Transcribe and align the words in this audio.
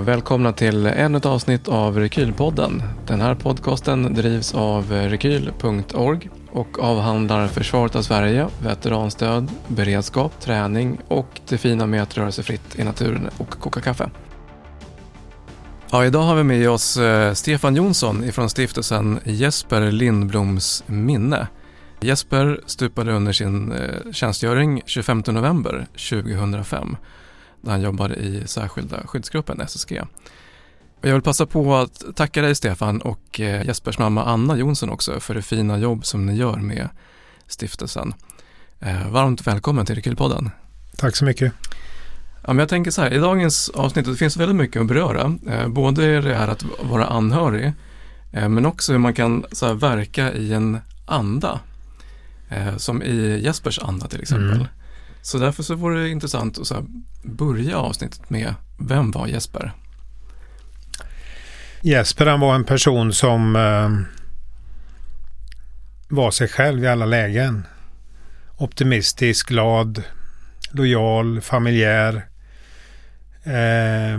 och 0.00 0.08
välkomna 0.08 0.52
till 0.52 0.86
ännu 0.86 1.18
ett 1.18 1.26
avsnitt 1.26 1.68
av 1.68 1.98
Rekylpodden. 1.98 2.82
Den 3.06 3.20
här 3.20 3.34
podcasten 3.34 4.14
drivs 4.14 4.54
av 4.54 4.92
rekyl.org 4.92 6.30
och 6.52 6.78
avhandlar 6.78 7.48
försvaret 7.48 7.96
av 7.96 8.02
Sverige, 8.02 8.48
veteranstöd, 8.62 9.50
beredskap, 9.68 10.40
träning 10.40 11.00
och 11.08 11.40
det 11.48 11.58
fina 11.58 11.86
med 11.86 12.02
att 12.02 12.16
röra 12.16 12.32
sig 12.32 12.44
fritt 12.44 12.78
i 12.78 12.84
naturen 12.84 13.28
och 13.38 13.50
koka 13.50 13.80
kaffe. 13.80 14.10
Ja, 15.90 16.04
idag 16.04 16.22
har 16.22 16.36
vi 16.36 16.44
med 16.44 16.70
oss 16.70 16.96
eh, 16.96 17.32
Stefan 17.32 17.76
Jonsson 17.76 18.24
ifrån 18.24 18.50
stiftelsen 18.50 19.20
Jesper 19.24 19.90
Lindbloms 19.90 20.84
minne. 20.86 21.46
Jesper 22.00 22.60
stupade 22.66 23.12
under 23.12 23.32
sin 23.32 23.72
eh, 23.72 24.12
tjänstgöring 24.12 24.82
25 24.86 25.22
november 25.26 25.86
2005 26.10 26.96
när 27.60 27.72
han 27.72 27.80
jobbade 27.80 28.14
i 28.14 28.42
särskilda 28.46 29.06
skyddsgruppen 29.06 29.60
SSG. 29.60 30.02
Jag 31.00 31.12
vill 31.12 31.22
passa 31.22 31.46
på 31.46 31.76
att 31.76 32.02
tacka 32.16 32.42
dig 32.42 32.54
Stefan 32.54 33.00
och 33.00 33.40
eh, 33.40 33.66
Jespers 33.66 33.98
mamma 33.98 34.24
Anna 34.24 34.56
Jonsson 34.56 34.90
också 34.90 35.20
för 35.20 35.34
det 35.34 35.42
fina 35.42 35.78
jobb 35.78 36.06
som 36.06 36.26
ni 36.26 36.36
gör 36.36 36.56
med 36.56 36.88
stiftelsen. 37.46 38.14
Varmt 39.10 39.46
välkommen 39.46 39.86
till 39.86 39.94
Rekylpodden. 39.94 40.50
Tack 40.96 41.16
så 41.16 41.24
mycket. 41.24 41.52
Ja, 42.42 42.52
men 42.52 42.58
jag 42.58 42.68
tänker 42.68 42.90
så 42.90 43.02
här, 43.02 43.14
i 43.14 43.18
dagens 43.18 43.68
avsnitt, 43.68 44.06
det 44.06 44.14
finns 44.14 44.36
väldigt 44.36 44.56
mycket 44.56 44.80
att 44.80 44.88
beröra. 44.88 45.36
Eh, 45.48 45.68
både 45.68 46.20
det 46.20 46.34
här 46.34 46.48
att 46.48 46.64
vara 46.82 47.06
anhörig, 47.06 47.72
eh, 48.32 48.48
men 48.48 48.66
också 48.66 48.92
hur 48.92 48.98
man 48.98 49.14
kan 49.14 49.44
så 49.52 49.66
här, 49.66 49.74
verka 49.74 50.32
i 50.32 50.52
en 50.52 50.78
anda. 51.06 51.60
Eh, 52.48 52.76
som 52.76 53.02
i 53.02 53.40
Jespers 53.44 53.78
anda 53.78 54.06
till 54.06 54.20
exempel. 54.20 54.52
Mm. 54.52 54.66
Så 55.22 55.38
därför 55.38 55.62
så 55.62 55.74
vore 55.74 56.02
det 56.02 56.08
intressant 56.08 56.58
att 56.58 56.66
så 56.66 56.74
här, 56.74 56.84
börja 57.22 57.78
avsnittet 57.78 58.30
med, 58.30 58.54
vem 58.78 59.10
var 59.10 59.26
Jesper? 59.26 59.72
Jesper 61.82 62.26
han 62.26 62.40
var 62.40 62.54
en 62.54 62.64
person 62.64 63.12
som 63.12 63.56
eh, 63.56 63.90
var 66.08 66.30
sig 66.30 66.48
själv 66.48 66.84
i 66.84 66.88
alla 66.88 67.06
lägen. 67.06 67.66
Optimistisk, 68.56 69.48
glad, 69.48 70.02
lojal, 70.70 71.40
familjär 71.40 72.26
eh, 73.44 74.14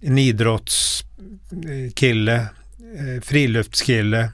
en 0.00 0.18
idrottskille, 0.18 2.36
eh, 2.36 3.20
friluftskille. 3.22 4.30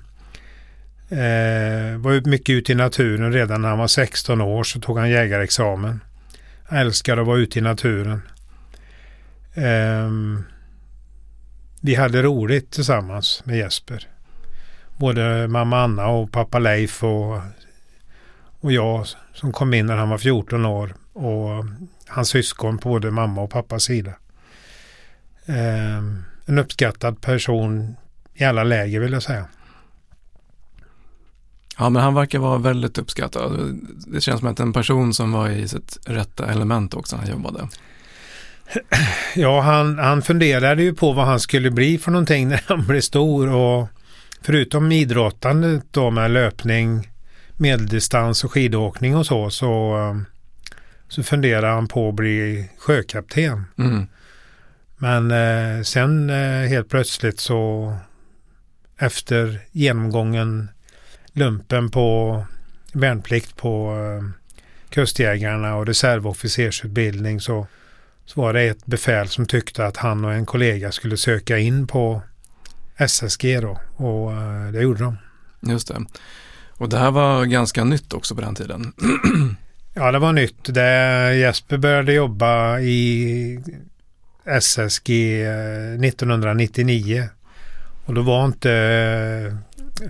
Eh, 1.14 1.98
var 1.98 2.28
mycket 2.28 2.52
ute 2.52 2.72
i 2.72 2.74
naturen 2.74 3.32
redan 3.32 3.62
när 3.62 3.68
han 3.68 3.78
var 3.78 3.86
16 3.86 4.40
år 4.40 4.64
så 4.64 4.80
tog 4.80 4.98
han 4.98 5.10
jägarexamen. 5.10 6.00
Han 6.64 6.78
älskade 6.78 7.20
att 7.20 7.26
vara 7.26 7.38
ute 7.38 7.58
i 7.58 7.62
naturen. 7.62 8.22
Eh, 9.54 10.10
vi 11.80 11.94
hade 11.94 12.22
roligt 12.22 12.70
tillsammans 12.70 13.42
med 13.44 13.56
Jesper. 13.56 14.08
Både 14.96 15.48
mamma 15.48 15.82
Anna 15.82 16.06
och 16.06 16.32
pappa 16.32 16.58
Leif 16.58 17.04
och, 17.04 17.40
och 18.60 18.72
jag 18.72 19.06
som 19.34 19.52
kom 19.52 19.74
in 19.74 19.86
när 19.86 19.96
han 19.96 20.08
var 20.08 20.18
14 20.18 20.64
år. 20.64 20.94
Och 21.12 21.64
hans 22.06 22.28
syskon 22.28 22.78
på 22.78 22.88
både 22.88 23.10
mamma 23.10 23.42
och 23.42 23.50
pappas 23.50 23.82
sida. 23.82 24.12
Eh, 25.46 25.98
en 26.46 26.58
uppskattad 26.58 27.20
person 27.20 27.96
i 28.34 28.44
alla 28.44 28.64
läger 28.64 29.00
vill 29.00 29.12
jag 29.12 29.22
säga. 29.22 29.46
Ja, 31.78 31.90
men 31.90 32.02
han 32.02 32.14
verkar 32.14 32.38
vara 32.38 32.58
väldigt 32.58 32.98
uppskattad. 32.98 33.78
Det 34.06 34.20
känns 34.20 34.40
som 34.40 34.48
att 34.48 34.60
en 34.60 34.72
person 34.72 35.14
som 35.14 35.32
var 35.32 35.48
i 35.48 35.68
sitt 35.68 35.98
rätta 36.04 36.46
element 36.46 36.94
också 36.94 37.16
när 37.16 37.22
han 37.22 37.32
jobbade. 37.32 37.68
Ja, 39.36 39.60
han, 39.60 39.98
han 39.98 40.22
funderade 40.22 40.82
ju 40.82 40.94
på 40.94 41.12
vad 41.12 41.26
han 41.26 41.40
skulle 41.40 41.70
bli 41.70 41.98
för 41.98 42.10
någonting 42.10 42.48
när 42.48 42.62
han 42.66 42.86
blev 42.86 43.00
stor 43.00 43.52
och 43.52 43.88
förutom 44.42 44.92
idrottandet 44.92 45.84
då 45.90 46.10
med 46.10 46.30
löpning, 46.30 47.10
medeldistans 47.56 48.44
och 48.44 48.52
skidåkning 48.52 49.16
och 49.16 49.26
så, 49.26 49.50
så 49.50 49.94
ehm, 49.94 50.24
så 51.08 51.22
funderade 51.22 51.66
han 51.66 51.88
på 51.88 52.08
att 52.08 52.14
bli 52.14 52.70
sjökapten. 52.78 53.64
Mm. 53.78 54.06
Men 54.96 55.30
eh, 55.30 55.82
sen 55.82 56.30
eh, 56.30 56.68
helt 56.68 56.88
plötsligt 56.88 57.40
så 57.40 57.92
efter 58.98 59.60
genomgången 59.72 60.68
lumpen 61.34 61.90
på 61.90 62.44
värnplikt 62.92 63.56
på 63.56 63.96
eh, 63.96 64.30
kustjägarna 64.88 65.76
och 65.76 65.86
reservofficersutbildning 65.86 67.40
så, 67.40 67.66
så 68.24 68.40
var 68.40 68.52
det 68.52 68.62
ett 68.62 68.86
befäl 68.86 69.28
som 69.28 69.46
tyckte 69.46 69.86
att 69.86 69.96
han 69.96 70.24
och 70.24 70.32
en 70.32 70.46
kollega 70.46 70.92
skulle 70.92 71.16
söka 71.16 71.58
in 71.58 71.86
på 71.86 72.22
SSG 72.96 73.60
då 73.60 73.80
och 73.96 74.32
eh, 74.32 74.72
det 74.72 74.82
gjorde 74.82 75.04
de. 75.04 75.16
Just 75.60 75.88
det. 75.88 76.04
Och 76.70 76.88
det 76.88 76.98
här 76.98 77.10
var 77.10 77.44
ganska 77.44 77.84
nytt 77.84 78.12
också 78.12 78.34
på 78.34 78.40
den 78.40 78.54
tiden. 78.54 78.92
Ja, 79.96 80.12
det 80.12 80.18
var 80.18 80.32
nytt. 80.32 80.74
Det, 80.74 81.34
Jesper 81.36 81.78
började 81.78 82.12
jobba 82.12 82.78
i 82.78 83.60
SSG 84.44 85.10
1999. 86.04 87.18
Eh, 87.18 87.26
och 88.04 88.14
då 88.14 88.22
var 88.22 88.44
inte 88.44 89.58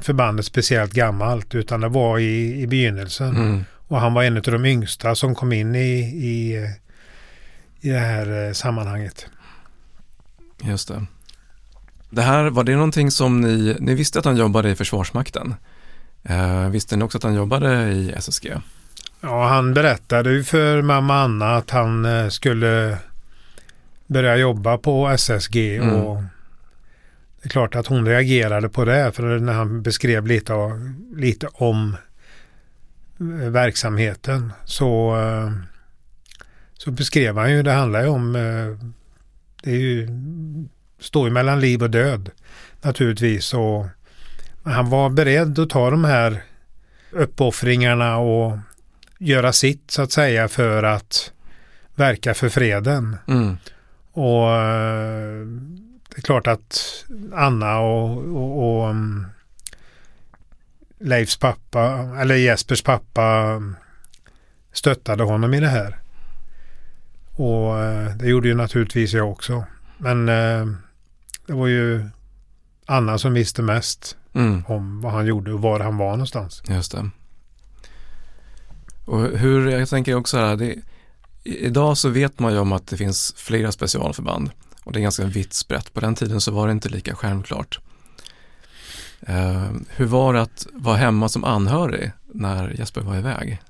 förbandet 0.00 0.46
speciellt 0.46 0.92
gammalt 0.92 1.54
utan 1.54 1.80
det 1.80 1.88
var 1.88 2.18
i, 2.18 2.62
i 2.62 2.66
begynnelsen. 2.66 3.36
Mm. 3.36 3.64
Och 3.88 4.00
han 4.00 4.14
var 4.14 4.22
en 4.22 4.36
av 4.36 4.42
de 4.42 4.64
yngsta 4.64 5.14
som 5.14 5.34
kom 5.34 5.52
in 5.52 5.74
i, 5.74 5.98
i, 6.00 6.68
i 7.80 7.90
det 7.90 7.98
här 7.98 8.46
eh, 8.46 8.52
sammanhanget. 8.52 9.26
Just 10.62 10.88
det. 10.88 11.06
Det 12.10 12.22
här, 12.22 12.50
var 12.50 12.64
det 12.64 12.74
någonting 12.74 13.10
som 13.10 13.40
ni, 13.40 13.76
ni 13.80 13.94
visste 13.94 14.18
att 14.18 14.24
han 14.24 14.36
jobbade 14.36 14.70
i 14.70 14.74
Försvarsmakten? 14.74 15.54
Eh, 16.22 16.68
visste 16.68 16.96
ni 16.96 17.04
också 17.04 17.18
att 17.18 17.24
han 17.24 17.34
jobbade 17.34 17.92
i 17.92 18.12
SSG? 18.12 18.52
Ja, 19.20 19.48
han 19.48 19.74
berättade 19.74 20.30
ju 20.30 20.44
för 20.44 20.82
mamma 20.82 21.22
Anna 21.22 21.56
att 21.56 21.70
han 21.70 22.04
eh, 22.04 22.28
skulle 22.28 22.98
börja 24.06 24.36
jobba 24.36 24.78
på 24.78 25.08
SSG 25.08 25.76
mm. 25.76 25.94
och 25.94 26.22
det 27.44 27.48
är 27.48 27.50
klart 27.50 27.74
att 27.74 27.86
hon 27.86 28.06
reagerade 28.06 28.68
på 28.68 28.84
det 28.84 29.12
för 29.12 29.38
när 29.38 29.52
han 29.52 29.82
beskrev 29.82 30.26
lite, 30.26 30.52
lite 31.16 31.46
om 31.52 31.96
eh, 33.20 33.50
verksamheten 33.50 34.52
så, 34.64 35.16
eh, 35.16 35.52
så 36.72 36.90
beskrev 36.90 37.38
han 37.38 37.52
ju, 37.52 37.62
det 37.62 37.72
handlar 37.72 38.02
ju 38.02 38.08
om, 38.08 38.32
det 39.62 39.70
är 39.70 39.76
ju, 39.76 40.08
står 41.00 41.28
ju 41.28 41.34
mellan 41.34 41.60
liv 41.60 41.82
och 41.82 41.90
död 41.90 42.30
naturligtvis 42.82 43.54
och 43.54 43.86
han 44.62 44.90
var 44.90 45.10
beredd 45.10 45.58
att 45.58 45.70
ta 45.70 45.90
de 45.90 46.04
här 46.04 46.42
uppoffringarna 47.10 48.16
och 48.18 48.58
göra 49.18 49.52
sitt 49.52 49.90
så 49.90 50.02
att 50.02 50.12
säga 50.12 50.48
för 50.48 50.82
att 50.82 51.32
verka 51.94 52.34
för 52.34 52.48
freden. 52.48 53.16
Mm. 53.28 53.56
Och 54.12 54.50
eh, 54.50 55.46
det 56.14 56.20
är 56.20 56.22
klart 56.22 56.46
att 56.46 57.04
Anna 57.32 57.78
och, 57.78 58.18
och, 58.18 58.82
och 58.82 58.90
um, 58.90 59.26
Leifs 60.98 61.36
pappa, 61.36 61.84
eller 62.20 62.34
Jespers 62.34 62.82
pappa 62.82 63.60
stöttade 64.72 65.24
honom 65.24 65.54
i 65.54 65.60
det 65.60 65.68
här. 65.68 65.98
Och 67.32 67.78
eh, 67.78 68.16
det 68.16 68.28
gjorde 68.28 68.48
ju 68.48 68.54
naturligtvis 68.54 69.12
jag 69.12 69.30
också. 69.30 69.64
Men 69.98 70.28
eh, 70.28 70.66
det 71.46 71.52
var 71.52 71.66
ju 71.66 72.08
Anna 72.86 73.18
som 73.18 73.34
visste 73.34 73.62
mest 73.62 74.16
mm. 74.32 74.64
om 74.66 75.00
vad 75.00 75.12
han 75.12 75.26
gjorde 75.26 75.52
och 75.52 75.62
var 75.62 75.80
han 75.80 75.96
var 75.96 76.10
någonstans. 76.10 76.62
Just 76.68 76.92
det. 76.92 77.10
Och 79.04 79.20
hur, 79.20 79.68
jag 79.70 79.88
tänker 79.88 80.14
också 80.14 80.38
här, 80.38 80.56
det, 80.56 80.76
idag 81.42 81.98
så 81.98 82.08
vet 82.08 82.38
man 82.38 82.52
ju 82.52 82.58
om 82.58 82.72
att 82.72 82.86
det 82.86 82.96
finns 82.96 83.34
flera 83.36 83.72
specialförband 83.72 84.50
och 84.84 84.92
det 84.92 84.98
är 84.98 85.02
ganska 85.02 85.24
vitt 85.24 85.52
sprätt. 85.52 85.94
På 85.94 86.00
den 86.00 86.14
tiden 86.14 86.40
så 86.40 86.52
var 86.52 86.66
det 86.66 86.72
inte 86.72 86.88
lika 86.88 87.14
självklart. 87.14 87.78
Uh, 89.28 89.70
hur 89.96 90.06
var 90.06 90.34
det 90.34 90.40
att 90.42 90.66
vara 90.72 90.96
hemma 90.96 91.28
som 91.28 91.44
anhörig 91.44 92.12
när 92.26 92.74
Jesper 92.78 93.00
var 93.00 93.16
iväg? 93.16 93.60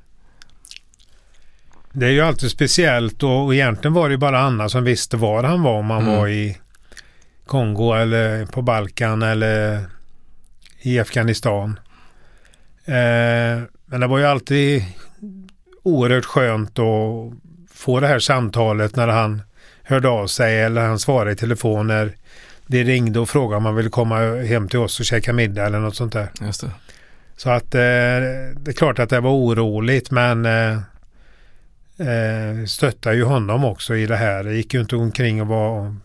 Det 1.92 2.06
är 2.06 2.10
ju 2.10 2.20
alltid 2.20 2.50
speciellt 2.50 3.22
och, 3.22 3.44
och 3.44 3.54
egentligen 3.54 3.94
var 3.94 4.10
det 4.10 4.18
bara 4.18 4.40
Anna 4.40 4.68
som 4.68 4.84
visste 4.84 5.16
var 5.16 5.42
han 5.42 5.62
var 5.62 5.78
om 5.78 5.90
han 5.90 6.02
mm. 6.02 6.16
var 6.16 6.28
i 6.28 6.58
Kongo 7.46 7.92
eller 7.92 8.46
på 8.46 8.62
Balkan 8.62 9.22
eller 9.22 9.84
i 10.80 10.98
Afghanistan. 10.98 11.78
Eh, 12.84 13.62
men 13.86 14.00
det 14.00 14.06
var 14.06 14.18
ju 14.18 14.24
alltid 14.24 14.84
oerhört 15.82 16.24
skönt 16.24 16.78
att 16.78 17.32
få 17.70 18.00
det 18.00 18.06
här 18.06 18.18
samtalet 18.18 18.96
när 18.96 19.08
han 19.08 19.42
hörde 19.84 20.08
av 20.08 20.26
sig 20.26 20.60
eller 20.60 20.86
han 20.86 20.98
svarade 20.98 21.32
i 21.32 21.36
telefon 21.36 21.86
när 21.86 22.12
det 22.66 22.82
ringde 22.82 23.20
och 23.20 23.28
frågade 23.28 23.56
om 23.56 23.64
han 23.64 23.76
ville 23.76 23.90
komma 23.90 24.18
hem 24.42 24.68
till 24.68 24.78
oss 24.78 25.00
och 25.00 25.06
käka 25.06 25.32
middag 25.32 25.66
eller 25.66 25.78
något 25.78 25.96
sånt 25.96 26.12
där. 26.12 26.28
Just 26.40 26.60
det. 26.60 26.70
Så 27.36 27.50
att 27.50 27.74
eh, 27.74 27.80
det 27.80 28.68
är 28.68 28.72
klart 28.72 28.98
att 28.98 29.10
det 29.10 29.20
var 29.20 29.30
oroligt 29.30 30.10
men 30.10 30.46
eh, 30.46 30.72
eh, 31.98 32.64
stöttade 32.66 33.16
ju 33.16 33.24
honom 33.24 33.64
också 33.64 33.96
i 33.96 34.06
det 34.06 34.16
här. 34.16 34.44
Det 34.44 34.54
gick 34.54 34.74
ju 34.74 34.80
inte 34.80 34.96
omkring 34.96 35.40
och 35.40 35.46
var 35.46 35.96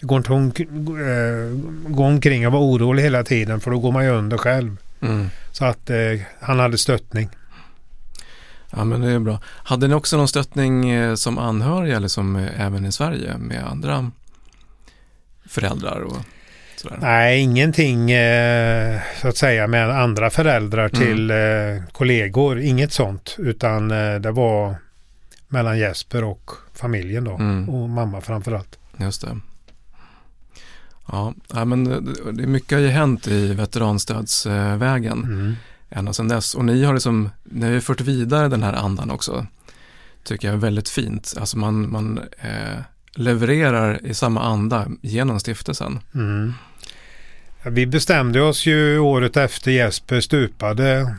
Det 0.00 0.06
går 0.06 0.18
inte 0.18 0.32
att 0.32 0.60
äh, 0.60 1.94
gå 1.94 2.04
omkring 2.04 2.46
och 2.46 2.52
vara 2.52 2.62
orolig 2.62 3.02
hela 3.02 3.24
tiden 3.24 3.60
för 3.60 3.70
då 3.70 3.78
går 3.78 3.92
man 3.92 4.04
ju 4.04 4.10
under 4.10 4.38
själv. 4.38 4.76
Mm. 5.00 5.26
Så 5.52 5.64
att 5.64 5.90
eh, 5.90 6.20
han 6.40 6.58
hade 6.58 6.78
stöttning. 6.78 7.28
Ja 8.70 8.84
men 8.84 9.00
det 9.00 9.10
är 9.10 9.18
bra. 9.18 9.40
Hade 9.44 9.88
ni 9.88 9.94
också 9.94 10.16
någon 10.16 10.28
stöttning 10.28 10.90
eh, 10.90 11.14
som 11.14 11.38
anhöriga 11.38 11.96
eller 11.96 12.08
som 12.08 12.36
eh, 12.36 12.60
även 12.66 12.86
i 12.86 12.92
Sverige 12.92 13.38
med 13.38 13.66
andra 13.66 14.10
föräldrar 15.46 16.00
och 16.00 16.16
sådär? 16.76 16.98
Nej, 17.00 17.40
ingenting 17.40 18.10
eh, 18.10 19.00
så 19.20 19.28
att 19.28 19.36
säga 19.36 19.66
med 19.66 19.90
andra 19.90 20.30
föräldrar 20.30 20.90
Mm. 20.94 21.06
till 21.06 21.30
eh, 21.30 21.92
kollegor. 21.92 22.58
Inget 22.60 22.92
sånt. 22.92 23.34
Utan 23.38 23.88
det 24.22 24.30
var 24.30 24.74
mellan 25.48 25.78
Jesper 25.78 26.24
och 26.24 26.50
familjen 26.74 27.24
då. 27.24 27.34
Mm. 27.34 27.68
Och 27.68 27.88
mamma 27.88 28.20
framförallt. 28.20 28.78
Just 28.96 29.20
det. 29.20 29.38
Ja, 31.12 31.34
men 31.64 31.84
det, 32.32 32.46
mycket 32.46 32.72
har 32.72 32.78
ju 32.82 32.88
hänt 32.88 33.26
i 33.28 33.54
veteranstödsvägen 33.54 35.24
Mm 35.24 35.54
ända 35.90 36.12
sedan 36.12 36.28
dess. 36.28 36.54
Och 36.54 36.64
ni 36.64 36.84
har 36.84 36.94
liksom, 36.94 37.30
ni 37.44 37.66
har 37.66 37.72
ju 37.72 37.80
fört 37.80 38.00
vidare 38.00 38.48
den 38.48 38.62
här 38.62 38.72
andan 38.72 39.10
också. 39.10 39.46
Tycker 40.24 40.48
jag 40.48 40.54
är 40.54 40.60
väldigt 40.60 40.88
fint. 40.88 41.34
Alltså 41.40 41.58
man, 41.58 41.90
man 41.90 42.20
eh, 42.40 42.78
levererar 43.14 44.06
i 44.06 44.14
samma 44.14 44.42
anda 44.42 44.86
genom 45.02 45.40
stiftelsen. 45.40 45.98
Mm. 46.14 46.54
Ja, 47.62 47.70
Vi 47.70 47.86
bestämde 47.86 48.42
oss 48.42 48.66
ju 48.66 48.98
året 48.98 49.36
efter 49.36 49.70
Jesper 49.70 50.20
stupade. 50.20 51.14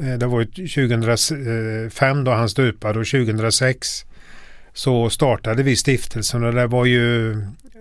Eh, 0.00 0.14
det 0.18 0.26
var 0.26 0.40
ju 0.40 0.46
2005 0.46 2.24
då 2.24 2.32
han 2.32 2.48
stupade 2.48 2.98
och 2.98 3.06
2006 3.06 4.04
så 4.74 5.10
startade 5.10 5.62
vi 5.62 5.76
stiftelsen 5.76 6.44
och 6.44 6.52
det 6.54 6.66
var 6.66 6.84
ju 6.84 7.36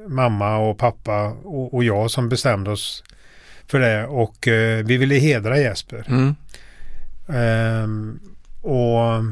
mamma 0.08 0.58
och 0.58 0.78
pappa 0.78 1.28
och, 1.28 1.74
och 1.74 1.84
jag 1.84 2.12
som 2.12 2.30
bestämde 2.30 2.72
oss 2.72 3.04
för 3.74 3.80
det 3.80 4.06
och 4.06 4.48
eh, 4.48 4.86
vi 4.86 4.98
ville 4.98 5.16
hedra 5.16 5.60
Jesper. 5.60 6.06
Mm. 6.08 6.36
Ehm, 7.30 8.20
och 8.62 9.24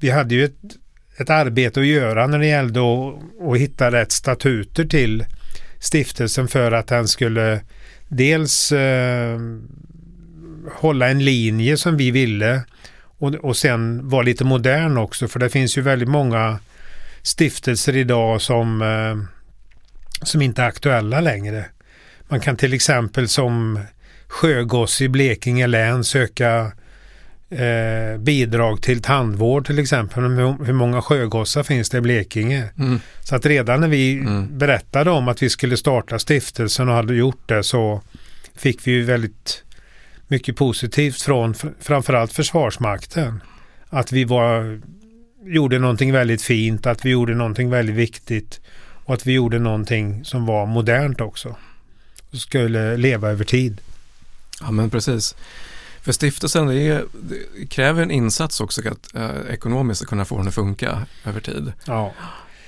vi 0.00 0.10
hade 0.10 0.34
ju 0.34 0.44
ett, 0.44 0.76
ett 1.16 1.30
arbete 1.30 1.80
att 1.80 1.86
göra 1.86 2.26
när 2.26 2.38
det 2.38 2.46
gällde 2.46 2.80
att, 2.80 3.14
att 3.48 3.58
hitta 3.58 3.90
rätt 3.90 4.12
statuter 4.12 4.84
till 4.84 5.24
stiftelsen 5.78 6.48
för 6.48 6.72
att 6.72 6.86
den 6.86 7.08
skulle 7.08 7.60
dels 8.08 8.72
eh, 8.72 9.40
hålla 10.72 11.08
en 11.08 11.24
linje 11.24 11.76
som 11.76 11.96
vi 11.96 12.10
ville 12.10 12.62
och, 13.18 13.34
och 13.34 13.56
sen 13.56 14.08
vara 14.08 14.22
lite 14.22 14.44
modern 14.44 14.96
också 14.96 15.28
för 15.28 15.40
det 15.40 15.48
finns 15.48 15.78
ju 15.78 15.82
väldigt 15.82 16.08
många 16.08 16.58
stiftelser 17.22 17.96
idag 17.96 18.42
som, 18.42 18.82
eh, 18.82 19.16
som 20.22 20.42
inte 20.42 20.62
är 20.62 20.66
aktuella 20.66 21.20
längre. 21.20 21.64
Man 22.28 22.40
kan 22.40 22.56
till 22.56 22.72
exempel 22.74 23.28
som 23.28 23.80
sjögosse 24.28 25.04
i 25.04 25.08
Blekinge 25.08 25.66
län 25.66 26.04
söka 26.04 26.72
eh, 27.50 28.18
bidrag 28.18 28.82
till 28.82 29.02
tandvård 29.02 29.66
till 29.66 29.78
exempel. 29.78 30.22
Hur, 30.22 30.72
många 30.72 31.02
sjögossar 31.02 31.62
finns 31.62 31.90
det 31.90 31.98
i 31.98 32.00
Blekinge? 32.00 32.64
Mm. 32.78 33.00
Så 33.20 33.36
att 33.36 33.46
redan 33.46 33.80
när 33.80 33.88
vi 33.88 34.12
Mm. 34.18 34.58
berättade 34.58 35.10
om 35.10 35.28
att 35.28 35.42
vi 35.42 35.50
skulle 35.50 35.76
starta 35.76 36.18
stiftelsen 36.18 36.88
och 36.88 36.94
hade 36.94 37.14
gjort 37.14 37.48
det 37.48 37.62
så 37.62 38.02
fick 38.56 38.86
vi 38.86 38.90
ju 38.90 39.02
väldigt 39.04 39.62
mycket 40.28 40.56
positivt 40.56 41.22
från 41.22 41.54
fr- 41.54 41.74
framförallt 41.80 42.32
Försvarsmakten. 42.32 43.42
Att 43.88 44.12
vi 44.12 44.24
var, 44.24 44.80
gjorde 45.44 45.78
någonting 45.78 46.12
väldigt 46.12 46.42
fint, 46.42 46.86
att 46.86 47.04
vi 47.04 47.10
gjorde 47.10 47.34
någonting 47.34 47.70
väldigt 47.70 47.96
viktigt 47.96 48.60
och 49.04 49.14
att 49.14 49.26
vi 49.26 49.32
gjorde 49.32 49.58
någonting 49.58 50.24
som 50.24 50.46
var 50.46 50.66
modernt 50.66 51.20
också. 51.20 51.56
Skulle 52.36 52.96
leva 52.96 53.28
över 53.30 53.44
tid. 53.44 53.80
Ja 54.60 54.70
men 54.70 54.90
precis. 54.90 55.36
För 56.02 56.12
stiftelsen 56.12 56.66
det, 56.66 56.74
är, 56.74 57.04
det 57.22 57.66
kräver 57.66 58.02
en 58.02 58.10
insats 58.10 58.60
också 58.60 58.80
att 58.88 59.14
eh, 59.14 59.54
ekonomiskt 59.54 60.02
att 60.02 60.08
kunna 60.08 60.24
få 60.24 60.38
den 60.38 60.48
att 60.48 60.54
funka 60.54 61.06
över 61.24 61.40
tid. 61.40 61.72
Ja. 61.86 62.12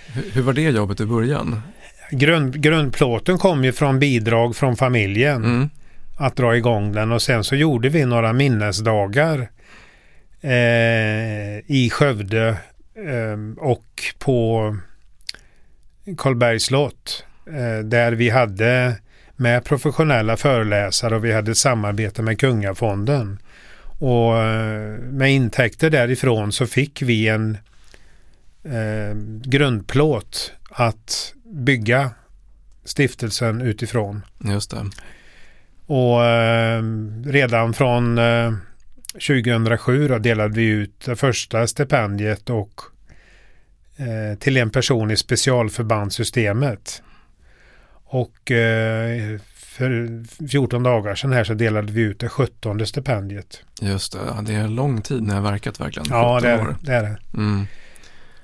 Hur, 0.06 0.30
hur 0.30 0.42
var 0.42 0.52
det 0.52 0.62
jobbet 0.62 1.00
i 1.00 1.06
början? 1.06 1.62
Grund, 2.10 2.60
grundplåten 2.62 3.38
kom 3.38 3.64
ju 3.64 3.72
från 3.72 3.98
bidrag 3.98 4.56
från 4.56 4.76
familjen. 4.76 5.44
Mm. 5.44 5.70
att 6.16 6.36
dra 6.36 6.56
igång 6.56 6.92
den 6.92 7.12
och 7.12 7.22
sen 7.22 7.44
så 7.44 7.54
gjorde 7.54 7.88
vi 7.88 8.04
några 8.04 8.32
minnesdagar 8.32 9.48
eh, 10.40 11.58
i 11.66 11.90
Skövde 11.92 12.48
eh, 12.94 13.64
och 13.64 14.02
på 14.18 14.76
Karlbergs 16.16 16.64
slott 16.64 17.24
eh, 17.46 17.84
där 17.84 18.12
vi 18.12 18.30
hade 18.30 18.94
med 19.40 19.64
professionella 19.64 20.36
föreläsare 20.36 21.16
och 21.16 21.24
vi 21.24 21.32
hade 21.32 21.50
ett 21.50 21.58
samarbete 21.58 22.22
med 22.22 22.40
Kungafonden. 22.40 23.38
Och 23.98 24.38
eh, 24.38 24.98
med 24.98 25.32
intäkter 25.32 25.90
därifrån 25.90 26.52
så 26.52 26.66
fick 26.66 27.02
vi 27.02 27.28
en 27.28 27.58
eh, 28.64 29.14
grundplåt 29.42 30.52
att 30.70 31.34
bygga 31.44 32.10
stiftelsen 32.84 33.60
utifrån. 33.60 34.22
Just 34.44 34.70
det. 34.70 34.90
Och 35.86 36.24
eh, 36.24 36.82
redan 37.24 37.74
från 37.74 38.18
eh, 38.18 38.52
2007 39.12 40.08
då 40.08 40.18
delade 40.18 40.54
vi 40.54 40.66
ut 40.66 41.04
det 41.04 41.16
första 41.16 41.66
stipendiet 41.66 42.50
och 42.50 42.80
eh, 43.96 44.38
till 44.38 44.56
en 44.56 44.70
person 44.70 45.10
i 45.10 45.16
specialförbandssystemet. 45.16 47.02
Och 48.10 48.50
eh, 48.50 49.38
för 49.54 50.22
14 50.48 50.82
dagar 50.82 51.14
sedan 51.14 51.32
här 51.32 51.44
så 51.44 51.54
delade 51.54 51.92
vi 51.92 52.00
ut 52.00 52.20
det 52.20 52.28
17 52.28 52.86
stipendiet. 52.86 53.62
Just 53.80 54.12
det. 54.12 54.18
Ja, 54.26 54.42
det 54.42 54.54
är 54.54 54.58
en 54.60 54.74
lång 54.74 55.02
tid 55.02 55.22
när 55.22 55.34
jag 55.34 55.42
verkat 55.42 55.80
verkligen. 55.80 56.06
Ja, 56.10 56.40
17 56.40 56.42
det 56.42 56.56
är 56.56 56.60
år. 56.60 56.76
det. 56.80 56.92
är 56.94 57.02
det. 57.02 57.18
Mm. 57.34 57.66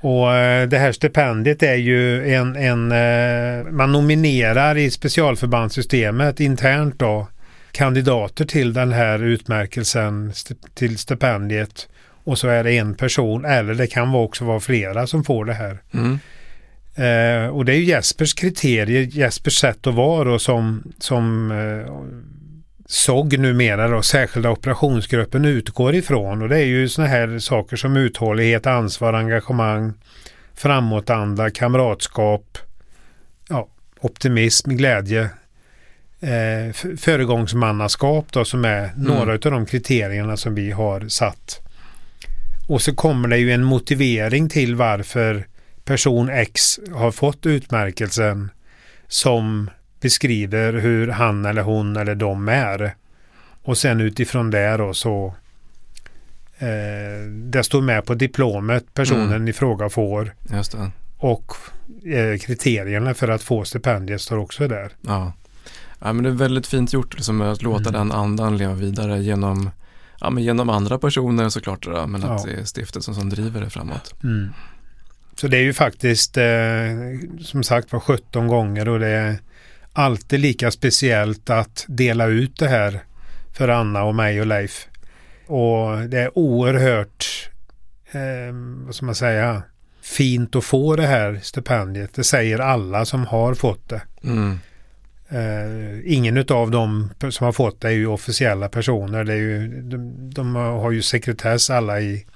Och 0.00 0.34
eh, 0.34 0.68
det 0.68 0.78
här 0.78 0.92
stipendiet 0.92 1.62
är 1.62 1.74
ju 1.74 2.34
en, 2.34 2.56
en 2.56 2.92
eh, 2.92 3.72
man 3.72 3.92
nominerar 3.92 4.76
i 4.76 4.90
specialförbandssystemet 4.90 6.40
internt 6.40 6.98
då 6.98 7.28
kandidater 7.72 8.44
till 8.44 8.72
den 8.72 8.92
här 8.92 9.22
utmärkelsen 9.22 10.32
till 10.74 10.98
stipendiet 10.98 11.88
och 12.24 12.38
så 12.38 12.48
är 12.48 12.64
det 12.64 12.78
en 12.78 12.94
person 12.94 13.44
eller 13.44 13.74
det 13.74 13.86
kan 13.86 14.14
också 14.14 14.44
vara 14.44 14.60
flera 14.60 15.06
som 15.06 15.24
får 15.24 15.44
det 15.44 15.54
här. 15.54 15.78
Mm. 15.94 16.18
Eh, 16.94 17.46
och 17.46 17.64
det 17.64 17.72
är 17.72 17.76
ju 17.76 17.84
Jespers 17.84 18.34
kriterier, 18.34 19.02
Jespers 19.02 19.58
sätt 19.58 19.86
att 19.86 19.94
vara 19.94 20.24
då 20.24 20.38
som, 20.38 20.92
som 20.98 21.50
eh, 21.50 21.92
SOG 22.86 23.38
numera 23.38 23.88
då, 23.88 24.02
särskilda 24.02 24.50
operationsgruppen 24.50 25.44
utgår 25.44 25.94
ifrån. 25.94 26.42
Och 26.42 26.48
det 26.48 26.58
är 26.58 26.64
ju 26.64 26.88
sådana 26.88 27.10
här 27.10 27.38
saker 27.38 27.76
som 27.76 27.96
uthållighet, 27.96 28.66
ansvar, 28.66 29.12
engagemang, 29.12 29.92
framåtanda, 30.54 31.50
kamratskap, 31.50 32.58
ja, 33.48 33.68
optimism, 34.00 34.70
glädje, 34.70 35.22
eh, 36.20 36.72
föregångsmannaskap 36.98 38.26
då 38.32 38.44
som 38.44 38.64
är 38.64 38.90
några 38.96 39.32
av 39.32 39.38
de 39.38 39.66
kriterierna 39.66 40.36
som 40.36 40.54
vi 40.54 40.70
har 40.70 41.08
satt. 41.08 41.60
Och 42.68 42.82
så 42.82 42.94
kommer 42.94 43.28
det 43.28 43.38
ju 43.38 43.52
en 43.52 43.64
motivering 43.64 44.48
till 44.48 44.74
varför 44.74 45.46
person 45.84 46.28
X 46.28 46.80
har 46.94 47.10
fått 47.10 47.46
utmärkelsen 47.46 48.50
som 49.08 49.70
beskriver 50.00 50.72
hur 50.72 51.08
han 51.08 51.44
eller 51.44 51.62
hon 51.62 51.96
eller 51.96 52.14
de 52.14 52.48
är. 52.48 52.94
Och 53.62 53.78
sen 53.78 54.00
utifrån 54.00 54.50
det 54.50 54.76
då 54.76 54.94
så 54.94 55.34
eh, 56.58 57.28
det 57.30 57.64
står 57.64 57.80
med 57.82 58.04
på 58.06 58.14
diplomet 58.14 58.94
personen 58.94 59.30
Mm. 59.32 59.48
i 59.48 59.52
fråga 59.52 59.88
får 59.88 60.34
och 61.18 61.52
eh, 62.06 62.38
kriterierna 62.38 63.14
för 63.14 63.28
att 63.28 63.42
få 63.42 63.64
stipendiet 63.64 64.20
står 64.20 64.36
också 64.36 64.68
där. 64.68 64.92
Ja. 65.00 65.32
ja, 65.98 66.12
men 66.12 66.22
det 66.24 66.28
är 66.30 66.34
väldigt 66.34 66.66
fint 66.66 66.92
gjort 66.92 67.14
liksom, 67.14 67.40
att 67.40 67.62
låta 67.62 67.88
Mm. 67.88 67.92
den 67.92 68.12
andan 68.12 68.56
leva 68.56 68.74
vidare 68.74 69.22
genom, 69.22 69.70
ja, 70.20 70.30
men 70.30 70.42
genom 70.42 70.70
andra 70.70 70.98
personer 70.98 71.48
såklart, 71.48 71.82
då, 71.84 72.06
men 72.06 72.24
att 72.24 72.44
Ja. 72.46 72.50
det 72.52 72.60
är 72.60 72.64
stiftelsen 72.64 73.14
som 73.14 73.30
driver 73.30 73.60
det 73.60 73.70
framåt. 73.70 74.14
Så 75.36 75.48
det 75.48 75.56
är 75.56 75.62
ju 75.62 75.72
faktiskt 75.72 76.36
eh, 76.36 76.44
som 77.40 77.62
sagt 77.62 77.92
var 77.92 78.00
17 78.00 78.48
gånger 78.48 78.88
och 78.88 79.00
det 79.00 79.08
är 79.08 79.36
alltid 79.92 80.40
lika 80.40 80.70
speciellt 80.70 81.50
att 81.50 81.84
dela 81.88 82.26
ut 82.26 82.58
det 82.58 82.68
här 82.68 83.00
för 83.52 83.68
Anna 83.68 84.04
och 84.04 84.14
mig 84.14 84.40
och 84.40 84.46
Leif. 84.46 84.88
Och 85.46 85.98
det 86.08 86.18
är 86.20 86.38
oerhört, 86.38 87.50
eh, 88.12 88.54
vad 88.86 88.94
ska 88.94 89.06
man 89.06 89.14
säga, 89.14 89.62
fint 90.02 90.56
att 90.56 90.64
få 90.64 90.96
det 90.96 91.06
här 91.06 91.40
stipendiet. 91.42 92.14
Det 92.14 92.24
säger 92.24 92.58
alla 92.58 93.04
som 93.04 93.26
har 93.26 93.54
fått 93.54 93.88
det. 93.88 94.02
Mm. 94.24 94.58
Eh, 95.28 96.14
ingen 96.14 96.38
av 96.48 96.70
dem 96.70 97.10
som 97.30 97.44
har 97.44 97.52
fått 97.52 97.80
det 97.80 97.88
är 97.88 97.92
ju 97.92 98.06
officiella 98.06 98.68
personer. 98.68 99.24
Det 99.24 99.32
är 99.32 99.36
ju, 99.36 99.82
de, 99.82 100.30
de 100.30 100.54
har 100.54 100.90
ju 100.90 101.02
sekretess 101.02 101.70
alla 101.70 102.00
i, 102.00 102.26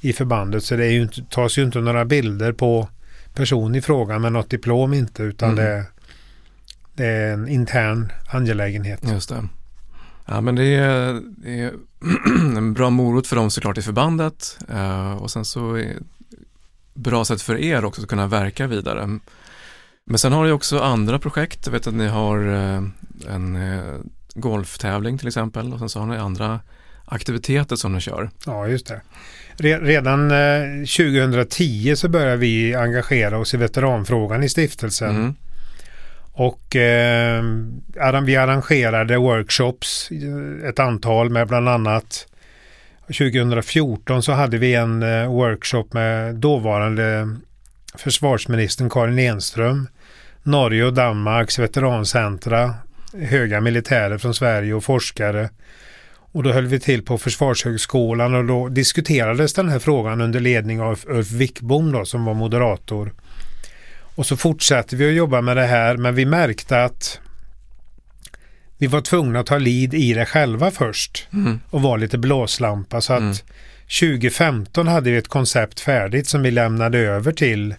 i 0.00 0.12
förbandet 0.12 0.64
så 0.64 0.76
det 0.76 0.86
är 0.86 0.90
ju 0.90 1.02
inte, 1.02 1.22
tas 1.30 1.58
ju 1.58 1.62
inte 1.62 1.78
några 1.80 2.04
bilder 2.04 2.52
på 2.52 2.88
person 3.34 3.74
i 3.74 3.82
frågan 3.82 4.22
med 4.22 4.32
något 4.32 4.50
diplom 4.50 4.94
inte 4.94 5.22
utan 5.22 5.50
Mm. 5.52 5.64
det, 5.64 5.84
det 6.94 7.06
är 7.06 7.32
en 7.32 7.48
intern 7.48 8.12
angelägenhet. 8.28 9.00
Just 9.10 9.28
det. 9.28 9.48
Ja, 10.26 10.40
men 10.40 10.54
det 10.54 10.64
är, 10.64 11.22
det 11.36 11.60
är 11.60 11.72
en 12.56 12.74
bra 12.74 12.90
morot 12.90 13.26
för 13.26 13.36
dem 13.36 13.50
såklart 13.50 13.78
i 13.78 13.82
förbandet 13.82 14.58
eh, 14.68 15.12
och 15.12 15.30
sen 15.30 15.44
så 15.44 15.74
är 15.74 15.84
det 15.84 15.94
bra 16.94 17.24
sätt 17.24 17.42
för 17.42 17.58
er 17.58 17.84
också 17.84 18.02
att 18.02 18.08
kunna 18.08 18.26
verka 18.26 18.66
vidare. 18.66 19.18
Men 20.04 20.18
sen 20.18 20.32
har 20.32 20.44
ni 20.44 20.50
också 20.50 20.78
andra 20.80 21.18
projekt. 21.18 21.66
Jag 21.66 21.72
vet 21.72 21.86
att 21.86 21.94
ni 21.94 22.06
har 22.08 22.38
eh, 22.48 22.82
en 23.34 23.56
eh, 23.56 23.94
golftävling 24.34 25.18
till 25.18 25.28
exempel 25.28 25.72
och 25.72 25.78
sen 25.78 25.88
så 25.88 26.00
har 26.00 26.06
ni 26.06 26.16
andra 26.16 26.60
aktiviteter 27.04 27.76
som 27.76 27.92
ni 27.92 28.00
kör. 28.00 28.30
Ja, 28.46 28.68
just 28.68 28.86
det. 28.86 29.00
Re- 29.58 29.80
Redan 29.80 30.30
eh, 30.30 30.78
2010 30.78 31.96
så 31.96 32.08
började 32.08 32.36
vi 32.36 32.74
engagera 32.74 33.38
oss 33.38 33.54
i 33.54 33.56
veteranfrågan 33.56 34.42
i 34.42 34.48
stiftelsen. 34.48 35.16
Mm. 35.16 35.34
Och 36.32 36.76
eh, 36.76 37.42
vi 38.24 38.36
arrangerade 38.36 39.16
workshops, 39.16 40.10
eh, 40.10 40.68
ett 40.68 40.78
antal 40.78 41.30
med 41.30 41.48
bland 41.48 41.68
annat 41.68 42.26
2014 43.06 44.22
så 44.22 44.32
hade 44.32 44.58
vi 44.58 44.74
en 44.74 45.02
eh, 45.02 45.32
workshop 45.32 45.86
med 45.92 46.34
dåvarande 46.34 47.36
försvarsministern 47.94 48.90
Karin 48.90 49.18
Enström, 49.18 49.88
Norge 50.42 50.84
och 50.84 50.94
Danmarks 50.94 51.58
veterancentra, 51.58 52.74
höga 53.12 53.60
militärer 53.60 54.18
från 54.18 54.34
Sverige 54.34 54.74
och 54.74 54.84
forskare. 54.84 55.48
Och 56.36 56.42
då 56.42 56.52
höll 56.52 56.66
vi 56.66 56.80
till 56.80 57.02
på 57.02 57.18
Försvarshögskolan 57.18 58.34
och 58.34 58.44
då 58.44 58.68
diskuterades 58.68 59.54
den 59.54 59.68
här 59.68 59.78
frågan 59.78 60.20
under 60.20 60.40
ledning 60.40 60.80
av 60.80 61.00
Ulf 61.06 61.30
Wickbom 61.30 61.92
då, 61.92 62.04
som 62.04 62.24
var 62.24 62.34
moderator. 62.34 63.12
Och 64.14 64.26
så 64.26 64.36
fortsatte 64.36 64.96
vi 64.96 65.08
att 65.08 65.14
jobba 65.14 65.40
med 65.40 65.56
det 65.56 65.66
här 65.66 65.96
men 65.96 66.14
vi 66.14 66.24
märkte 66.26 66.84
att 66.84 67.20
vi 68.78 68.86
var 68.86 69.00
tvungna 69.00 69.40
att 69.40 69.46
ta 69.46 69.58
lead 69.58 69.94
i 69.94 70.14
det 70.14 70.26
själva 70.26 70.70
först 70.70 71.28
Mm. 71.32 71.60
och 71.70 71.82
vara 71.82 71.96
lite 71.96 72.18
blåslampa 72.18 73.00
så 73.00 73.12
att 73.12 73.20
Mm. 73.20 73.34
2015 74.00 74.88
hade 74.88 75.10
vi 75.10 75.16
ett 75.16 75.28
koncept 75.28 75.80
färdigt 75.80 76.28
som 76.28 76.42
vi 76.42 76.50
lämnade 76.50 76.98
över 76.98 77.32
till 77.32 77.74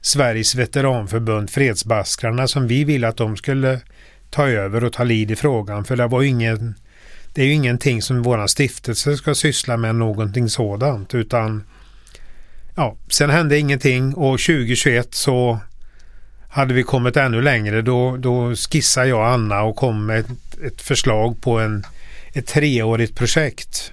Sveriges 0.00 0.54
veteranförbund 0.54 1.50
Fredsbaskrarna 1.50 2.48
som 2.48 2.66
vi 2.66 2.84
ville 2.84 3.08
att 3.08 3.16
de 3.16 3.36
skulle 3.36 3.80
ta 4.30 4.48
över 4.48 4.84
och 4.84 4.92
ta 4.92 5.04
lead 5.04 5.30
i 5.30 5.36
frågan 5.36 5.84
för 5.84 5.96
det 5.96 6.06
var 6.06 6.22
ingen 6.22 6.74
det 7.32 7.42
är 7.42 7.46
ju 7.46 7.52
ingenting 7.52 8.02
som 8.02 8.22
våran 8.22 8.48
stiftelse 8.48 9.16
ska 9.16 9.34
syssla 9.34 9.76
med 9.76 9.94
någonting 9.94 10.48
sådant 10.48 11.14
utan 11.14 11.64
ja, 12.74 12.96
sen 13.08 13.30
hände 13.30 13.58
ingenting 13.58 14.14
och 14.14 14.40
2021 14.40 15.14
så 15.14 15.60
hade 16.48 16.74
vi 16.74 16.82
kommit 16.82 17.16
ännu 17.16 17.42
längre. 17.42 17.82
Då, 17.82 18.16
då 18.16 18.54
skissade 18.54 19.08
jag 19.08 19.18
och 19.18 19.26
Anna 19.26 19.62
och 19.62 19.76
kom 19.76 20.06
med 20.06 20.18
ett, 20.18 20.60
ett 20.66 20.82
förslag 20.82 21.40
på 21.40 21.58
en, 21.58 21.86
ett 22.32 22.46
treårigt 22.46 23.14
projekt. 23.14 23.92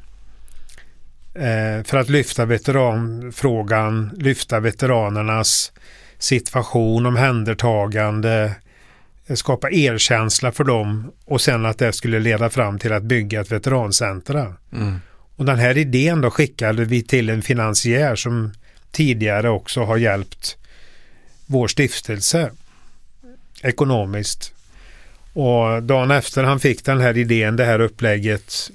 Eh, 1.34 1.84
för 1.84 1.98
att 1.98 2.10
lyfta 2.10 2.46
veteranfrågan, 2.46 4.12
lyfta 4.17 4.60
veteranernas 4.60 5.72
situation, 6.17 7.05
omhändertagande, 7.05 8.43
eh, 8.43 8.51
skapa 9.38 9.71
erkänsla 9.71 10.51
för 10.51 10.63
dem 10.63 11.12
och 11.25 11.41
sen 11.41 11.65
att 11.65 11.77
det 11.77 11.93
skulle 11.93 12.19
leda 12.19 12.50
fram 12.50 12.79
till 12.79 12.93
att 12.93 13.03
bygga 13.03 13.41
ett 13.41 13.51
veterancentra. 13.51 14.53
Mm. 14.74 15.00
Och 15.36 15.45
den 15.45 15.59
här 15.59 15.77
idén 15.77 16.21
då 16.21 16.31
skickade 16.31 16.86
vi 16.86 17.03
till 17.03 17.29
en 17.29 17.41
finansiär 17.41 18.15
som 18.15 18.53
tidigare 18.91 19.50
också 19.50 19.83
har 19.83 19.98
hjälpt 19.98 20.57
vår 21.45 21.67
stiftelse 21.67 22.51
ekonomiskt. 23.62 24.53
Och 25.33 25.83
dagen 25.83 26.12
efter 26.12 26.43
han 26.43 26.59
fick 26.59 26.86
den 26.86 27.01
här 27.01 27.17
idén, 27.17 27.55
det 27.55 27.65
här 27.65 27.79
upplägget 27.79 28.71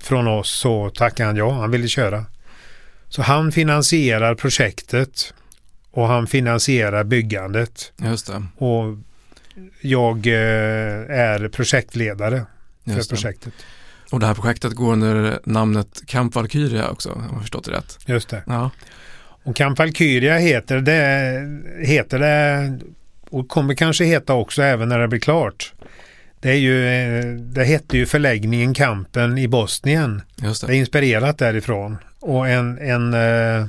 från 0.00 0.28
oss 0.28 0.50
så 0.50 0.90
tackade 0.90 1.26
han 1.26 1.36
ja, 1.36 1.50
han 1.50 1.70
ville 1.70 1.88
köra. 1.88 2.24
Så 3.08 3.22
han 3.22 3.52
finansierar 3.52 4.34
projektet 4.34 5.34
och 5.90 6.08
han 6.08 6.26
finansierar 6.26 7.04
byggandet 7.04 7.92
Just 7.96 8.26
det. 8.26 8.42
och 8.56 8.98
jag 9.80 10.26
eh, 10.26 10.32
är 11.18 11.48
projektledare 11.48 12.42
för 12.86 13.08
projektet. 13.08 13.52
Och 14.12 14.20
det 14.20 14.26
här 14.26 14.34
projektet 14.34 14.72
går 14.72 14.92
under 14.92 15.38
namnet 15.44 16.02
Camp 16.06 16.34
Valkyria 16.34 16.88
också, 16.88 17.12
om 17.12 17.24
jag 17.32 17.40
förstått 17.40 17.64
det 17.64 17.70
rätt. 17.72 17.98
Just 18.06 18.28
det. 18.28 18.42
Ja, 18.46 18.70
Och 19.42 19.56
Camp 19.56 19.78
Valkyria 19.78 20.38
heter 20.38 20.76
det, 20.80 21.86
heter 21.86 22.18
det 22.18 22.78
och 23.30 23.48
kommer 23.48 23.74
kanske 23.74 24.04
heta 24.04 24.34
också 24.34 24.62
även 24.62 24.88
när 24.88 24.98
det 24.98 25.08
blir 25.08 25.20
klart. 25.20 25.72
Det, 26.40 26.50
är 26.50 26.54
ju, 26.54 26.86
eh, 26.88 27.24
det 27.34 27.64
hette 27.64 27.96
ju 27.98 28.06
förläggningen 28.06 28.74
Kampen 28.74 29.38
i 29.38 29.48
Bosnien. 29.48 30.22
just 30.42 30.60
Det 30.60 30.66
det. 30.66 30.74
är 30.74 30.78
inspirerat 30.78 31.38
därifrån. 31.38 31.96
Och 32.20 32.48
en, 32.48 32.78
en, 32.78 33.14
eh, 33.14 33.66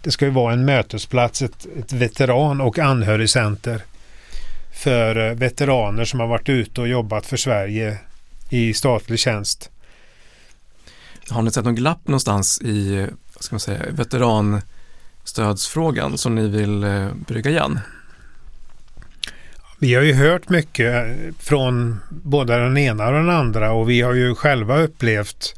det 0.00 0.10
ska 0.10 0.24
ju 0.24 0.30
vara 0.30 0.52
en 0.52 0.64
mötesplats, 0.64 1.42
ett, 1.42 1.66
ett 1.78 1.92
veteran 1.92 2.60
och 2.60 2.78
anhörigcenter 2.78 3.82
för 4.74 5.28
eh, 5.28 5.34
veteraner 5.34 6.04
som 6.04 6.20
har 6.20 6.26
varit 6.26 6.48
ute 6.48 6.80
och 6.80 6.88
jobbat 6.88 7.26
för 7.26 7.36
Sverige 7.36 7.98
i 8.50 8.74
statlig 8.74 9.18
tjänst. 9.18 9.70
Har 11.28 11.42
ni 11.42 11.50
sett 11.50 11.64
någon 11.64 11.74
glapp 11.74 12.08
någonstans 12.08 12.62
i, 12.62 13.06
ska 13.40 13.54
man 13.54 13.60
säga, 13.60 13.82
veteranstödsfrågan 13.90 16.18
som 16.18 16.34
ni 16.34 16.48
vill 16.48 16.84
eh, 16.84 17.08
brygga 17.26 17.50
igen? 17.50 17.80
Vi 19.78 19.94
har 19.94 20.02
ju 20.02 20.14
hört 20.14 20.48
mycket 20.48 21.16
från 21.38 22.00
både 22.10 22.58
den 22.58 22.76
ena 22.76 23.06
och 23.06 23.12
den 23.12 23.30
andra 23.30 23.72
och 23.72 23.90
vi 23.90 24.00
har 24.00 24.12
ju 24.12 24.34
själva 24.34 24.78
upplevt 24.78 25.54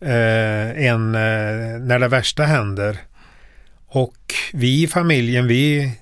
eh, 0.00 0.84
en 0.86 1.14
eh, 1.14 1.80
när 1.80 1.98
det 1.98 2.08
värsta 2.08 2.44
händer. 2.44 2.98
Och 3.86 4.34
vi 4.52 4.82
i 4.82 4.86
familjen, 4.86 5.46
vi 5.46 5.92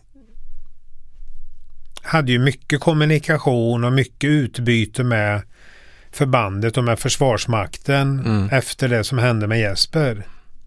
hade 2.03 2.33
ju 2.33 2.39
mycket 2.39 2.81
kommunikation 2.81 3.85
och 3.85 3.93
mycket 3.93 4.29
utbyte 4.31 5.05
med 5.05 5.43
förbandet 6.13 6.77
och 6.77 6.85
med 6.85 6.99
Försvarsmakten 6.99 8.21
Mm. 8.21 8.49
efter 8.53 8.89
det 8.89 9.05
som 9.05 9.19
hände 9.19 9.47
med 9.47 9.61
Jesper 9.61 10.23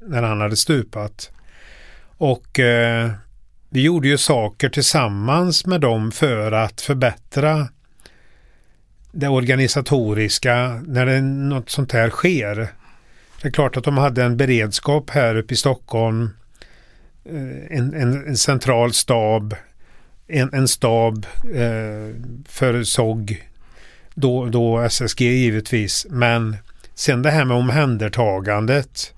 när 0.08 0.24
han 0.24 0.42
hade 0.42 0.56
stupat. 0.56 1.32
Och 2.18 2.60
eh, 2.60 3.12
vi 3.70 3.82
gjorde 3.82 4.08
ju 4.08 4.18
saker 4.18 4.70
tillsammans 4.70 5.66
med 5.66 5.82
dem 5.82 6.12
för 6.12 6.52
att 6.52 6.82
förbättra 6.82 7.68
det 9.12 9.28
organisatoriska 9.28 10.82
när 10.88 11.06
det, 11.06 11.22
något 11.22 11.70
sånt 11.70 11.92
här 11.92 12.10
sker. 12.10 12.68
Det 13.42 13.48
är 13.48 13.52
klart 13.52 13.78
att 13.78 13.84
de 13.84 13.98
hade 13.98 14.24
en 14.24 14.38
beredskap 14.38 15.10
här 15.10 15.36
uppe 15.36 15.54
i 15.54 15.58
Stockholm, 15.58 16.30
eh, 17.26 17.78
en, 17.78 17.94
en, 17.94 18.28
en 18.28 18.38
central 18.38 18.94
stab, 18.94 19.56
en, 20.28 20.54
en 20.54 20.68
stab 20.68 21.26
eh, 21.56 22.16
för 22.48 22.84
SOG, 22.84 23.44
då, 24.16 24.46
då 24.46 24.80
SSG 24.82 25.22
givetvis, 25.22 26.08
men 26.10 26.58
sen 26.96 27.22
det 27.22 27.32
här 27.32 27.46
med 27.46 27.58
omhändertagandet, 27.58 29.14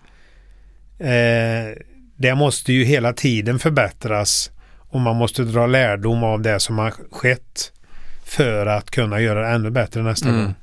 eh, 0.99 1.77
det 2.17 2.35
måste 2.35 2.73
ju 2.73 2.83
hela 2.83 3.13
tiden 3.13 3.59
förbättras 3.59 4.51
och 4.89 5.01
man 5.01 5.15
måste 5.15 5.43
dra 5.43 5.67
lärdom 5.67 6.23
av 6.23 6.41
det 6.41 6.59
som 6.59 6.77
har 6.77 6.93
skett 7.11 7.71
för 8.25 8.65
att 8.65 8.91
kunna 8.91 9.21
göra 9.21 9.41
det 9.41 9.47
ännu 9.55 9.69
bättre 9.69 10.03
nästa 10.03 10.29
Mm. 10.29 10.41
gång. 10.43 10.53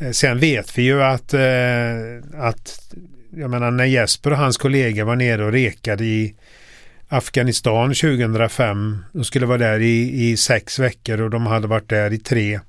Eh, 0.00 0.10
Sen 0.10 0.38
vet 0.38 0.78
vi 0.78 0.82
ju 0.82 1.02
att, 1.02 1.34
eh, 1.34 2.40
att 2.46 2.92
jag 3.36 3.50
menar 3.50 3.70
när 3.70 3.84
Jesper 3.84 4.30
och 4.30 4.36
hans 4.38 4.56
kollegor 4.58 5.04
var 5.04 5.16
nere 5.16 5.44
och 5.44 5.52
rekade 5.52 6.04
i 6.04 6.34
Afghanistan 7.08 7.94
2005, 7.94 9.04
de 9.12 9.24
skulle 9.24 9.46
vara 9.46 9.58
där 9.58 9.80
i, 9.80 10.30
i 10.30 10.36
sex 10.36 10.78
veckor 10.78 11.20
och 11.20 11.30
de 11.30 11.46
hade 11.46 11.66
varit 11.66 11.88
där 11.88 12.12
i 12.12 12.18
tre, 12.18 12.60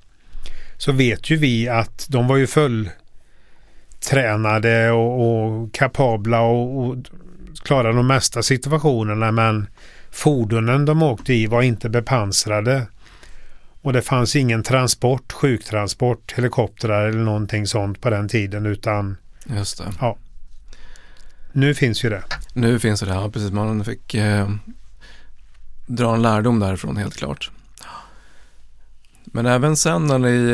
så 0.76 0.92
vet 0.92 1.30
ju 1.30 1.36
vi 1.36 1.68
att 1.68 2.06
de 2.08 2.28
var 2.28 2.36
ju 2.36 2.46
fulltränade 2.46 4.90
och, 4.90 5.20
och 5.20 5.74
kapabla 5.74 6.40
och, 6.40 6.78
och 6.78 6.96
klarade 7.62 7.96
de 7.96 8.06
mesta 8.06 8.42
situationerna 8.42 9.32
men 9.32 9.66
fordonen 10.10 10.84
de 10.84 11.02
åkte 11.02 11.34
i 11.34 11.46
var 11.46 11.62
inte 11.62 11.88
bepansrade. 11.88 12.86
Och 13.82 13.92
det 13.92 14.02
fanns 14.02 14.36
ingen 14.36 14.62
transport, 14.62 15.32
sjuktransport, 15.32 16.34
helikoptrar 16.36 17.08
eller 17.08 17.18
någonting 17.18 17.66
sånt 17.66 18.00
på 18.00 18.10
den 18.10 18.28
tiden 18.28 18.66
utan 18.66 19.16
Just 19.44 19.78
det. 19.78 19.84
Nu 21.56 21.74
finns 21.74 22.04
ju 22.04 22.10
det. 22.10 22.22
Nu 22.54 22.78
finns 22.78 23.00
det 23.00 23.12
här, 23.12 23.28
precis. 23.28 23.52
Man 23.52 23.84
fick 23.84 24.14
eh, 24.14 24.50
dra 25.86 26.14
en 26.14 26.22
lärdom 26.22 26.60
därifrån 26.60 26.96
helt 26.96 27.16
klart. 27.16 27.50
Men 29.24 29.46
även 29.46 29.76
sen 29.76 30.06
när 30.06 30.18
ni 30.18 30.50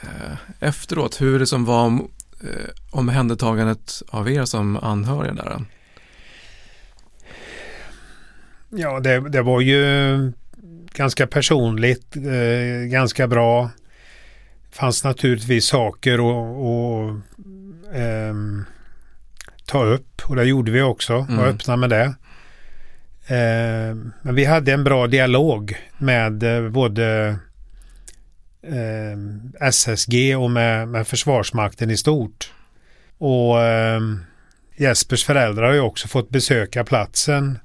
eh, 0.00 0.32
efteråt, 0.60 1.20
hur 1.20 1.38
det 1.38 1.46
som 1.46 1.64
var 1.64 1.86
eh, 1.86 2.70
omhändertagandet 2.90 4.02
av 4.08 4.30
er 4.30 4.44
som 4.44 4.76
anhöriga 4.76 5.34
där? 5.34 5.64
Ja, 8.68 9.00
det, 9.00 9.28
det 9.28 9.42
var 9.42 9.60
ju 9.60 10.32
ganska 10.92 11.26
personligt, 11.26 12.16
eh, 12.16 12.88
ganska 12.90 13.28
bra. 13.28 13.70
fanns 14.70 15.04
naturligtvis 15.04 15.66
saker 15.66 16.14
att 16.14 17.14
eh, 17.94 18.34
ta 19.66 19.84
upp 19.84 20.22
och 20.24 20.36
det 20.36 20.44
gjorde 20.44 20.72
vi 20.72 20.82
också. 20.82 21.12
Mm. 21.12 21.36
Var 21.36 21.46
öppna 21.46 21.76
med 21.76 21.90
det. 21.90 22.14
Eh, 23.26 23.96
men 24.22 24.34
vi 24.34 24.44
hade 24.44 24.72
en 24.72 24.84
bra 24.84 25.06
dialog 25.06 25.76
med 25.98 26.42
eh, 26.42 26.70
både 26.70 27.36
eh, 28.62 29.68
SSG 29.68 30.36
och 30.36 30.50
med, 30.50 30.88
med 30.88 31.06
Försvarsmakten 31.06 31.90
i 31.90 31.96
stort. 31.96 32.52
Och 33.18 33.62
eh, 33.62 34.00
Jespers 34.76 35.24
föräldrar 35.24 35.66
har 35.66 35.74
ju 35.74 35.80
också 35.80 36.08
fått 36.08 36.30
besöka 36.30 36.84
platsen 36.84 37.58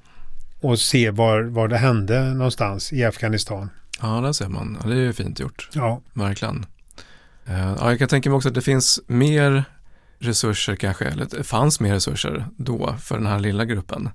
och 0.62 0.80
se 0.80 1.10
var, 1.10 1.42
var 1.42 1.68
det 1.68 1.78
hände 1.78 2.24
någonstans 2.24 2.94
i 2.94 3.04
Afghanistan. 3.06 3.70
Ja, 4.02 4.08
där 4.08 4.34
ser 4.34 4.48
man. 4.48 4.78
Ja, 4.82 4.90
det 4.90 4.96
är 4.96 5.00
ju 5.00 5.14
fint 5.14 5.40
gjort. 5.40 5.70
Ja. 5.74 6.02
Verkligen. 6.14 6.66
Eh, 7.46 7.76
ja, 7.80 7.90
jag 7.90 8.00
kan 8.00 8.08
tänka 8.08 8.30
mig 8.30 8.38
också 8.38 8.50
att 8.50 8.56
det 8.56 8.62
finns 8.62 9.00
mer 9.08 9.64
resurser 10.20 10.76
kanske, 10.76 11.06
eller 11.06 11.26
det 11.26 11.44
fanns 11.44 11.80
mer 11.80 11.94
resurser 11.94 12.46
då 12.58 12.96
för 13.02 13.18
den 13.18 13.28
här 13.28 13.40
lilla 13.40 13.66
gruppen. 13.66 14.10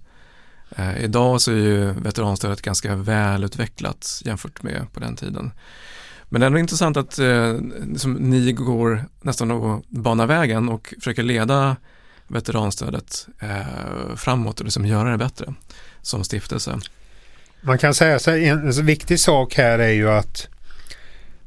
Eh, 0.76 1.04
idag 1.04 1.40
så 1.40 1.52
är 1.52 1.56
ju 1.56 1.92
veteranstödet 1.92 2.62
ganska 2.62 2.96
välutvecklat 2.96 4.22
jämfört 4.24 4.62
med 4.62 4.86
på 4.92 5.00
den 5.00 5.16
tiden. 5.16 5.52
Men 6.24 6.40
det 6.40 6.44
är 6.44 6.46
ändå 6.46 6.58
intressant 6.58 6.96
att 6.96 7.18
eh, 7.18 7.54
liksom, 7.92 8.12
ni 8.12 8.52
går 8.52 9.04
nästan 9.22 9.50
och 9.50 9.84
banar 9.88 10.26
vägen 10.26 10.68
och 10.68 10.94
försöker 10.98 11.22
leda 11.22 11.76
veteranstödet 12.28 13.26
eh, 13.40 14.16
framåt 14.16 14.60
och 14.60 14.64
liksom 14.64 14.86
göra 14.86 15.10
det 15.10 15.18
bättre 15.18 15.54
som 16.02 16.24
stiftelse. 16.24 16.80
Man 17.60 17.78
kan 17.78 17.94
säga 17.94 18.18
så 18.18 18.30
en, 18.30 18.66
en 18.66 18.86
viktig 18.86 19.20
sak 19.20 19.54
här 19.54 19.78
är 19.78 19.92
ju 19.92 20.10
att 20.10 20.48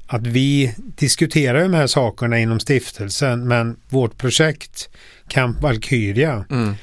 att 0.08 0.28
vi 0.28 0.76
diskuterar 0.78 1.62
de 1.62 1.74
här 1.74 1.88
sakerna 1.88 2.40
inom 2.40 2.60
stiftelsen 2.60 3.48
men 3.48 3.78
vårt 3.90 4.18
projekt 4.18 4.90
Camp 5.28 5.62
Valkyria 5.62 6.46
mm. 6.50 6.74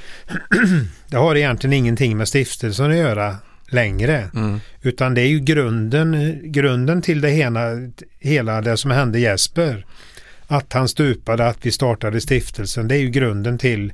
det 1.09 1.16
har 1.16 1.37
egentligen 1.37 1.73
ingenting 1.73 2.16
med 2.16 2.28
stiftelsen 2.28 2.90
att 2.90 2.97
göra 2.97 3.37
längre. 3.69 4.31
Mm. 4.35 4.61
Utan 4.83 5.14
det 5.14 5.21
är 5.21 5.26
ju 5.26 5.40
grunden, 5.40 6.40
grunden 6.43 7.02
till 7.02 7.21
det 7.21 7.31
hela, 7.31 7.71
hela 8.19 8.61
det 8.61 8.76
som 8.76 8.90
hände 8.90 9.21
Jesper. 9.21 9.87
Att 10.47 10.73
han 10.73 10.88
stupade, 10.88 11.47
att 11.47 11.66
vi 11.66 11.71
startade 11.71 12.21
stiftelsen. 12.21 12.88
Det 12.88 12.95
är 12.97 13.00
ju 13.00 13.11
grunden 13.11 13.59
till 13.59 13.93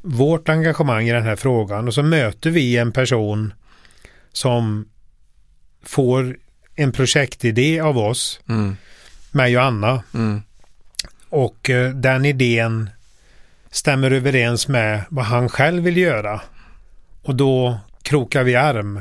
vårt 0.00 0.48
engagemang 0.48 1.08
i 1.08 1.12
den 1.12 1.22
här 1.22 1.36
frågan. 1.36 1.88
Och 1.88 1.94
så 1.94 2.02
möter 2.02 2.50
vi 2.50 2.76
en 2.76 2.92
person 2.92 3.52
som 4.32 4.88
får 5.82 6.36
en 6.74 6.92
projektidé 6.92 7.80
av 7.80 7.98
oss, 7.98 8.40
mm. 8.48 8.76
mig 9.30 9.56
och 9.56 9.64
Anna. 9.64 10.02
Mm. 10.14 10.42
Och 11.28 11.70
eh, 11.70 11.90
den 11.90 12.24
idén 12.24 12.90
stämmer 13.70 14.10
överens 14.10 14.68
med 14.68 15.00
vad 15.08 15.24
han 15.24 15.48
själv 15.48 15.82
vill 15.82 15.96
göra. 15.96 16.40
Och 17.22 17.34
då 17.34 17.78
krokar 18.02 18.42
vi 18.42 18.56
arm. 18.56 19.00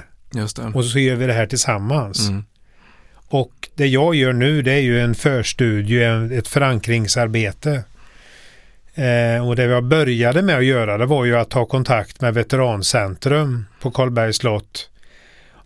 Och 0.74 0.86
så 0.86 1.00
gör 1.00 1.16
vi 1.16 1.28
det 1.28 1.34
här 1.34 1.48
tillsammans. 1.48 2.30
Mm. 2.30 2.44
Och 3.28 3.70
det 3.76 3.88
jag 3.88 4.16
gör 4.16 4.34
nu 4.34 4.62
det 4.62 4.72
är 4.72 4.80
ju 4.80 5.02
en 5.02 5.16
förstudie, 5.16 6.38
ett 6.38 6.48
förankringsarbete. 6.48 7.84
Eh, 8.94 9.48
och 9.48 9.56
det 9.56 9.64
jag 9.64 9.84
började 9.84 10.42
med 10.42 10.58
att 10.58 10.66
göra 10.66 10.98
det 10.98 11.06
var 11.06 11.26
ju 11.26 11.38
att 11.38 11.50
ta 11.50 11.66
kontakt 11.66 12.22
med 12.22 12.34
Veterancentrum 12.34 13.66
på 13.82 13.92
Karlbergs 13.92 14.38
slott 14.38 14.90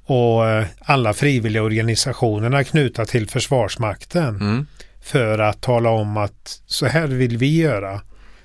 och 0.06 0.48
eh, 0.48 0.66
alla 0.80 1.14
frivilliga 1.14 1.64
organisationerna 1.64 2.64
knutna 2.64 3.06
till 3.06 3.30
Försvarsmakten. 3.30 4.36
Mm. 4.36 4.66
För 5.02 5.40
att 5.40 5.62
tala 5.62 5.90
om 5.90 6.18
att 6.18 6.62
så 6.66 6.86
här 6.86 7.08
vill 7.08 7.38
vi 7.38 7.58
göra. 7.58 8.02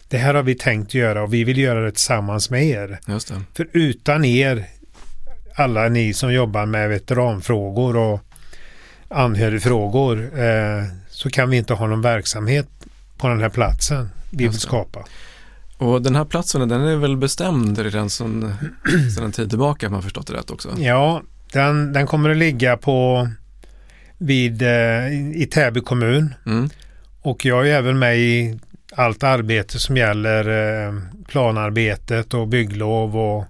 Det 0.08 0.18
här 0.18 0.34
har 0.34 0.42
vi 0.42 0.54
tänkt 0.54 0.94
göra 0.94 1.22
och 1.22 1.34
vi 1.34 1.44
vill 1.44 1.58
göra 1.58 1.80
det 1.84 1.90
tillsammans 1.90 2.50
med 2.50 2.64
er. 2.64 2.98
För 3.56 3.68
utan 3.72 4.24
er, 4.24 4.66
alla 5.54 5.88
ni 5.88 6.14
som 6.14 6.32
jobbar 6.32 6.66
med 6.66 6.88
veteranfrågor 6.88 7.96
och 7.96 8.20
anhörigfrågor, 9.08 10.40
eh, 10.40 10.84
så 11.08 11.30
kan 11.30 11.50
vi 11.50 11.56
inte 11.56 11.74
ha 11.74 11.86
någon 11.86 12.02
verksamhet 12.02 12.68
på 13.18 13.28
den 13.28 13.40
här 13.40 13.48
platsen 13.48 14.08
vi 14.30 14.48
vill 14.48 14.58
skapa. 14.58 15.04
Och 15.78 16.02
den 16.02 16.16
här 16.16 16.24
platsen, 16.24 16.68
den 16.68 16.80
är 16.80 16.96
väl 16.96 17.16
bestämd 17.16 17.78
redan 17.78 18.10
sedan 18.10 18.54
en 19.22 19.32
tid 19.32 19.50
tillbaka 19.50 19.86
om 19.86 19.94
jag 19.94 20.02
förstått 20.02 20.26
det 20.26 20.32
rätt 20.32 20.50
också? 20.50 20.68
Ja, 20.78 21.22
den, 21.52 21.92
den 21.92 22.06
kommer 22.06 22.30
att 22.30 22.36
ligga 22.36 22.76
på 22.76 23.28
vid, 24.18 24.62
eh, 24.62 25.12
i 25.34 25.48
Täby 25.52 25.80
kommun. 25.80 26.34
Mm. 26.46 26.70
Och 27.22 27.44
jag 27.44 27.68
är 27.68 27.74
även 27.74 27.98
med 27.98 28.18
i 28.18 28.58
allt 28.92 29.22
arbete 29.22 29.78
som 29.78 29.96
gäller 29.96 30.48
eh, 30.86 30.94
planarbetet 31.28 32.34
och 32.34 32.48
bygglov 32.48 33.16
och 33.18 33.44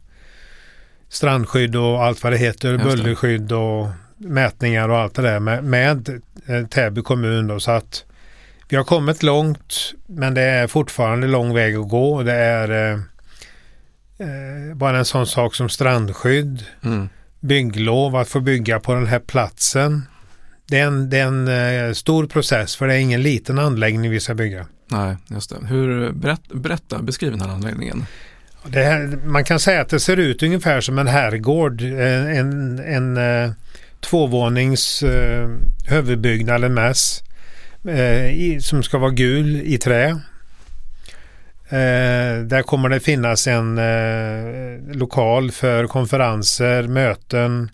strandskydd 1.09 1.77
och 1.77 2.05
allt 2.05 2.23
vad 2.23 2.33
det 2.33 2.39
heter, 2.39 2.79
bullerskydd 2.79 3.53
och 3.53 3.89
mätningar 4.17 4.89
och 4.89 4.99
allt 4.99 5.15
det 5.15 5.23
där 5.23 5.41
med, 5.41 5.65
med 5.65 6.23
eh, 6.47 6.67
Täby 6.67 7.03
kommun 7.03 7.47
då, 7.47 7.61
så 7.61 7.71
att 7.71 8.05
vi 8.69 8.77
har 8.77 8.85
kommit 8.85 9.23
långt 9.23 9.95
men 10.07 10.35
det 10.35 10.43
är 10.43 10.67
fortfarande 10.67 11.27
lång 11.27 11.55
väg 11.55 11.77
att 11.77 11.89
gå. 11.89 12.23
Det 12.23 12.35
är 12.35 12.93
eh, 12.93 12.99
eh, 14.19 14.75
bara 14.75 14.99
en 14.99 15.05
sån 15.05 15.27
sak 15.27 15.55
som 15.55 15.69
strandskydd, 15.69 16.65
mm. 16.85 17.09
Bygglov, 17.41 18.17
att 18.17 18.29
få 18.29 18.41
bygga 18.41 18.81
på 18.81 18.95
den 18.95 19.07
här 19.07 19.19
platsen. 19.19 20.03
Det 20.67 20.79
är 20.79 20.87
en, 20.87 21.11
det 21.11 21.19
är 21.19 21.27
en 21.27 21.49
eh, 21.89 21.93
stor 21.93 22.27
process 22.27 22.77
för 22.77 22.89
det 22.89 22.95
är 22.95 22.99
ingen 22.99 23.23
liten 23.23 23.59
anläggning 23.59 24.11
vi 24.11 24.21
ska 24.21 24.35
bygga. 24.35 24.67
Nej, 24.89 25.17
just 25.29 25.51
det. 25.51 25.67
Hur, 25.67 26.13
berätt, 26.13 26.43
berätta, 26.53 27.03
beskriv 27.03 27.31
den 27.31 27.41
här 27.41 27.49
anläggningen. 27.49 28.05
Här, 28.75 29.19
man 29.25 29.45
kan 29.45 29.61
säga 29.61 29.81
att 29.81 29.89
det 29.89 30.01
ser 30.01 30.17
ut 30.17 30.43
ungefär 30.43 30.81
som 30.81 30.99
en 30.99 31.07
herrgård. 31.07 31.83
Eh, 31.83 32.39
en, 32.39 32.79
en, 32.79 32.79
en 32.79 33.45
eh, 33.45 33.53
tvåvånings 34.01 35.03
eh, 35.03 35.49
huvudbyggnad 35.87 36.55
eller 36.55 36.69
mäss 36.69 37.23
eh, 37.85 38.59
som 38.61 38.83
ska 38.83 38.99
vara 38.99 39.11
gul 39.11 39.63
i 39.65 39.79
trä. 39.79 40.21
Eh, 41.73 42.43
där 42.45 42.63
kommer 42.63 42.89
det 42.89 43.01
finnas 43.01 43.47
en 43.47 43.79
eh, 43.79 44.97
lokal 44.97 45.51
för 45.51 45.87
konferenser, 45.87 46.83
möten, 46.83 47.71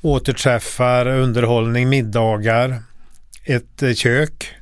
återträffar, 0.00 1.06
underhållning, 1.06 1.88
middagar, 1.88 2.82
ett 3.44 3.82
eh, 3.82 3.92
kök. 3.92 4.54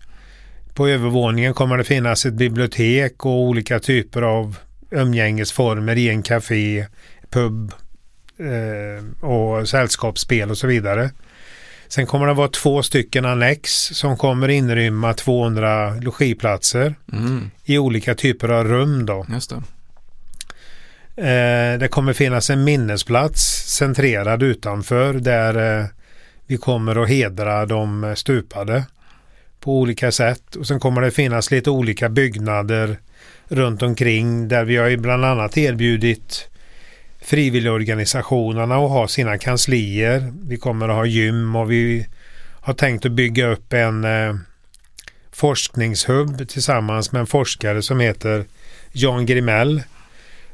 På 0.75 0.89
övervåningen 0.89 1.55
kommer 1.55 1.79
det 1.79 1.85
finnas 1.85 2.27
ett 2.27 2.35
bibliotek 2.35 3.27
och 3.27 3.41
olika 3.41 3.79
typer 3.79 4.23
av 4.23 4.57
umgängesformer 4.91 5.97
i 5.97 6.09
en 6.09 6.23
café, 6.23 6.87
pub 7.31 7.73
eh, 8.39 9.29
och 9.29 9.69
sällskapsspel 9.69 10.51
och 10.51 10.59
så 10.59 10.67
vidare. 10.67 11.11
Sen 11.95 12.07
kommer 12.07 12.27
det 12.27 12.35
vara 12.35 12.49
två 12.49 12.83
stycken 12.83 13.25
annex 13.25 13.71
som 13.73 14.17
kommer 14.17 14.49
inrymma 14.49 15.15
200 15.15 15.95
logiplatser 15.95 16.95
mm. 17.13 17.51
i 17.65 17.79
olika 17.79 18.15
typer 18.15 18.49
av 18.49 18.65
rum. 18.69 19.07
Då. 19.07 19.27
Just 19.29 19.51
det. 19.51 19.63
Eh, 21.17 21.79
det 21.79 21.89
kommer 21.89 22.13
finnas 22.13 22.51
en 22.51 22.65
minnesplats 22.65 23.41
centrerad 23.77 24.43
utanför 24.43 25.15
där 25.15 25.81
eh, 25.81 25.87
vi 26.47 26.57
kommer 26.57 27.03
att 27.03 27.09
hedra 27.09 27.67
de 27.67 28.15
stupade 28.17 28.85
på 29.61 29.81
olika 29.81 30.13
sätt. 30.13 30.57
Och 30.57 30.67
sen 30.67 30.81
kommer 30.81 31.01
det 31.01 31.11
finnas 31.11 31.51
lite 31.51 31.71
olika 31.71 32.09
byggnader 32.09 32.99
runt 33.49 33.83
omkring 33.83 34.49
där 34.49 34.65
vi 34.65 34.77
har 34.77 34.97
bland 34.97 35.25
annat 35.25 35.59
erbjudit 35.59 36.49
frivilligorganisationerna 37.25 38.79
och 38.79 38.91
ha 38.91 39.09
sina 39.09 39.39
kanslier. 39.39 40.33
Vi 40.43 40.57
kommer 40.57 40.89
att 40.89 40.95
ha 40.95 41.07
gym 41.07 41.57
och 41.57 41.71
vi 41.71 42.07
har 42.61 42.75
tänkt 42.75 43.07
att 43.07 43.13
bygga 43.13 43.47
upp 43.47 43.73
en 43.73 44.05
eh, 44.05 44.35
forskningshubb 45.33 46.49
tillsammans 46.49 47.13
med 47.13 47.21
en 47.21 47.27
forskare 47.27 47.83
som 47.83 48.01
heter 48.01 48.45
Jan 48.93 49.27
Grimell 49.27 49.83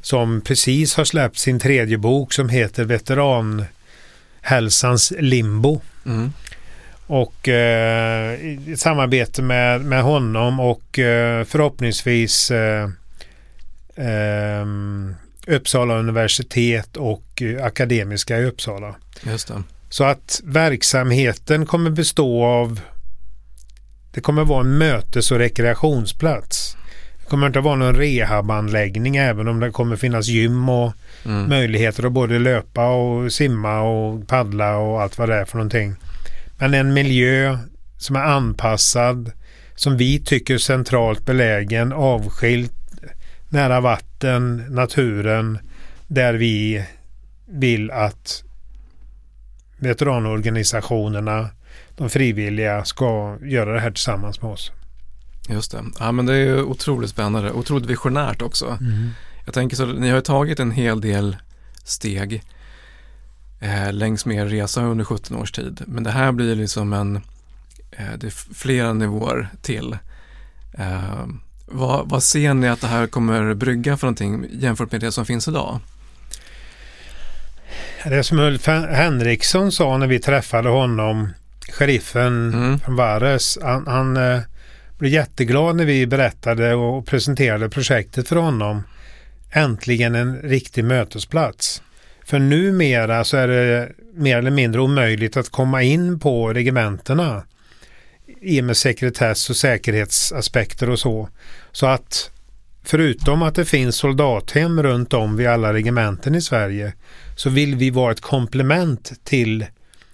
som 0.01 0.41
precis 0.41 0.95
har 0.95 1.05
släppt 1.05 1.37
sin 1.37 1.59
tredje 1.59 1.97
bok 1.97 2.33
som 2.33 2.49
heter 2.49 2.83
Veteranhälsans 2.83 5.13
limbo. 5.19 5.81
Mm. 6.05 6.33
Och 7.07 7.47
eh, 7.47 8.41
i 8.41 8.75
samarbete 8.77 9.41
med, 9.41 9.81
med 9.81 10.03
honom 10.03 10.59
och 10.59 10.99
eh, 10.99 11.43
förhoppningsvis 11.43 12.51
eh, 12.51 12.89
ehm, 13.95 15.15
Uppsala 15.47 15.97
universitet 15.99 16.97
och 16.97 17.41
eh, 17.41 17.65
Akademiska 17.65 18.37
i 18.39 18.45
Uppsala. 18.45 18.95
Just 19.23 19.47
det. 19.47 19.63
Så 19.89 20.03
att 20.03 20.41
verksamheten 20.43 21.65
kommer 21.65 21.89
bestå 21.89 22.45
av 22.45 22.79
det 24.13 24.21
kommer 24.21 24.43
vara 24.45 24.61
en 24.61 24.77
mötes 24.77 25.31
och 25.31 25.37
rekreationsplats. 25.37 26.77
Det 27.19 27.25
kommer 27.29 27.47
inte 27.47 27.59
vara 27.59 27.75
någon 27.75 27.95
rehabanläggning 27.95 29.15
även 29.17 29.47
om 29.47 29.59
det 29.59 29.71
kommer 29.71 29.95
finnas 29.95 30.27
gym 30.27 30.69
och 30.69 30.93
Mm. 31.25 31.49
möjligheter 31.49 32.05
att 32.05 32.11
både 32.11 32.39
löpa 32.39 32.87
och 32.89 33.33
simma 33.33 33.81
och 33.81 34.27
paddla 34.27 34.77
och 34.77 35.01
allt 35.01 35.17
vad 35.17 35.29
det 35.29 35.35
är 35.35 35.45
för 35.45 35.57
någonting. 35.57 35.95
Men 36.57 36.73
en 36.73 36.93
miljö 36.93 37.57
som 37.97 38.15
är 38.15 38.19
anpassad, 38.23 39.31
som 39.75 39.97
vi 39.97 40.19
tycker 40.19 40.57
centralt 40.57 41.25
belägen, 41.25 41.93
avskilt, 41.93 42.80
nära 43.51 43.81
vatten, 43.81 44.65
naturen, 44.69 45.59
där 46.07 46.33
vi 46.33 46.85
vill 47.45 47.91
att 47.91 48.43
veteranorganisationerna, 49.77 51.49
de 51.95 52.09
frivilliga, 52.09 52.85
ska 52.85 53.37
göra 53.41 53.73
det 53.73 53.79
här 53.79 53.91
tillsammans 53.91 54.41
med 54.41 54.51
oss. 54.51 54.71
Just 55.49 55.71
det. 55.71 55.83
Ja, 55.99 56.11
men 56.11 56.25
det 56.25 56.33
är 56.33 56.45
ju 56.45 56.63
otroligt 56.63 57.09
spännande. 57.09 57.51
Otroligt 57.51 57.85
visionärt 57.85 58.41
också. 58.41 58.77
Jag 59.45 59.53
tänker 59.53 59.75
så, 59.75 59.85
ni 59.85 60.09
har 60.09 60.15
ju 60.15 60.21
tagit 60.21 60.59
en 60.59 60.71
hel 60.71 61.01
del 61.01 61.37
steg 61.83 62.43
eh, 63.59 63.93
längs 63.93 64.25
med 64.25 64.37
er 64.37 64.45
resa 64.45 64.83
under 64.83 65.05
17 65.05 65.37
års 65.37 65.51
tid. 65.51 65.83
Men 65.87 66.03
det 66.03 66.11
här 66.11 66.31
blir 66.31 66.55
liksom 66.55 66.93
en, 66.93 67.15
eh, 67.91 68.13
det 68.17 68.27
är 68.27 68.53
flera 68.53 68.93
nivåer 68.93 69.49
till. 69.61 69.97
Eh, 70.73 71.25
vad, 71.71 72.09
vad 72.09 72.23
ser 72.23 72.53
ni 72.53 72.67
att 72.67 72.81
det 72.81 72.87
här 72.87 73.07
kommer 73.07 73.53
brygga 73.53 73.97
för 73.97 74.07
någonting 74.07 74.45
jämfört 74.51 74.91
med 74.91 75.01
det 75.01 75.11
som 75.11 75.25
finns 75.25 75.47
idag? 75.47 75.79
Det 78.03 78.23
som 78.23 78.39
Ulf 78.39 78.67
Henriksson 78.67 79.71
sa 79.71 79.97
när 79.97 80.07
vi 80.07 80.19
träffade 80.19 80.69
honom, 80.69 81.29
sheriffen 81.71 82.53
Mm. 82.53 82.79
från 82.79 82.95
Vares, 82.95 83.57
han, 83.61 83.87
han 83.87 84.17
eh, 84.17 84.39
blev 84.97 85.11
jätteglad 85.11 85.75
när 85.75 85.85
vi 85.85 86.07
berättade 86.07 86.73
och 86.75 87.05
presenterade 87.05 87.69
projektet 87.69 88.27
för 88.27 88.35
honom. 88.35 88.83
Äntligen 89.51 90.15
en 90.15 90.37
riktig 90.41 90.85
mötesplats. 90.85 91.81
För 92.25 92.39
numera 92.39 93.23
så 93.23 93.37
är 93.37 93.47
det 93.47 93.89
mer 94.13 94.37
eller 94.37 94.51
mindre 94.51 94.81
omöjligt 94.81 95.37
att 95.37 95.49
komma 95.49 95.83
in 95.83 96.19
på 96.19 96.53
regementena 96.53 97.43
i 98.41 98.61
och 98.61 98.65
med 98.65 98.77
sekretess 98.77 99.49
och 99.49 99.55
säkerhetsaspekter 99.55 100.89
och 100.89 100.99
så. 100.99 101.29
Så 101.71 101.85
att 101.85 102.31
förutom 102.83 103.41
att 103.41 103.55
det 103.55 103.65
finns 103.65 103.95
soldathem 103.95 104.83
runt 104.83 105.13
om 105.13 105.37
vid 105.37 105.47
alla 105.47 105.73
regementen 105.73 106.35
i 106.35 106.41
Sverige 106.41 106.93
så 107.35 107.49
vill 107.49 107.75
vi 107.75 107.89
vara 107.89 108.11
ett 108.11 108.21
komplement 108.21 109.11
till 109.23 109.65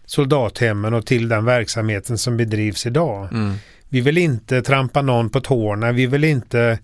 soldathemmen 0.05 0.93
och 0.93 1.05
till 1.05 1.29
den 1.29 1.45
verksamheten 1.45 2.17
som 2.17 2.37
bedrivs 2.37 2.85
idag. 2.85 3.29
Mm. 3.31 3.55
Vi 3.89 4.01
vill 4.01 4.17
inte 4.17 4.61
trampa 4.61 5.01
någon 5.01 5.29
på 5.29 5.41
tårna, 5.41 5.91
vi 5.91 6.05
vill 6.05 6.23
inte 6.23 6.79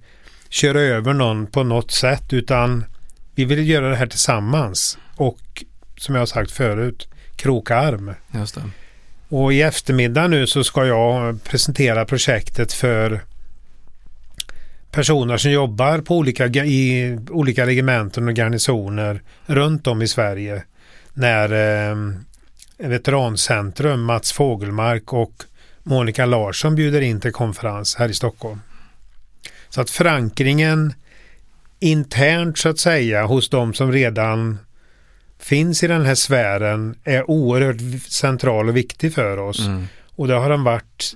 köra 0.50 0.82
över 0.82 1.14
någon 1.14 1.48
på 1.48 1.64
något 1.64 1.92
sätt 1.92 2.34
utan 2.34 2.86
vi 3.36 3.46
vill 3.46 3.70
göra 3.70 3.90
det 3.90 3.96
här 3.96 4.08
tillsammans 4.08 4.98
och 5.16 5.64
som 5.98 6.16
jag 6.16 6.22
har 6.22 6.26
sagt 6.26 6.52
förut, 6.52 7.08
kroka 7.36 7.76
arm. 7.76 8.12
Just 8.32 8.56
det. 8.56 8.62
Och 9.36 9.54
i 9.54 9.62
eftermiddag 9.62 10.28
nu 10.28 10.48
så 10.48 10.64
ska 10.64 10.86
jag 10.86 11.44
presentera 11.44 12.06
projektet 12.06 12.74
för 12.74 13.22
personer 14.92 15.38
som 15.38 15.52
jobbar 15.52 16.00
på 16.00 16.18
olika, 16.18 16.46
i 16.66 17.18
olika 17.30 17.66
regementen 17.66 18.28
och 18.28 18.34
garnisoner 18.34 19.22
runt 19.46 19.88
om 19.88 20.02
i 20.02 20.08
Sverige. 20.08 20.64
När 21.14 21.52
eh, 21.90 21.96
Veterancentrum, 22.78 24.04
Mats 24.04 24.34
Fågelmark 24.34 25.14
och 25.14 25.34
Monica 25.84 26.26
Larsson 26.26 26.76
bjuder 26.76 27.02
in 27.02 27.22
till 27.22 27.32
konferens 27.32 27.96
här 27.96 28.10
i 28.10 28.14
Stockholm. 28.14 28.62
Så 29.70 29.82
att 29.82 29.90
förankringen 29.90 30.94
internt 31.80 32.58
så 32.58 32.70
att 32.70 32.80
säga 32.80 33.26
hos 33.26 33.50
de 33.50 33.74
som 33.74 33.92
redan 33.92 34.60
finns 35.44 35.84
i 35.84 35.88
den 35.88 36.06
här 36.06 36.16
sfären 36.16 36.96
är 37.04 37.30
oerhört 37.30 38.02
central 38.12 38.70
och 38.70 38.78
viktig 38.78 39.14
för 39.14 39.38
oss. 39.38 39.60
Mm. 39.60 39.88
Och 40.16 40.28
det 40.28 40.34
har 40.34 40.50
den 40.50 40.64
varit 40.64 41.16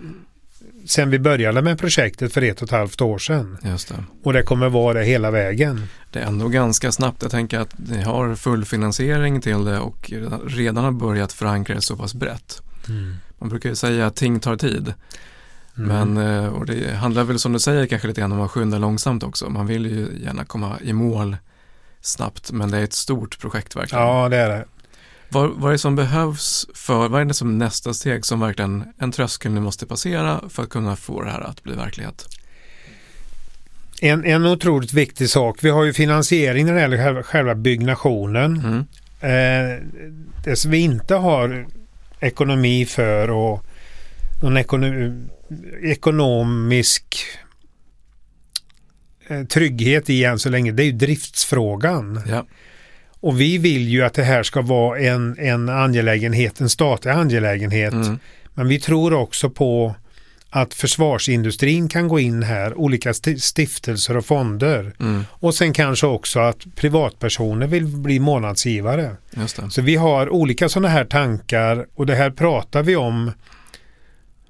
sen 0.86 1.10
vi 1.10 1.20
började 1.20 1.62
med 1.62 1.80
projektet 1.80 2.34
för 2.34 2.42
ett 2.42 2.62
och 2.62 2.68
ett 2.68 2.72
halvt 2.72 3.02
år 3.02 3.18
sedan. 3.18 3.58
Just 3.64 3.90
det. 3.90 4.04
Och 4.24 4.34
det 4.34 4.44
kommer 4.44 4.70
vara 4.70 5.00
det 5.00 5.06
hela 5.06 5.32
vägen. 5.32 5.84
Det 6.12 6.20
är 6.20 6.26
ändå 6.26 6.48
ganska 6.48 6.92
snabbt. 6.92 7.22
Jag 7.22 7.32
tänker 7.32 7.60
att 7.60 7.78
ni 7.78 8.02
har 8.02 8.36
full 8.36 8.66
finansiering 8.66 9.42
till 9.42 9.66
det 9.66 9.80
och 9.80 10.12
redan- 10.48 10.84
har 10.84 10.92
börjat 10.92 11.34
förankra 11.34 11.76
det 11.76 11.82
så 11.82 11.96
pass 11.96 12.14
brett. 12.14 12.62
Man 13.40 13.50
brukar 13.50 13.70
ju 13.70 13.76
säga 13.76 14.08
att 14.08 14.16
ting 14.16 14.40
tar 14.40 14.56
tid. 14.56 14.94
Mm. 15.78 15.88
Men, 16.14 16.44
eh, 16.44 16.48
och 16.48 16.66
det 16.66 16.96
handlar 16.96 17.24
väl 17.24 17.40
som 17.40 17.54
du 17.54 17.60
säger 17.60 17.86
kanske 17.86 18.08
lite 18.08 18.22
grann 18.22 18.32
om 18.32 18.42
att 18.42 18.52
skynda 18.52 18.78
långsamt 18.78 19.24
också. 19.24 19.50
Man 19.50 19.68
vill 19.68 19.86
ju 19.86 20.08
gärna 20.24 20.46
komma 20.46 20.76
i 20.84 20.94
mål 20.94 21.38
snabbt, 22.02 22.52
men 22.52 22.72
det 22.72 22.78
är 22.78 22.84
ett 22.84 22.94
stort 22.94 23.40
projekt 23.40 23.76
verkligen. 23.76 24.04
Ja, 24.04 24.30
det 24.30 24.38
är 24.38 24.50
det. 24.50 24.66
Vad, 25.30 25.50
vad 25.50 25.70
är 25.70 25.72
det 25.72 25.78
som 25.78 25.96
behövs 25.96 26.68
för, 26.74 27.10
vad 27.10 27.22
är 27.22 27.26
det 27.26 27.34
som 27.34 27.58
nästa 27.58 27.94
steg 27.94 28.26
som 28.26 28.40
verkligen 28.40 28.94
en 28.98 29.12
tröskel 29.12 29.52
ni 29.52 29.60
måste 29.60 29.86
passera 29.86 30.42
för 30.50 30.64
att 30.64 30.70
kunna 30.70 30.96
få 30.96 31.22
det 31.22 31.30
här 31.30 31.42
att 31.42 31.64
bli 31.64 31.76
verklighet? 31.76 32.28
En, 34.02 34.26
en 34.26 34.46
otroligt 34.46 34.94
viktig 34.94 35.30
sak. 35.30 35.64
Vi 35.64 35.70
har 35.70 35.84
ju 35.84 35.94
finansiering 35.94 36.66
när 36.66 36.74
det 36.74 36.82
gäller 36.82 37.24
själva, 37.24 37.56
byggnationen. 37.56 38.58
Mm. 38.58 38.86
Eh, 39.20 39.84
det 40.44 40.56
som 40.56 40.72
vi 40.72 40.78
inte 40.78 41.16
har 41.16 41.68
ekonomi 42.20 42.86
för 42.86 43.30
och 43.30 43.66
någon 44.42 44.58
ekono 44.58 45.28
ekonomisk 45.82 47.18
trygghet 49.50 50.10
i 50.10 50.24
än 50.24 50.40
så 50.40 50.50
länge, 50.50 50.72
det 50.72 50.84
är 50.84 50.86
ju 50.86 50.92
driftsfrågan. 50.92 52.22
Ja, 52.28 52.46
Och 53.20 53.42
vi 53.42 53.58
vill 53.58 53.88
ju 53.90 54.04
att 54.04 54.14
det 54.14 54.24
här 54.24 54.44
ska 54.44 54.62
vara 54.62 55.00
en, 55.00 55.36
en 55.40 55.70
angelägenhet, 55.70 56.62
en 56.62 56.70
statlig 56.70 57.12
angelägenhet. 57.12 57.94
mm. 57.94 58.20
Men 58.54 58.68
vi 58.68 58.80
tror 58.80 59.14
också 59.14 59.50
på 59.50 59.96
att 60.50 60.74
försvarsindustrin 60.74 61.90
kan 61.90 62.08
gå 62.08 62.20
in 62.20 62.44
här, 62.44 62.74
olika 62.80 63.12
sti- 63.12 63.38
stiftelser 63.40 64.18
och 64.18 64.26
fonder. 64.26 64.94
Mm. 65.00 65.24
Och 65.32 65.56
sen 65.56 65.74
kanske 65.74 66.08
också 66.08 66.40
att 66.40 66.58
privatpersoner 66.76 67.68
vill 67.68 67.86
bli 67.86 68.20
månadsgivare. 68.20 69.16
Så 69.72 69.82
vi 69.82 69.96
har 69.96 70.30
olika 70.30 70.70
sådana 70.70 70.88
här 70.88 71.06
tankar 71.06 71.86
och 71.96 72.06
det 72.06 72.16
här 72.16 72.30
pratar 72.30 72.84
vi 72.84 72.96
om 72.96 73.32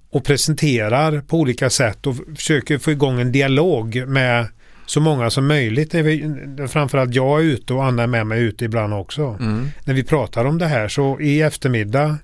och 0.09 0.23
presenterar 0.25 1.21
på 1.21 1.37
olika 1.39 1.69
sätt 1.69 2.07
och 2.07 2.15
försöker 2.35 2.77
få 2.77 2.91
igång 2.91 3.21
en 3.21 3.31
dialog 3.31 4.03
med 4.07 4.47
så 4.88 5.00
många 5.00 5.30
som 5.30 5.47
möjligt. 5.47 5.93
När 5.93 6.04
vi, 6.04 6.67
framförallt 6.67 7.15
jag 7.15 7.39
är 7.39 7.43
ute 7.43 7.73
och 7.73 7.86
Anna 7.86 8.04
är 8.04 8.08
med 8.08 8.28
mig 8.28 8.41
ute 8.41 8.65
ibland 8.65 8.93
också. 8.93 9.38
Mm. 9.39 9.69
När 9.84 9.93
vi 9.93 10.04
pratar 10.04 10.45
om 10.45 10.58
det 10.58 10.65
här 10.65 10.88
så 10.88 11.19
i 11.19 11.41
eftermiddag 11.41 12.17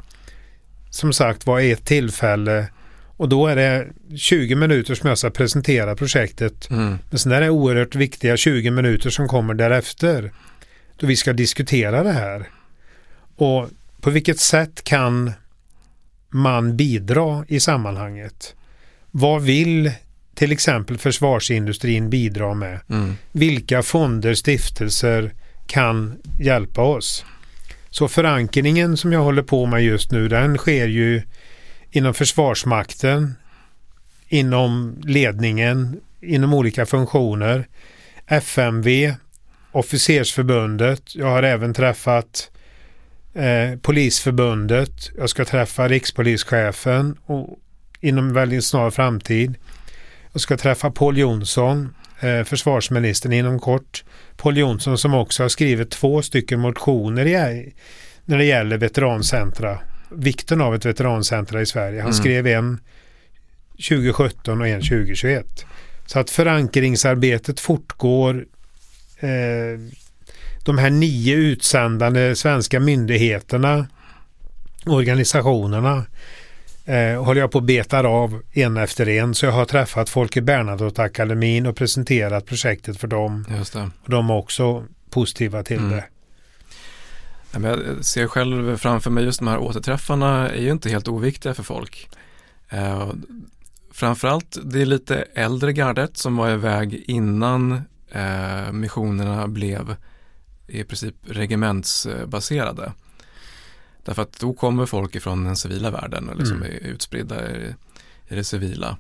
som 0.89 1.13
sagt 1.13 1.45
var 1.45 1.60
ett 1.60 1.86
tillfälle 1.86 2.67
och 3.17 3.30
då 3.30 3.47
är 3.47 3.56
det 3.56 3.88
20 4.17 4.56
minuter 4.56 4.95
som 4.95 5.10
jag 5.10 5.17
ska 5.17 5.30
presentera 5.30 5.95
projektet. 5.95 6.69
Mm. 6.69 6.97
Men 7.10 7.19
sen 7.19 7.32
är 7.32 7.41
det 7.41 7.49
oerhört 7.49 7.95
viktiga 7.95 8.38
20 8.38 8.71
minuter 8.71 9.10
som 9.10 9.28
kommer 9.28 9.54
därefter. 9.54 10.32
Då 10.97 11.08
vi 11.08 11.15
ska 11.15 11.34
diskutera 11.34 12.04
det 12.04 12.12
här. 12.12 12.49
Och 13.36 13.69
på 14.02 14.10
vilket 14.10 14.39
sätt 14.39 14.84
kan 14.84 15.32
man 16.30 16.78
bidra 16.78 17.45
i 17.47 17.60
sammanhanget? 17.60 18.56
Vad 19.12 19.41
vill 19.41 19.91
till 20.36 20.52
exempel 20.52 20.98
försvarsindustrin 20.98 22.10
bidra 22.10 22.54
med? 22.54 22.80
Mm. 22.89 23.15
Vilka 23.32 23.84
fonder, 23.84 24.34
stiftelser 24.34 25.34
kan 25.67 26.17
hjälpa 26.39 26.82
oss? 26.82 27.26
Så 27.89 28.08
förankringen 28.08 28.98
som 28.98 29.13
jag 29.13 29.19
håller 29.19 29.43
på 29.43 29.65
med 29.65 29.84
just 29.84 30.12
nu 30.12 30.28
den 30.28 30.58
sker 30.58 30.88
ju 30.88 31.22
inom 31.91 32.13
Försvarsmakten, 32.13 33.36
inom 34.28 35.02
ledningen, 35.04 36.02
inom 36.22 36.54
olika 36.54 36.86
funktioner. 36.86 37.67
FMV, 38.28 39.13
Officersförbundet. 39.72 41.15
Jag 41.15 41.28
har 41.28 41.43
även 41.43 41.74
träffat 41.74 42.52
eh, 43.34 43.80
Polisförbundet. 43.82 45.12
Jag 45.17 45.30
ska 45.30 45.46
träffa 45.46 45.88
rikspolischefen 45.88 47.17
och 47.26 47.60
inom 48.00 48.34
väldigt 48.34 48.65
snar 48.65 48.91
framtid. 48.91 49.56
Jag 50.34 50.41
ska 50.41 50.58
träffa 50.58 50.91
Paul 50.91 51.17
Jonsson, 51.17 51.96
eh, 52.19 52.43
försvarsministern 52.43 53.34
inom 53.34 53.60
kort. 53.60 54.04
Paul 54.38 54.58
Jonsson 54.58 54.98
som 54.98 55.13
också 55.13 55.43
har 55.43 55.50
skrivit 55.50 55.91
två 55.91 56.22
stycken 56.22 56.60
motioner 56.60 57.26
i, 57.26 57.74
när 58.26 58.38
det 58.38 58.46
gäller 58.46 58.78
veterancentra. 58.78 59.80
Vikten 60.10 60.62
av 60.62 60.76
ett 60.76 60.86
veterancentra 60.86 61.62
i 61.62 61.65
Sverige. 61.65 62.02
Han 62.02 62.12
Mm. 62.12 62.13
skrev 62.13 62.48
en 62.48 62.80
2017 63.78 64.62
och 64.62 64.67
en 64.67 64.82
2021. 64.82 65.65
Så 66.06 66.19
att 66.19 66.30
förankringsarbetet 66.30 67.60
fortgår. 67.60 68.46
Eh, 69.19 69.80
de 70.65 70.78
här 70.78 70.89
nio 70.89 71.36
utsändande 71.36 72.36
svenska 72.36 72.80
myndigheterna, 72.80 73.88
organisationerna 74.86 76.06
eh, 76.86 77.24
håller 77.24 77.41
jag 77.41 77.52
på 77.52 77.58
att 77.58 77.63
betar 77.63 78.04
av 78.04 78.41
en 78.52 78.78
efter 78.78 79.10
en. 79.10 79.36
Så 79.36 79.46
jag 79.46 79.52
har 79.54 79.65
träffat 79.65 80.10
folk 80.10 80.38
i 80.38 80.41
Bernadotte-akademin 80.41 81.65
och 81.67 81.76
presenterat 81.76 82.46
projektet 82.46 82.98
för 82.98 83.08
dem. 83.08 83.46
Just 83.58 83.74
det. 83.74 83.89
Och 84.04 84.10
de 84.10 84.30
är 84.30 84.34
också 84.38 84.86
positiva 85.10 85.63
till 85.63 85.78
Mm. 85.78 85.91
det. 85.91 86.04
Jag 87.62 88.06
ser 88.06 88.28
själv 88.28 88.78
framför 88.78 89.12
mig 89.12 89.24
just 89.24 89.39
de 89.39 89.48
här 89.48 89.58
återträffarna 89.58 90.50
är 90.50 90.62
ju 90.62 90.72
inte 90.72 90.89
helt 90.89 91.08
oviktiga 91.08 91.54
för 91.54 91.63
folk. 91.63 92.10
Eh, 92.69 93.10
framförallt 93.91 94.58
det 94.63 94.82
är 94.82 94.86
lite 94.86 95.26
äldre 95.34 95.74
gardet 95.74 96.17
som 96.17 96.38
var 96.38 96.50
iväg 96.52 97.04
innan 97.08 97.82
eh, 98.12 98.72
missionerna 98.72 99.48
blev 99.48 99.96
i 100.67 100.84
princip 100.84 101.15
regementsbaserade. 101.28 102.91
Därför 104.03 104.21
att 104.21 104.39
då 104.39 104.53
kommer 104.53 104.85
folk 104.85 105.15
ifrån 105.15 105.43
den 105.43 105.55
civila 105.55 105.91
världen 105.91 106.29
och 106.29 106.35
liksom 106.37 106.57
Mm. 106.57 106.69
är 106.71 106.87
utspridda 106.87 107.51
i, 107.51 107.75
i 108.27 108.35
det 108.35 108.43
civila. 108.43 108.97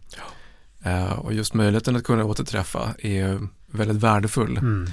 Eh, 0.83 1.11
och 1.11 1.33
just 1.33 1.53
möjligheten 1.53 1.95
att 1.95 2.03
kunna 2.03 2.23
återträffa 2.25 2.93
är 2.99 3.39
väldigt 3.71 3.97
värdefull. 4.03 4.57
Mm. 4.57 4.87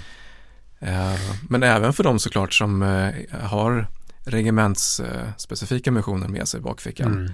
Eh, 0.79 1.21
Men 1.49 1.63
även 1.63 1.93
för 1.93 2.05
de 2.05 2.19
såklart 2.19 2.55
som 2.55 2.83
eh, 2.83 3.41
har 3.41 3.87
regementsspecifika 4.25 5.91
missioner 5.91 6.29
med 6.29 6.49
sig 6.49 6.61
i 6.61 6.63
bakfickan. 6.63 7.13
Mm. 7.13 7.33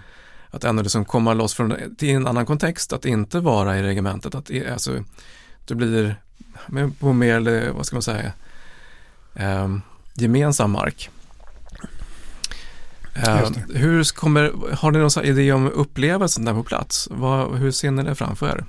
Att 0.51 0.65
ändå 0.65 0.83
liksom 0.83 1.05
komma 1.05 1.35
loss 1.35 1.55
från, 1.55 1.97
till 1.99 2.09
en 2.11 2.27
annan 2.27 2.47
kontext, 2.47 2.93
att 2.93 3.05
inte 3.05 3.41
vara 3.41 3.79
i 3.79 3.83
regementet. 3.83 4.35
Att 4.35 4.51
alltså, 4.73 5.05
du 5.65 5.75
blir 5.75 6.17
på 6.99 7.13
mer, 7.13 7.71
vad 7.73 7.87
ska 7.87 7.97
man 7.97 8.03
säga, 8.03 8.33
eh, 9.35 9.77
gemensam 10.15 10.71
mark. 10.71 11.11
Eh, 13.27 13.41
Just 13.41 13.59
hur 13.75 14.15
kommer, 14.15 14.53
har 14.77 14.91
ni 14.91 14.99
någon 14.99 15.25
idé 15.25 15.53
om 15.53 15.71
upplevelsen 15.71 16.45
där 16.45 16.53
på 16.55 16.63
plats? 16.63 17.09
Vad, 17.11 17.59
hur 17.59 17.71
ser 17.71 17.91
ni 17.91 18.03
det 18.03 18.15
framför 18.15 18.49
er? 18.49 18.65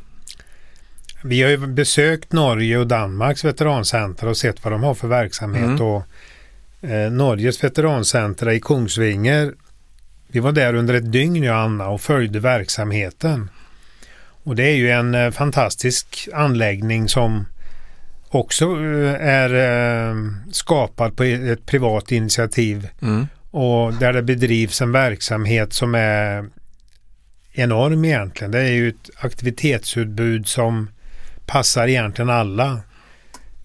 Vi 1.23 1.41
har 1.41 1.49
ju 1.49 1.67
besökt 1.67 2.31
Norge 2.31 2.77
och 2.77 2.88
Danmarks 2.88 3.45
veterancenter 3.45 4.27
och 4.27 4.38
sett 4.38 4.63
vad 4.63 4.73
de 4.73 4.83
har 4.83 4.93
för 4.93 5.07
verksamhet. 5.07 5.63
Mm. 5.63 5.81
Och, 5.81 6.03
eh, 6.81 7.12
Norges 7.12 7.63
veterancenter 7.63 8.49
i 8.49 8.60
Kungsvinger, 8.60 9.53
vi 10.27 10.39
var 10.39 10.51
där 10.51 10.73
under 10.73 10.93
ett 10.93 11.12
dygn 11.12 11.43
jag 11.43 11.55
och 11.55 11.62
Anna 11.62 11.88
och 11.88 12.01
följde 12.01 12.39
verksamheten. 12.39 13.49
Och 14.43 14.55
det 14.55 14.63
är 14.63 14.75
ju 14.75 14.89
en 14.89 15.15
eh, 15.15 15.31
fantastisk 15.31 16.29
anläggning 16.33 17.10
som 17.10 17.45
också 18.29 18.65
eh, 18.65 19.27
är 19.27 19.53
eh, 20.10 20.15
skapad 20.51 21.17
på 21.17 21.23
ett 21.23 21.65
privat 21.65 22.12
initiativ 22.12 22.89
Mm. 23.01 23.27
Och 23.57 23.93
där 23.93 24.13
det 24.13 24.21
bedrivs 24.23 24.81
en 24.81 24.91
verksamhet 24.91 25.73
som 25.73 25.95
är 25.95 26.45
enorm 27.53 28.05
egentligen. 28.05 28.51
Det 28.51 28.59
är 28.61 28.71
ju 28.71 28.89
ett 28.89 29.09
aktivitetsutbud 29.19 30.47
som 30.47 30.89
passar 31.45 31.87
egentligen 31.87 32.29
alla. 32.29 32.71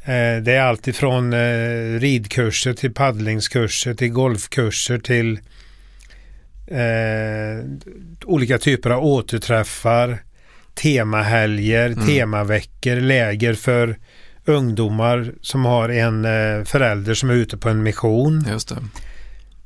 Eh, 0.04 0.42
Det 0.42 0.52
är 0.52 0.60
allt 0.60 0.88
ifrån 0.88 1.32
eh, 1.32 1.98
ridkurser 2.00 2.72
till 2.74 2.94
paddlingskurser 2.94 3.94
till 3.94 4.08
golfkurser 4.08 4.98
till 4.98 5.38
eh, 6.66 7.64
olika 8.24 8.58
typer 8.58 8.90
av 8.90 9.04
återträffar, 9.04 10.18
temahelger, 10.74 11.86
Mm. 11.90 12.06
temaveckor, 12.06 12.96
läger 12.96 13.54
för 13.54 13.96
ungdomar 14.44 15.32
som 15.40 15.64
har 15.64 15.88
en 15.88 16.22
förälder 16.66 17.14
som 17.14 17.30
är 17.30 17.34
ute 17.34 17.56
på 17.56 17.68
en 17.68 17.82
mission. 17.82 18.44
Just 18.50 18.68
det. 18.68 18.76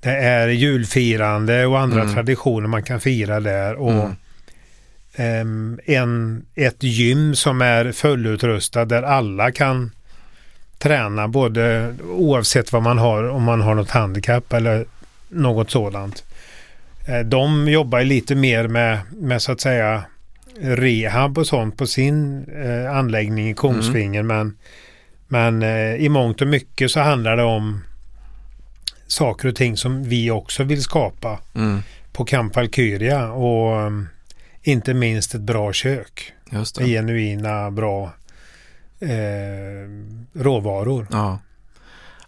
Det 0.07 0.16
är 0.16 0.49
julfirande 0.49 1.66
och 1.66 1.81
andra 1.81 2.01
Mm. 2.03 2.14
traditioner 2.14 2.69
man 2.69 2.83
kan 2.83 3.01
fira 3.01 3.40
där. 3.40 3.75
Och 3.75 3.92
Mm. 3.92 4.12
ehm, 5.16 5.81
en, 5.85 6.45
ett 6.55 6.83
gym 6.83 7.35
som 7.35 7.61
är 7.62 7.92
fullutrustad 7.92 8.85
där 8.85 9.03
alla 9.03 9.51
kan 9.53 9.90
träna 10.79 11.29
både 11.29 11.95
oavsett 12.11 12.73
vad 12.73 12.83
man 12.83 12.99
har, 12.99 13.29
om 13.29 13.42
man 13.42 13.61
har 13.61 13.75
något 13.75 13.90
handikapp 13.90 14.53
eller 14.53 14.85
något 15.29 15.71
sådant. 15.71 16.25
Eh, 17.09 17.21
De 17.21 17.69
jobbar 17.69 18.03
lite 18.03 18.35
mer 18.35 18.69
med, 18.69 18.99
med 19.12 19.42
så 19.42 19.53
att 19.53 19.61
säga 19.61 20.03
rehab 20.61 21.38
och 21.38 21.47
sånt 21.47 21.79
på 21.79 21.87
sin 21.87 22.45
eh, 22.64 22.97
anläggning 22.97 23.51
i 23.51 23.55
Kongsvinger 23.55 24.23
men, 24.23 24.57
men 25.29 25.62
eh, 25.62 25.95
i 25.95 26.09
mångt 26.09 26.40
och 26.40 26.49
mycket 26.49 26.90
så 26.90 27.01
handlar 27.01 27.37
det 27.37 27.42
om 27.42 27.81
saker 29.07 29.49
och 29.49 29.57
ting 29.57 29.77
som 29.77 30.05
vi 30.05 30.31
också 30.31 30.64
vill 30.64 30.83
skapa 30.83 31.38
Mm. 31.55 31.83
på 32.12 32.25
Camp 32.25 32.57
Valkyria 32.57 33.33
och 33.33 33.87
um, 33.87 34.09
inte 34.62 34.95
minst 34.95 35.35
ett 35.35 35.40
bra 35.40 35.73
kök. 35.73 36.33
Just 36.51 36.75
det. 36.77 36.85
genuina 36.87 37.71
bra 37.71 38.12
eh, 39.01 39.88
råvaror. 40.33 41.07
Ja. 41.11 41.38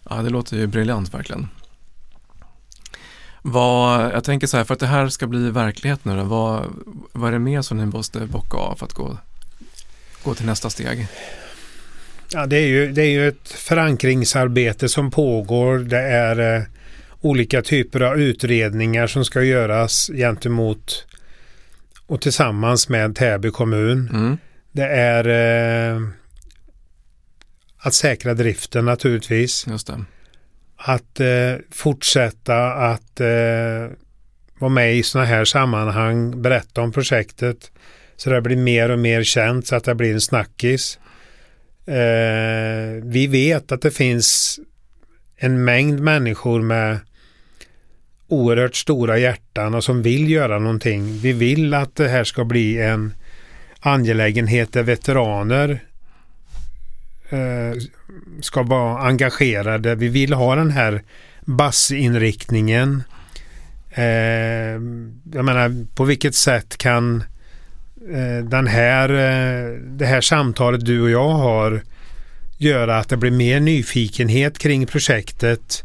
ja, 0.09 0.15
det 0.15 0.29
låter 0.29 0.57
ju 0.57 0.67
briljant 0.67 1.13
verkligen. 1.13 1.47
Vad, 3.41 4.01
jag 4.05 4.23
tänker 4.23 4.47
så 4.47 4.57
här, 4.57 4.63
för 4.63 4.73
att 4.73 4.79
det 4.79 4.87
här 4.87 5.09
ska 5.09 5.27
bli 5.27 5.51
verklighet 5.51 6.05
nu 6.05 6.17
då, 6.17 6.23
vad, 6.23 6.65
vad 7.11 7.27
är 7.27 7.31
det 7.31 7.39
mer 7.39 7.61
som 7.61 7.77
ni 7.77 7.85
måste 7.85 8.19
bocka 8.25 8.57
av 8.57 8.75
för 8.75 8.85
att 8.85 8.93
gå, 8.93 9.17
gå 10.23 10.33
till 10.35 10.45
nästa 10.45 10.69
steg? 10.69 11.07
Ja, 12.31 12.45
det, 12.45 12.57
är 12.57 12.67
ju, 12.67 12.91
det 12.91 13.01
är 13.01 13.09
ju 13.09 13.27
ett 13.27 13.49
förankringsarbete 13.49 14.89
som 14.89 15.11
pågår. 15.11 15.79
Det 15.79 16.01
är 16.01 16.57
eh, 16.57 16.63
olika 17.21 17.61
typer 17.61 18.01
av 18.01 18.19
utredningar 18.19 19.07
som 19.07 19.25
ska 19.25 19.43
göras 19.43 20.11
gentemot 20.13 21.05
och 22.07 22.21
tillsammans 22.21 22.89
med 22.89 23.15
Täby 23.15 23.51
kommun. 23.51 24.09
Mm. 24.13 24.37
Det 24.71 24.85
är 24.85 25.27
eh, 25.95 26.01
att 27.77 27.93
säkra 27.93 28.33
driften 28.33 28.85
naturligtvis. 28.85 29.67
Att 30.77 31.19
eh, 31.19 31.55
fortsätta 31.71 32.73
att 32.73 33.19
eh, 33.19 33.95
vara 34.59 34.69
med 34.69 34.95
i 34.95 35.03
sådana 35.03 35.27
här 35.27 35.45
sammanhang, 35.45 36.41
berätta 36.41 36.81
om 36.81 36.91
projektet 36.91 37.71
så 38.17 38.29
det 38.29 38.41
blir 38.41 38.57
mer 38.57 38.89
och 38.89 38.99
mer 38.99 39.23
känt 39.23 39.67
så 39.67 39.75
att 39.75 39.83
det 39.83 39.95
blir 39.95 40.13
en 40.13 40.21
snackis. 40.21 40.99
Eh, 41.89 43.03
vi 43.03 43.27
vet 43.27 43.71
att 43.71 43.81
det 43.81 43.91
finns 43.91 44.59
en 45.37 45.63
mängd 45.63 45.99
människor 45.99 46.61
med 46.61 46.99
oerhört 48.27 48.75
stora 48.75 49.17
hjärtan 49.17 49.75
och 49.75 49.83
som 49.83 50.01
vill 50.01 50.29
göra 50.29 50.59
någonting. 50.59 51.19
Vi 51.19 51.33
vill 51.33 51.73
att 51.73 51.95
det 51.95 52.07
här 52.07 52.23
ska 52.23 52.45
bli 52.45 52.81
en 52.81 53.13
angelägenhet 53.79 54.73
där 54.73 54.83
veteraner 54.83 55.83
eh, 57.29 57.81
ska 58.41 58.63
vara 58.63 59.01
engagerade. 59.01 59.95
Vi 59.95 60.07
vill 60.07 60.33
ha 60.33 60.55
den 60.55 60.71
här 60.71 61.03
bassinriktningen. 61.45 63.03
Eh, 63.91 64.05
jag 65.33 65.45
menar, 65.45 65.85
på 65.95 66.03
vilket 66.03 66.35
sätt 66.35 66.77
kan 66.77 67.17
eh, 67.17 67.23
den 68.43 68.67
här, 68.67 69.09
eh, 69.09 69.75
det 69.79 70.05
här 70.05 70.21
samtalet 70.21 70.85
du 70.85 71.01
och 71.01 71.09
jag 71.09 71.29
har 71.29 71.81
göra 72.57 72.97
att 72.97 73.09
det 73.09 73.17
blir 73.17 73.31
mer 73.31 73.59
nyfikenhet 73.59 74.57
kring 74.57 74.85
projektet. 74.85 75.83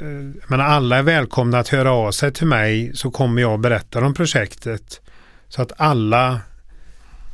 Eh, 0.00 0.48
menar, 0.50 0.64
alla 0.64 0.98
är 0.98 1.02
välkomna 1.02 1.58
att 1.58 1.68
höra 1.68 1.92
av 1.92 2.12
sig 2.12 2.32
till 2.32 2.46
mig 2.46 2.90
så 2.94 3.10
kommer 3.10 3.42
jag 3.42 3.60
berätta 3.60 4.00
om 4.00 4.14
projektet. 4.14 5.00
Så 5.48 5.62
att 5.62 5.72
alla 5.76 6.40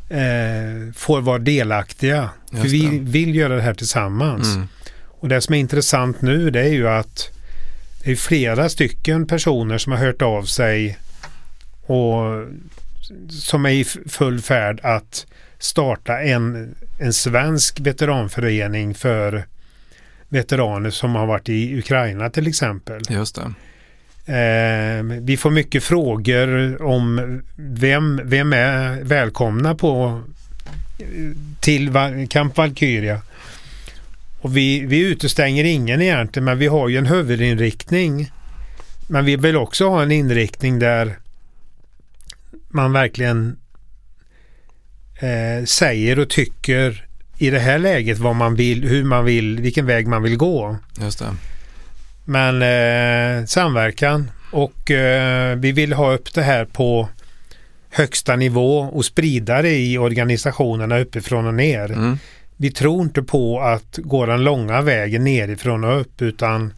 eh, 0.09 0.93
får 0.95 1.21
vara 1.21 1.39
delaktiga. 1.39 2.31
För 2.51 2.69
vi 2.69 2.99
vill 2.99 3.35
göra 3.35 3.57
det 3.57 3.63
här 3.63 3.75
tillsammans. 3.75 4.55
Mm. 4.55 4.69
Och 5.07 5.29
det 5.29 5.41
som 5.41 5.55
är 5.55 5.59
intressant 5.59 6.23
nu 6.23 6.51
det 6.51 6.61
är 6.61 6.73
ju 6.73 6.89
att 6.89 7.31
det 8.05 8.13
är 8.13 8.17
flera 8.17 8.69
stycken 8.69 9.27
personer 9.27 9.79
som 9.79 9.93
har 9.93 9.99
hört 9.99 10.23
av 10.23 10.43
sig 10.43 10.99
och 11.87 12.47
som 13.31 13.67
är 13.67 13.71
i 13.71 13.85
full 14.09 14.41
färd 14.41 14.81
att 14.83 15.27
starta 15.59 16.21
en, 16.21 16.75
en 16.99 17.13
svensk 17.13 17.81
veteranförening 17.81 18.95
för 18.95 19.45
veteraner 20.29 20.91
som 20.91 21.15
har 21.15 21.27
varit 21.27 21.49
i 21.49 21.79
Ukraina 21.79 22.31
till 22.31 22.47
exempel. 22.47 23.03
Just 23.11 23.35
det. 23.35 23.53
Eh, 24.27 25.03
vi 25.21 25.37
får 25.37 25.51
mycket 25.51 25.85
frågor 25.85 26.83
om 26.83 27.41
vem, 27.57 28.21
vem 28.25 28.53
är 28.53 29.03
välkomna 29.03 29.75
på 29.75 30.23
till 31.61 31.91
Va- 31.91 32.27
Camp 32.31 32.57
Valkyria. 32.57 33.23
Och 34.41 34.57
vi, 34.57 34.81
vi 34.87 34.99
utestänger 34.99 35.65
ingen 35.65 36.03
egentligen 36.03 36.45
men 36.45 36.59
vi 36.59 36.67
har 36.67 36.89
ju 36.89 36.97
en 36.99 37.07
huvudinriktning. 37.07 38.33
Men 39.09 39.25
vi 39.25 39.37
vill 39.37 39.57
också 39.57 39.89
ha 39.89 40.03
en 40.03 40.13
inriktning 40.13 40.79
där 40.79 41.17
man 42.73 42.93
verkligen 42.93 43.57
eh, 45.21 45.65
säger 45.65 46.19
och 46.19 46.31
tycker 46.31 47.07
i 47.39 47.51
det 47.51 47.59
här 47.59 47.79
läget 47.79 48.19
vad 48.19 48.37
man 48.37 48.55
vill, 48.55 48.89
hur 48.89 49.05
man 49.05 49.25
vill, 49.25 49.61
vilken 49.61 49.87
väg 49.87 50.07
man 50.07 50.23
vill 50.23 50.37
gå. 50.37 50.77
Just 51.01 51.19
det. 51.19 51.35
Men 52.25 52.63
eh, 52.63 53.47
samverkan 53.47 54.31
Och 54.53 54.91
eh, 54.91 55.57
vi 55.57 55.73
vill 55.73 55.93
ha 55.93 56.13
upp 56.13 56.35
det 56.35 56.43
här 56.43 56.65
på 56.65 57.09
högsta 57.91 58.37
nivå 58.37 58.79
och 58.79 59.05
sprida 59.05 59.63
det 59.63 59.79
i 59.79 59.99
organisationerna 59.99 60.99
uppifrån 60.99 61.47
och 61.47 61.55
ner. 61.55 61.93
Mm. 61.93 62.19
Vi 62.57 62.71
tror 62.71 63.03
inte 63.03 63.23
på 63.23 63.61
att 63.61 63.99
gå 64.03 64.27
den 64.27 64.45
långa 64.45 64.81
vägen 64.81 65.25
nerifrån 65.25 65.85
och 65.85 66.01
upp 66.01 66.23
utan 66.23 66.75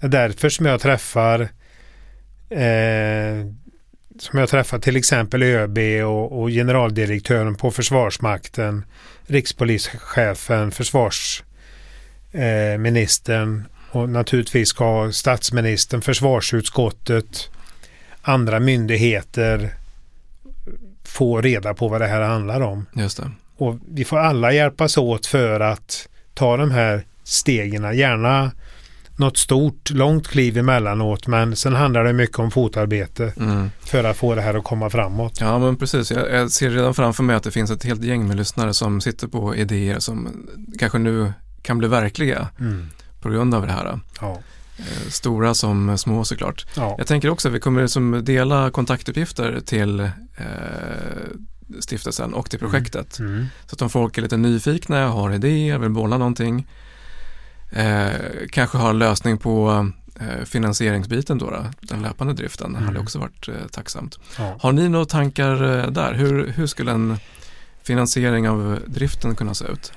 det 0.00 0.06
är 0.06 0.10
därför 0.10 0.48
som 0.48 0.66
jag 0.66 0.80
träffar 0.80 1.40
eh, 2.50 3.46
som 4.20 4.38
jag 4.38 4.48
träffar 4.48 4.78
till 4.78 4.96
exempel 4.96 5.42
ÖB 5.42 5.78
och, 6.04 6.40
och 6.40 6.48
generaldirektören 6.48 7.54
på 7.54 7.70
Försvarsmakten, 7.70 8.84
rikspolischefen, 9.26 10.72
försvarsministern 10.72 13.64
och 13.90 14.08
naturligtvis 14.08 14.68
ska 14.68 15.12
statsministern, 15.12 16.02
försvarsutskottet, 16.02 17.50
andra 18.22 18.60
myndigheter 18.60 19.74
få 21.04 21.40
reda 21.40 21.74
på 21.74 21.88
vad 21.88 22.00
det 22.00 22.06
här 22.06 22.20
handlar 22.20 22.60
om. 22.60 22.86
Just 22.96 23.16
det. 23.16 23.30
Och 23.56 23.76
vi 23.88 24.04
får 24.04 24.18
alla 24.18 24.52
hjälpas 24.52 24.98
åt 24.98 25.26
för 25.26 25.60
att 25.60 26.08
ta 26.34 26.56
de 26.56 26.70
här 26.70 27.04
stegen, 27.24 27.96
gärna 27.96 28.50
något 29.20 29.36
stort, 29.38 29.90
långt 29.90 30.28
kliv 30.28 30.58
emellanåt 30.58 31.26
men 31.26 31.56
sen 31.56 31.74
handlar 31.74 32.04
det 32.04 32.12
mycket 32.12 32.38
om 32.38 32.50
fotarbete 32.50 33.32
Mm. 33.36 33.70
för 33.80 34.04
att 34.04 34.16
få 34.16 34.34
det 34.34 34.42
här 34.42 34.54
att 34.54 34.64
komma 34.64 34.90
framåt. 34.90 35.40
Ja, 35.40 35.58
men 35.58 35.76
precis. 35.76 36.10
Jag, 36.10 36.30
jag 36.30 36.50
ser 36.50 36.70
redan 36.70 36.94
framför 36.94 37.22
mig 37.22 37.36
att 37.36 37.42
det 37.42 37.50
finns 37.50 37.70
ett 37.70 37.84
helt 37.84 38.04
gäng 38.04 38.28
med 38.28 38.36
lyssnare 38.36 38.74
som 38.74 39.00
sitter 39.00 39.28
på 39.28 39.56
idéer 39.56 39.98
som 39.98 40.28
kanske 40.78 40.98
nu 40.98 41.32
kan 41.62 41.78
bli 41.78 41.88
verkliga 41.88 42.48
Mm. 42.60 42.88
på 43.20 43.28
grund 43.30 43.54
av 43.54 43.66
det 43.66 43.72
här. 43.72 43.98
Ja. 44.20 44.38
Eh, 44.78 45.08
Stora 45.08 45.54
som 45.54 45.98
små 45.98 46.24
såklart. 46.24 46.66
Ja. 46.76 46.94
Jag 46.98 47.06
tänker 47.06 47.30
också 47.30 47.48
att 47.48 47.54
vi 47.54 47.60
kommer 47.60 47.86
som 47.86 48.24
dela 48.24 48.70
kontaktuppgifter 48.70 49.60
till 49.66 50.00
eh, 50.00 50.08
stiftelsen 51.80 52.34
och 52.34 52.50
till 52.50 52.58
projektet. 52.58 53.18
Mm. 53.18 53.46
Så 53.66 53.74
att 53.74 53.82
om 53.82 53.90
folk 53.90 54.18
är 54.18 54.22
lite 54.22 54.36
nyfikna, 54.36 55.06
har 55.08 55.34
idéer, 55.34 55.78
vill 55.78 55.90
bolla 55.90 56.18
någonting, 56.18 56.66
eh, 57.72 58.10
kanske 58.50 58.78
har 58.78 58.90
en 58.90 58.98
lösning 58.98 59.38
på 59.38 59.88
eh, 60.20 60.44
finansieringsbiten 60.44 61.38
då, 61.38 61.50
då, 61.50 61.64
den 61.80 62.02
löpande 62.02 62.32
driften, 62.32 62.70
Mm. 62.70 62.82
hade 62.86 62.98
också 63.00 63.18
varit 63.18 63.48
eh, 63.48 63.54
tacksamt. 63.72 64.18
Ja. 64.38 64.56
Har 64.60 64.72
ni 64.72 64.88
några 64.88 65.04
tankar 65.04 65.78
eh, 65.78 65.86
där? 65.90 66.14
Hur, 66.14 66.48
hur 66.56 66.66
skulle 66.66 66.92
en 66.92 67.16
finansiering 67.82 68.48
av 68.48 68.78
driften 68.86 69.34
kunna 69.34 69.54
se 69.54 69.64
ut? 69.64 69.92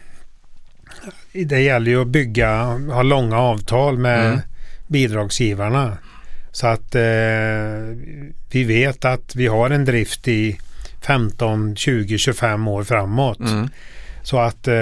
Det 1.32 1.60
gäller 1.60 1.92
ju 1.92 2.02
att 2.02 2.08
bygga, 2.08 2.64
ha 2.94 3.02
långa 3.04 3.38
avtal 3.38 3.98
med 3.98 4.26
Mm. 4.28 4.40
bidragsgivarna. 4.88 5.98
Så 6.52 6.68
att 6.68 6.96
eh, 6.96 7.02
vi 8.52 8.64
vet 8.64 9.06
att 9.06 9.36
vi 9.36 9.48
har 9.48 9.70
en 9.70 9.86
drift 9.86 10.28
i 10.28 10.58
15, 11.02 11.76
20, 11.76 12.18
25 12.18 12.68
år 12.68 12.84
framåt. 12.84 13.40
Mm. 13.40 13.70
Så 14.24 14.40
att 14.40 14.68
eh, 14.68 14.74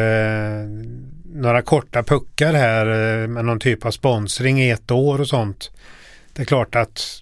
några 1.34 1.62
korta 1.62 2.04
puckar 2.04 2.54
här 2.54 2.86
eh, 3.22 3.28
med 3.28 3.46
någon 3.46 3.60
typ 3.60 3.86
av 3.86 3.92
sponsring 3.92 4.62
i 4.62 4.70
ett 4.70 4.92
år 4.92 5.22
och 5.22 5.28
sånt. 5.28 5.72
Det 6.34 6.42
är 6.42 6.46
klart 6.46 6.76
att 6.76 7.22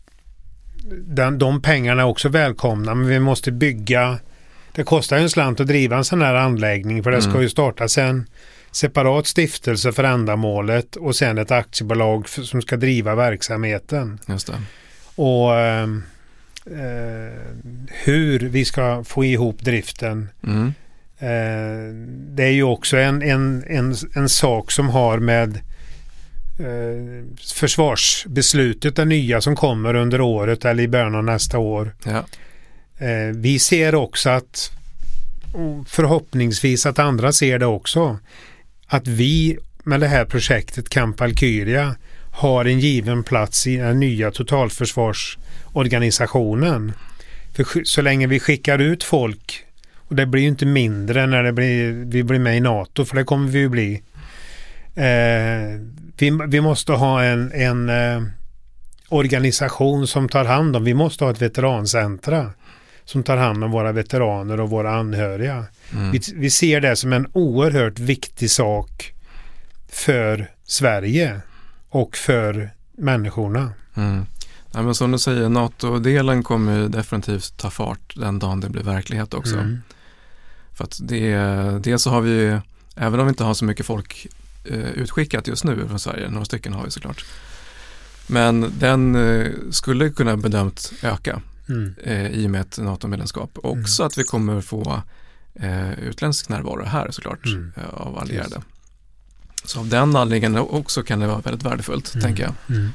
den, 0.91 1.37
de 1.39 1.61
pengarna 1.61 2.01
är 2.01 2.05
också 2.05 2.29
välkomna 2.29 2.95
men 2.95 3.07
vi 3.07 3.19
måste 3.19 3.51
bygga. 3.51 4.19
Det 4.71 4.83
kostar 4.83 5.17
ju 5.17 5.23
en 5.23 5.29
slant 5.29 5.59
att 5.59 5.67
driva 5.67 5.97
en 5.97 6.05
sån 6.05 6.21
här 6.21 6.35
anläggning 6.35 7.03
för 7.03 7.11
det 7.11 7.21
ska 7.21 7.31
Mm. 7.31 7.41
ju 7.41 7.49
startas 7.49 7.97
en 7.97 8.27
separat 8.71 9.27
stiftelse 9.27 9.91
för 9.91 10.03
ändamålet 10.03 10.95
och 10.95 11.15
sen 11.15 11.37
ett 11.37 11.51
aktiebolag 11.51 12.27
för, 12.29 12.41
som 12.41 12.61
ska 12.61 12.77
driva 12.77 13.15
verksamheten. 13.15 14.19
Just 14.27 14.47
det. 14.47 14.53
Och 15.15 15.55
eh, 15.55 15.83
eh, 16.65 17.33
hur 18.03 18.39
vi 18.39 18.65
ska 18.65 19.03
få 19.03 19.25
ihop 19.25 19.61
driften 19.61 20.29
Mm. 20.47 20.73
Eh, 21.19 21.93
det 22.09 22.43
är 22.43 22.51
ju 22.51 22.63
också 22.63 22.97
en, 22.97 23.21
en, 23.21 23.63
en, 23.67 23.95
en 24.13 24.29
sak 24.29 24.71
som 24.71 24.89
har 24.89 25.19
med 25.19 25.59
eh, 26.59 27.25
försvarsbeslutet, 27.53 28.95
det 28.95 29.05
nya 29.05 29.41
som 29.41 29.55
kommer 29.55 29.93
under 29.93 30.21
året 30.21 30.65
eller 30.65 30.83
i 30.83 30.87
början 30.87 31.15
av 31.15 31.23
nästa 31.23 31.57
år. 31.57 31.95
Ja. 32.05 32.25
Eh, 33.05 33.35
vi 33.35 33.59
ser 33.59 33.95
också 33.95 34.29
att, 34.29 34.71
förhoppningsvis 35.87 36.85
att 36.85 36.99
andra 36.99 37.31
ser 37.31 37.59
det 37.59 37.65
också, 37.65 38.19
att 38.87 39.07
vi 39.07 39.57
med 39.83 39.99
det 39.99 40.07
här 40.07 40.25
projektet 40.25 40.89
Camp 40.89 41.19
Valkyria 41.19 41.95
har 42.31 42.65
en 42.65 42.79
given 42.79 43.23
plats 43.23 43.67
i 43.67 43.77
den 43.77 43.99
nya 43.99 44.31
totalförsvarsorganisationen. 44.31 46.93
För 47.53 47.83
så 47.83 48.01
länge 48.01 48.27
vi 48.27 48.39
skickar 48.39 48.79
ut 48.79 49.03
folk 49.03 49.65
och 50.09 50.15
det 50.15 50.25
blir 50.25 50.41
ju 50.41 50.47
inte 50.47 50.65
mindre 50.65 51.25
när 51.25 51.43
det 51.43 51.53
blir, 51.53 51.91
vi 51.91 52.23
blir 52.23 52.39
med 52.39 52.57
i 52.57 52.59
NATO, 52.59 53.05
för 53.05 53.15
det 53.15 53.23
kommer 53.23 53.49
vi 53.49 53.59
ju 53.59 53.69
bli. 53.69 54.03
Eh, 54.95 55.81
vi, 56.17 56.39
vi 56.47 56.61
måste 56.61 56.91
ha 56.91 57.23
en, 57.23 57.51
en 57.51 57.89
eh, 57.89 58.21
organisation 59.09 60.07
som 60.07 60.29
tar 60.29 60.45
hand 60.45 60.75
om, 60.75 60.83
vi 60.83 60.93
måste 60.93 61.23
ha 61.23 61.31
ett 61.31 61.41
veterancentra 61.41 62.51
som 63.05 63.23
tar 63.23 63.37
hand 63.37 63.63
om 63.63 63.71
våra 63.71 63.91
veteraner 63.91 64.59
och 64.59 64.69
våra 64.69 64.95
anhöriga. 64.95 65.65
Mm. 65.93 66.11
Vi, 66.11 66.19
vi 66.35 66.49
ser 66.49 66.81
det 66.81 66.95
som 66.95 67.13
en 67.13 67.27
oerhört 67.33 67.99
viktig 67.99 68.51
sak 68.51 69.13
för 69.89 70.47
Sverige 70.63 71.41
och 71.89 72.17
för 72.17 72.69
människorna. 72.97 73.73
Mm. 73.95 74.25
Ja, 74.71 74.81
men 74.81 74.95
som 74.95 75.11
du 75.11 75.19
säger, 75.19 75.49
NATO-delen 75.49 76.43
kommer 76.43 76.89
definitivt 76.89 77.57
ta 77.57 77.69
fart 77.69 78.13
den 78.15 78.39
dagen 78.39 78.59
det 78.59 78.69
blir 78.69 78.83
verklighet 78.83 79.33
också. 79.33 79.55
Mm. 79.55 79.81
För 80.79 80.83
att 80.83 80.99
det, 81.03 81.35
dels 81.83 82.03
så 82.03 82.09
har 82.09 82.21
vi 82.21 82.29
ju, 82.31 82.59
även 82.95 83.19
om 83.19 83.25
vi 83.25 83.29
inte 83.29 83.43
har 83.43 83.53
så 83.53 83.65
mycket 83.65 83.85
folk 83.85 84.27
eh, 84.65 84.89
utskickat 84.89 85.47
just 85.47 85.63
nu 85.63 85.87
från 85.87 85.99
Sverige, 85.99 86.29
några 86.29 86.45
stycken 86.45 86.73
har 86.73 86.83
vi 86.85 86.91
såklart. 86.91 87.25
Men 88.27 88.73
den 88.79 89.15
eh, 89.15 89.47
skulle 89.71 90.09
kunna 90.09 90.37
bedömt 90.37 90.91
öka 91.01 91.41
Mm. 91.69 91.95
eh, 92.03 92.27
i 92.27 92.45
och 92.47 92.51
med 92.51 92.61
ett 92.61 92.77
NATO-medlemskap. 92.77 93.57
Också 93.63 94.03
att 94.03 94.17
vi 94.17 94.23
kommer 94.23 94.61
få 94.61 95.01
eh, 95.55 95.99
utländsk 95.99 96.49
närvaro 96.49 96.83
här 96.85 97.11
såklart 97.11 97.45
Mm. 97.45 97.71
eh, 97.77 97.89
av 97.93 98.17
allierade. 98.19 98.61
Så 99.63 99.79
av 99.79 99.87
den 99.87 100.15
anledningen 100.15 100.57
också 100.57 101.03
kan 101.03 101.19
det 101.19 101.27
vara 101.27 101.39
väldigt 101.39 101.65
värdefullt, 101.65 102.13
Mm. 102.13 102.23
tänker 102.23 102.43
jag. 102.43 102.53
Mm. 102.77 102.89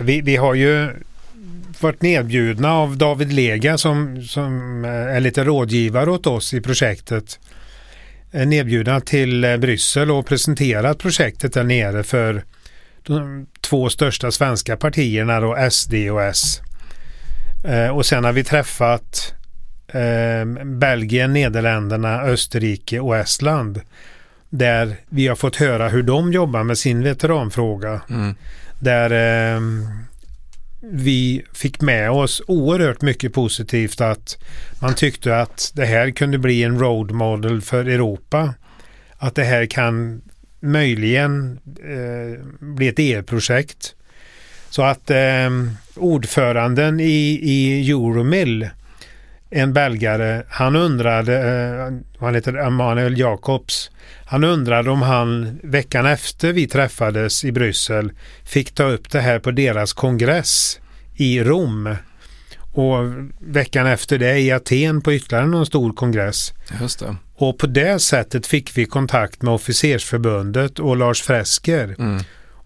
Vi, 0.00 0.20
vi 0.20 0.36
har 0.36 0.54
ju 0.54 0.92
varit 1.80 2.02
nedbjudna 2.02 2.72
av 2.72 2.96
David 2.96 3.32
Lega 3.32 3.78
som, 3.78 4.22
som 4.22 4.84
eh, 4.84 4.90
är 4.90 5.20
lite 5.20 5.44
rådgivare 5.44 6.10
åt 6.10 6.26
oss 6.26 6.54
i 6.54 6.60
projektet. 6.60 7.38
Är 8.30 8.46
Nedbjudna 8.46 9.00
till 9.00 9.44
eh, 9.44 9.56
Bryssel 9.56 10.10
och 10.10 10.26
presenterat 10.26 10.98
projektet 10.98 11.52
där 11.52 11.64
nere 11.64 12.02
för 12.02 12.44
de 13.02 13.46
två 13.60 13.88
största 13.90 14.30
svenska 14.30 14.76
partierna 14.76 15.40
då 15.40 15.70
SD 15.70 15.94
och 15.94 16.22
S. 16.22 16.60
Eh, 17.64 17.88
Och 17.88 18.06
sen 18.06 18.24
har 18.24 18.32
vi 18.32 18.44
träffat 18.44 19.34
eh, 19.88 20.64
Belgien, 20.64 21.32
Nederländerna, 21.32 22.22
Österrike 22.22 23.00
och 23.00 23.16
Estland. 23.16 23.80
Där 24.50 24.96
vi 25.08 25.28
har 25.28 25.36
fått 25.36 25.56
höra 25.56 25.88
hur 25.88 26.02
de 26.02 26.32
jobbar 26.32 26.62
med 26.62 26.78
sin 26.78 27.02
veteranfråga. 27.02 28.00
Mm. 28.10 28.34
Där 28.78 29.10
eh, 29.10 29.60
vi 30.80 31.42
fick 31.54 31.80
med 31.80 32.10
oss 32.10 32.42
oerhört 32.46 33.02
mycket 33.02 33.32
positivt 33.32 34.00
att 34.00 34.38
man 34.82 34.94
tyckte 34.94 35.36
att 35.36 35.72
det 35.74 35.86
här 35.86 36.10
kunde 36.10 36.38
bli 36.38 36.62
en 36.62 36.78
road 36.78 37.10
model 37.10 37.60
för 37.60 37.84
Europa. 37.84 38.54
Att 39.18 39.34
det 39.34 39.44
här 39.44 39.66
kan 39.66 40.22
möjligen 40.60 41.60
eh, 41.64 42.44
bli 42.60 42.88
ett 42.88 42.98
EU-projekt. 42.98 43.94
Så 44.70 44.82
att 44.82 45.10
eh, 45.10 45.50
ordföranden 45.96 47.00
i, 47.00 47.40
i 47.42 47.90
Euromill, 47.90 48.68
en 49.50 49.72
belgare, 49.72 50.42
han 50.48 50.76
undrade, 50.76 51.34
eh, 51.34 52.20
han 52.20 52.34
heter 52.34 52.54
Emanuel 52.54 53.18
Jacobs, 53.18 53.90
han 54.24 54.44
undrade 54.44 54.90
om 54.90 55.02
han 55.02 55.60
veckan 55.62 56.06
efter 56.06 56.52
vi 56.52 56.66
träffades 56.66 57.44
i 57.44 57.52
Bryssel 57.52 58.12
fick 58.44 58.72
ta 58.74 58.84
upp 58.84 59.10
det 59.10 59.20
här 59.20 59.38
på 59.38 59.50
deras 59.50 59.92
kongress 59.92 60.80
i 61.14 61.40
Rom. 61.40 61.96
Och 62.72 62.98
veckan 63.38 63.86
efter 63.86 64.18
det 64.18 64.38
i 64.38 64.52
Aten 64.52 65.00
på 65.00 65.12
ytterligare 65.12 65.46
någon 65.46 65.66
stor 65.66 65.92
kongress. 65.92 66.52
Just 66.80 66.98
det. 66.98 67.16
Och 67.34 67.58
på 67.58 67.66
det 67.66 67.98
sättet 67.98 68.46
fick 68.46 68.78
vi 68.78 68.84
kontakt 68.84 69.42
med 69.42 69.54
officersförbundet 69.54 70.78
och 70.78 70.96
Lars 70.96 71.22
Fresker. 71.22 71.94
Mm. 71.98 72.22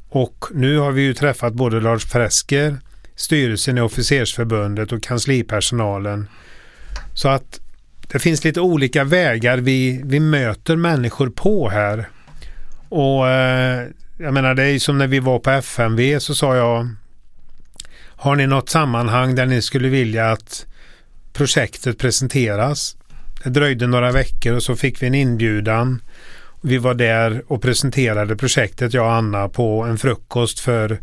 Och 0.09 0.45
nu 0.55 0.79
har 0.79 0.93
vi 0.93 1.03
ju 1.03 1.15
träffat 1.15 1.55
både 1.55 1.81
Lars 1.81 2.05
Fresker, 2.05 2.77
styrelsen 3.17 3.79
i 3.79 3.81
officersförbundet 3.81 4.93
och 4.93 5.03
kanslipersonalen. 5.03 6.29
Så 7.15 7.29
att 7.29 7.61
det 8.09 8.19
finns 8.19 8.45
lite 8.45 8.61
olika 8.61 9.05
vägar 9.05 9.59
vi, 9.59 10.01
vi 10.05 10.21
möter 10.21 10.77
människor 10.77 11.31
på 11.31 11.69
här. 11.69 12.09
Och 12.89 13.29
eh, 13.29 13.89
jag 14.19 14.35
menar 14.35 14.55
det 14.55 14.63
är 14.63 14.69
ju 14.69 14.81
som 14.81 14.99
när 14.99 15.07
vi 15.07 15.19
var 15.19 15.39
på 15.39 15.51
FMV 15.51 16.19
så 16.19 16.35
sa 16.35 16.57
jag 16.57 16.89
Har 18.17 18.37
ni 18.37 18.47
något 18.47 18.69
sammanhang 18.69 19.35
där 19.35 19.47
ni 19.47 19.63
skulle 19.63 19.89
vilja 19.89 20.33
att 20.33 20.67
projektet 21.33 21.99
presenteras? 21.99 22.97
Det 23.45 23.51
dröjde 23.51 23.87
några 23.87 24.13
veckor 24.13 24.55
och 24.55 24.63
så 24.63 24.77
fick 24.77 25.03
vi 25.03 25.07
en 25.07 25.15
inbjudan. 25.15 26.03
Vi 26.61 26.79
var 26.79 26.95
där 26.95 27.43
och 27.47 27.63
presenterade 27.63 28.37
projektet, 28.37 28.95
jag 28.95 29.05
och 29.05 29.13
Anna, 29.13 29.49
på 29.49 29.83
en 29.83 29.99
frukost 29.99 30.61
för 30.61 31.01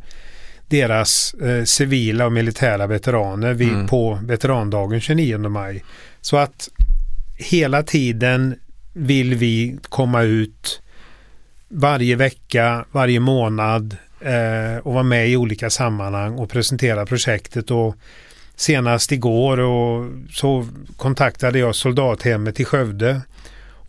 deras 0.71 1.33
eh, 1.33 1.63
civila 1.63 2.25
och 2.25 2.31
militära 2.31 2.87
veteraner 2.87 3.53
vid, 3.53 3.73
mm. 3.73 3.87
på 3.87 4.19
veterandagen 4.23 5.01
29 5.01 5.37
maj. 5.37 5.83
Så 6.21 6.37
att 6.37 6.69
hela 7.37 7.83
tiden 7.83 8.55
vill 8.93 9.35
vi 9.35 9.77
komma 9.83 10.21
ut 10.21 10.81
varje 11.67 12.15
vecka, 12.15 12.85
varje 12.91 13.19
månad 13.19 13.97
eh, 14.21 14.77
och 14.83 14.93
vara 14.93 15.03
med 15.03 15.29
i 15.29 15.37
olika 15.37 15.69
sammanhang 15.69 16.35
och 16.35 16.49
presentera 16.49 17.05
projektet. 17.05 17.71
Och 17.71 17.95
senast 18.55 19.11
igår 19.11 19.59
och 19.59 20.09
så 20.31 20.67
kontaktade 20.97 21.59
jag 21.59 21.75
soldathemmet 21.75 22.59
i 22.59 22.65
Skövde 22.65 23.21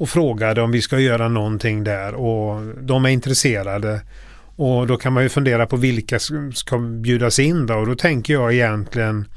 och 0.03 0.09
frågade 0.09 0.63
om 0.63 0.71
vi 0.71 0.83
ska 0.83 0.99
göra 0.99 1.29
någonting 1.29 1.85
där 1.85 2.15
och 2.15 2.75
de 2.81 3.05
är 3.05 3.09
intresserade. 3.09 4.01
Och 4.57 4.87
då 4.87 4.97
kan 4.97 5.13
man 5.13 5.23
ju 5.23 5.29
fundera 5.29 5.67
på 5.67 5.77
vilka 5.77 6.19
som 6.19 6.53
ska 6.53 6.79
bjudas 6.79 7.39
in 7.39 7.67
då 7.67 7.75
och 7.75 7.87
då 7.87 7.95
tänker 7.95 8.35
jag 8.35 8.55
egentligen 8.55 9.29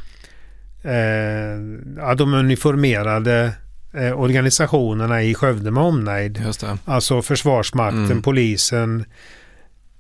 eh, 0.84 1.60
ja, 1.98 2.16
de 2.16 2.34
uniformerade 2.34 3.52
eh, 3.94 4.20
organisationerna 4.20 5.24
i 5.24 5.34
Skövde 5.34 5.72
med 5.72 5.84
omnejd. 5.84 6.38
Alltså 6.86 7.22
Försvarsmakten, 7.22 8.06
mm. 8.06 8.22
polisen, 8.22 9.06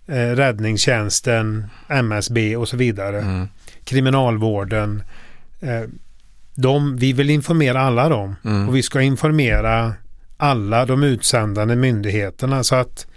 eh, 0.08 0.16
räddningstjänsten, 0.16 1.66
MSB 1.88 2.56
och 2.56 2.68
så 2.68 2.78
vidare. 2.78 3.20
Mm. 3.20 3.48
Kriminalvården. 3.84 5.04
Eh, 5.60 5.82
de, 6.56 6.98
vi 6.98 7.14
vill 7.14 7.30
informera 7.30 7.82
alla 7.82 8.10
dem 8.10 8.36
mm. 8.46 8.70
och 8.70 8.76
vi 8.76 8.84
ska 8.84 9.02
informera 9.02 9.94
alla 10.38 10.86
de 10.86 11.04
utsändande 11.04 11.76
myndigheterna 11.76 12.64
så 12.64 12.76
att 12.76 13.08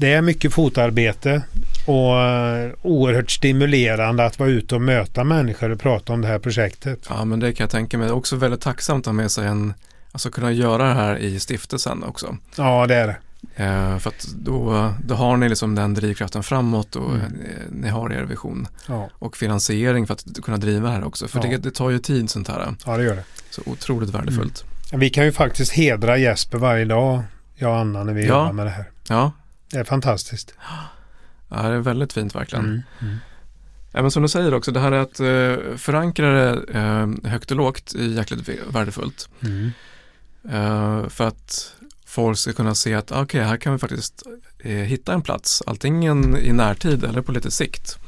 det 0.00 0.12
är 0.12 0.22
mycket 0.22 0.52
fotarbete 0.52 1.42
och 1.86 2.14
uh, 2.14 2.72
oerhört 2.82 3.30
stimulerande 3.30 4.24
att 4.24 4.38
vara 4.38 4.50
ute 4.50 4.74
och 4.74 4.80
möta 4.80 5.24
människor 5.24 5.70
och 5.70 5.80
prata 5.80 6.12
om 6.12 6.20
det 6.20 6.28
här 6.28 6.38
projektet. 6.38 7.06
Ja, 7.08 7.24
men 7.24 7.40
det 7.40 7.52
kan 7.52 7.64
jag 7.64 7.70
tänka 7.70 7.98
mig. 7.98 8.06
Det 8.06 8.12
är 8.12 8.16
också 8.16 8.36
väldigt 8.36 8.60
tacksamt 8.60 9.02
att 9.02 9.06
ha 9.06 9.12
med 9.12 9.30
sig 9.30 9.46
en, 9.46 9.74
alltså 10.12 10.30
kunna 10.30 10.52
göra 10.52 10.88
det 10.88 10.94
här 10.94 11.16
i 11.16 11.38
stiftelsen 11.38 12.04
också. 12.04 12.36
Ja, 12.56 12.86
det 12.86 12.94
är 12.94 13.06
det. 13.06 13.16
Eh, 13.64 13.98
för 13.98 14.10
att 14.10 14.28
då, 14.34 14.92
då 15.04 15.14
har 15.14 15.36
ni 15.36 15.48
liksom 15.48 15.74
den 15.74 15.94
drivkraften 15.94 16.42
framåt 16.42 16.96
och 16.96 17.14
mm. 17.14 17.32
ni 17.70 17.88
har 17.88 18.12
er 18.12 18.22
vision. 18.22 18.68
Ja. 18.88 19.10
Och 19.12 19.36
finansiering 19.36 20.06
för 20.06 20.14
att 20.14 20.24
kunna 20.42 20.56
driva 20.56 20.88
det 20.88 20.94
här 20.94 21.04
också. 21.04 21.28
För 21.28 21.38
ja. 21.38 21.50
det, 21.50 21.56
det, 21.56 21.70
tar 21.70 21.90
ju 21.90 21.98
tid 21.98 22.30
sånt 22.30 22.48
här. 22.48 22.74
Ja, 22.86 22.96
det 22.96 23.04
gör 23.04 23.16
det. 23.16 23.24
Så 23.50 23.62
otroligt 23.66 24.10
värdefullt. 24.10 24.64
Mm. 24.90 25.00
Vi 25.00 25.10
kan 25.10 25.24
ju 25.24 25.32
faktiskt 25.32 25.72
hedra 25.72 26.16
Jesper 26.16 26.58
varje 26.58 26.84
dag, 26.84 27.22
jag 27.54 27.70
och 27.70 27.78
Anna, 27.78 28.04
när 28.04 28.12
vi 28.12 28.26
ja. 28.26 28.26
jobbar 28.26 28.52
med 28.52 28.66
det 28.66 28.70
här. 28.70 28.84
Ja, 29.08 29.32
det 29.70 29.78
är 29.78 29.84
fantastiskt. 29.84 30.54
Ja, 31.48 31.62
det 31.62 31.74
är 31.74 31.78
väldigt 31.78 32.12
fint 32.12 32.34
verkligen. 32.34 32.64
Mm, 32.64 32.82
mm. 33.00 33.16
Även 33.92 34.10
som 34.10 34.22
du 34.22 34.28
säger 34.28 34.54
också, 34.54 34.72
det 34.72 34.80
här 34.80 34.92
är 34.92 34.98
att 34.98 35.20
eh, 35.20 35.76
förankra 35.76 36.30
det 36.30 36.62
eh, 36.78 37.30
högt 37.30 37.50
och 37.50 37.56
lågt 37.56 37.94
är 37.94 38.04
jäkligt 38.04 38.48
värdefullt. 38.70 39.28
Mm. 39.40 39.72
Eh, 40.44 41.08
för 41.08 41.28
att 41.28 41.74
folk 42.06 42.38
ska 42.38 42.52
kunna 42.52 42.74
se 42.74 42.94
att 42.94 43.10
okej, 43.10 43.22
okay, 43.22 43.40
här 43.40 43.56
kan 43.56 43.72
vi 43.72 43.78
faktiskt 43.78 44.22
eh, 44.58 44.72
hitta 44.72 45.12
en 45.12 45.22
plats, 45.22 45.62
antingen 45.66 46.36
i 46.36 46.52
närtid 46.52 47.04
eller 47.04 47.22
på 47.22 47.32
lite 47.32 47.50
sikt. 47.50 47.98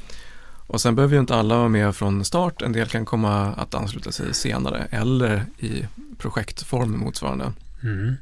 Och 0.67 0.81
sen 0.81 0.95
behöver 0.95 1.15
ju 1.15 1.21
inte 1.21 1.35
alla 1.35 1.57
vara 1.57 1.69
med 1.69 1.97
från 1.97 2.25
start, 2.25 2.63
en 2.63 2.73
del 2.73 2.89
kan 2.89 3.05
komma 3.05 3.47
att 3.47 3.75
ansluta 3.75 4.13
sig 4.13 4.35
senare 4.35 4.87
eller 4.91 5.47
i 5.59 5.87
projektform 6.19 6.99
motsvarande. 6.99 7.53
Mm. 7.83 8.17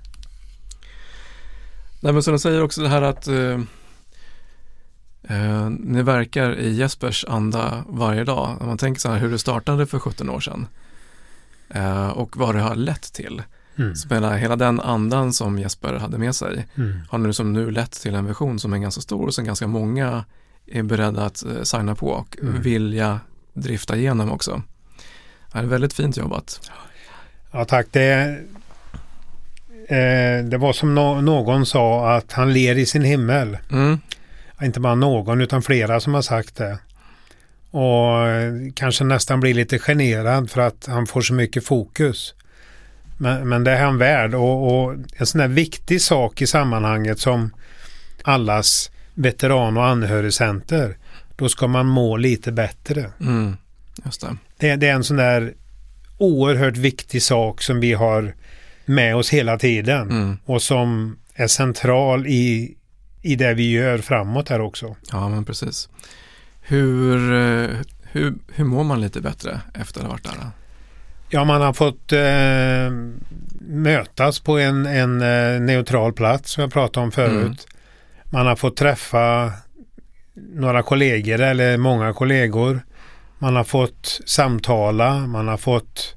Nej 2.01 2.13
men 2.13 2.23
som 2.23 2.33
du 2.33 2.39
säger 2.39 2.63
också 2.63 2.83
det 2.83 2.89
här 2.89 3.03
att 3.03 3.29
eh, 3.29 3.61
eh, 5.23 5.71
ni 5.71 6.03
verkar 6.03 6.59
i 6.59 6.75
Jespers 6.75 7.25
anda 7.29 7.85
varje 7.89 8.25
dag. 8.25 8.57
Om 8.61 8.67
man 8.67 8.79
tänker 8.79 9.01
så 9.01 9.09
här 9.09 9.19
hur 9.19 9.31
det 9.31 9.39
startade 9.39 9.87
för 9.87 9.99
17 9.99 10.31
år 10.31 10.41
sedan 10.41 10.67
eh, 11.69 12.09
och 12.09 12.37
vad 12.37 12.55
det 12.55 12.61
har 12.61 12.75
lett 12.75 13.13
till. 13.13 13.43
Mm. 13.77 13.95
Så 13.95 14.15
hela 14.31 14.57
den 14.57 14.81
andan 14.81 15.33
som 15.33 15.59
Jesper 15.59 15.95
hade 15.95 16.19
med 16.19 16.35
sig 16.35 16.67
mm. 16.75 17.01
har 17.09 17.19
nu 17.19 17.33
som 17.33 17.53
nu 17.53 17.71
lett 17.71 17.93
till 17.93 18.15
en 18.15 18.27
vision 18.27 18.59
som 18.59 18.73
är 18.73 18.79
ganska 18.79 19.01
stor 19.01 19.27
och 19.27 19.35
som 19.35 19.45
ganska 19.45 19.67
många 19.67 20.25
är 20.67 20.83
beredda 20.83 21.25
att 21.25 21.45
eh, 21.45 21.63
signa 21.63 21.95
på 21.95 22.07
och 22.07 22.37
mm. 22.43 22.63
vilja 22.63 23.21
drifta 23.53 23.97
igenom 23.97 24.33
också. 24.33 24.63
Det 25.53 25.59
är 25.59 25.63
väldigt 25.63 25.93
fint 25.93 26.17
jobbat. 26.17 26.71
Ja 27.53 27.65
tack. 27.65 27.87
Det, 27.91 28.41
eh, 29.91 30.45
det 30.45 30.59
var 30.59 30.73
som 30.73 30.95
no 30.95 31.21
någon 31.21 31.67
sa 31.67 32.17
att 32.17 32.33
han 32.33 32.53
ler 32.53 32.79
i 32.79 32.87
sin 32.87 33.03
himmel. 33.03 33.59
Mm. 33.73 33.99
Inte 34.63 34.81
bara 34.81 34.95
någon 34.95 35.41
utan 35.41 35.63
flera 35.63 36.01
som 36.01 36.15
har 36.15 36.23
sagt 36.23 36.57
det. 36.57 36.79
Och 37.71 38.29
eh, 38.29 38.53
kanske 38.75 39.05
nästan 39.05 39.41
blir 39.41 39.55
lite 39.55 39.79
generad 39.79 40.51
för 40.51 40.61
att 40.61 40.87
han 40.87 41.07
får 41.07 41.21
så 41.21 41.35
mycket 41.35 41.65
fokus. 41.65 42.35
Men, 43.19 43.49
men 43.49 43.65
det 43.65 43.71
är 43.71 43.85
han 43.85 43.99
värd 43.99 44.35
och, 44.35 44.85
och 44.85 44.95
en 45.17 45.27
sån 45.27 45.39
där 45.39 45.49
viktig 45.49 46.01
sak 46.01 46.43
i 46.43 46.47
sammanhanget 46.47 47.19
som 47.19 47.51
allas 48.23 48.91
veteran 49.15 49.77
och 49.77 49.87
anhörigcenter. 49.87 50.97
Då 51.37 51.49
ska 51.49 51.67
man 51.67 51.87
må 51.87 52.17
lite 52.17 52.53
bättre. 52.53 53.11
Mm, 53.21 53.57
just 54.05 54.21
det. 54.21 54.37
Det, 54.59 54.77
det 54.77 54.89
är 54.89 54.95
en 54.95 55.05
sån 55.05 55.17
där 55.17 55.55
oerhört 56.19 56.77
viktig 56.77 57.23
sak 57.23 57.63
som 57.63 57.81
vi 57.81 57.93
har 57.93 58.35
med 58.91 59.17
oss 59.17 59.31
hela 59.31 59.59
tiden 59.59 60.11
mm. 60.11 60.39
och 60.45 60.63
som 60.63 61.19
är 61.35 61.47
central 61.47 62.27
i, 62.27 62.75
i 63.23 63.37
det 63.37 63.55
vi 63.55 63.71
gör 63.71 63.99
framåt 63.99 64.49
här 64.49 64.61
också. 64.61 64.97
Ja, 65.13 65.29
men 65.29 65.45
precis. 65.45 65.89
Hur, 66.61 67.33
eh, 67.33 67.71
hur, 68.03 68.35
hur 68.55 68.65
mår 68.65 68.85
man 68.85 69.01
lite 69.01 69.21
bättre 69.21 69.61
efter 69.75 70.01
att 70.01 70.07
ha 70.07 70.13
varit 70.13 70.25
där? 70.25 70.51
Ja, 71.29 71.45
man 71.45 71.61
har 71.61 71.73
fått 71.73 72.13
eh, 72.13 72.91
mötas 73.61 74.41
på 74.41 74.59
en, 74.59 74.87
en 74.87 75.23
eh, 75.23 75.61
neutral 75.61 76.13
plats 76.13 76.51
som 76.51 76.61
jag 76.61 76.73
pratade 76.73 77.05
om 77.05 77.13
förut. 77.13 77.43
Mm. 77.43 77.57
Man 78.31 78.47
har 78.47 78.57
fått 78.57 78.77
träffa 78.77 79.53
några 80.35 80.83
kollegor 80.83 81.41
eller 81.41 81.77
många 81.77 82.13
kollegor. 82.13 82.81
Man 83.39 83.57
har 83.57 83.65
fått 83.65 84.21
samtala, 84.27 85.27
man 85.27 85.49
har 85.49 85.57
fått 85.57 86.17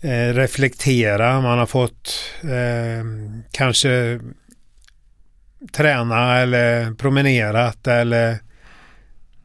eh, 0.00 0.34
reflektera, 0.34 1.40
man 1.40 1.58
har 1.58 1.66
fått 1.66 2.24
eh, 2.42 3.04
kanske 3.50 4.20
träna 5.72 6.38
eller 6.38 6.94
promenerat 6.94 7.86
eller 7.86 8.38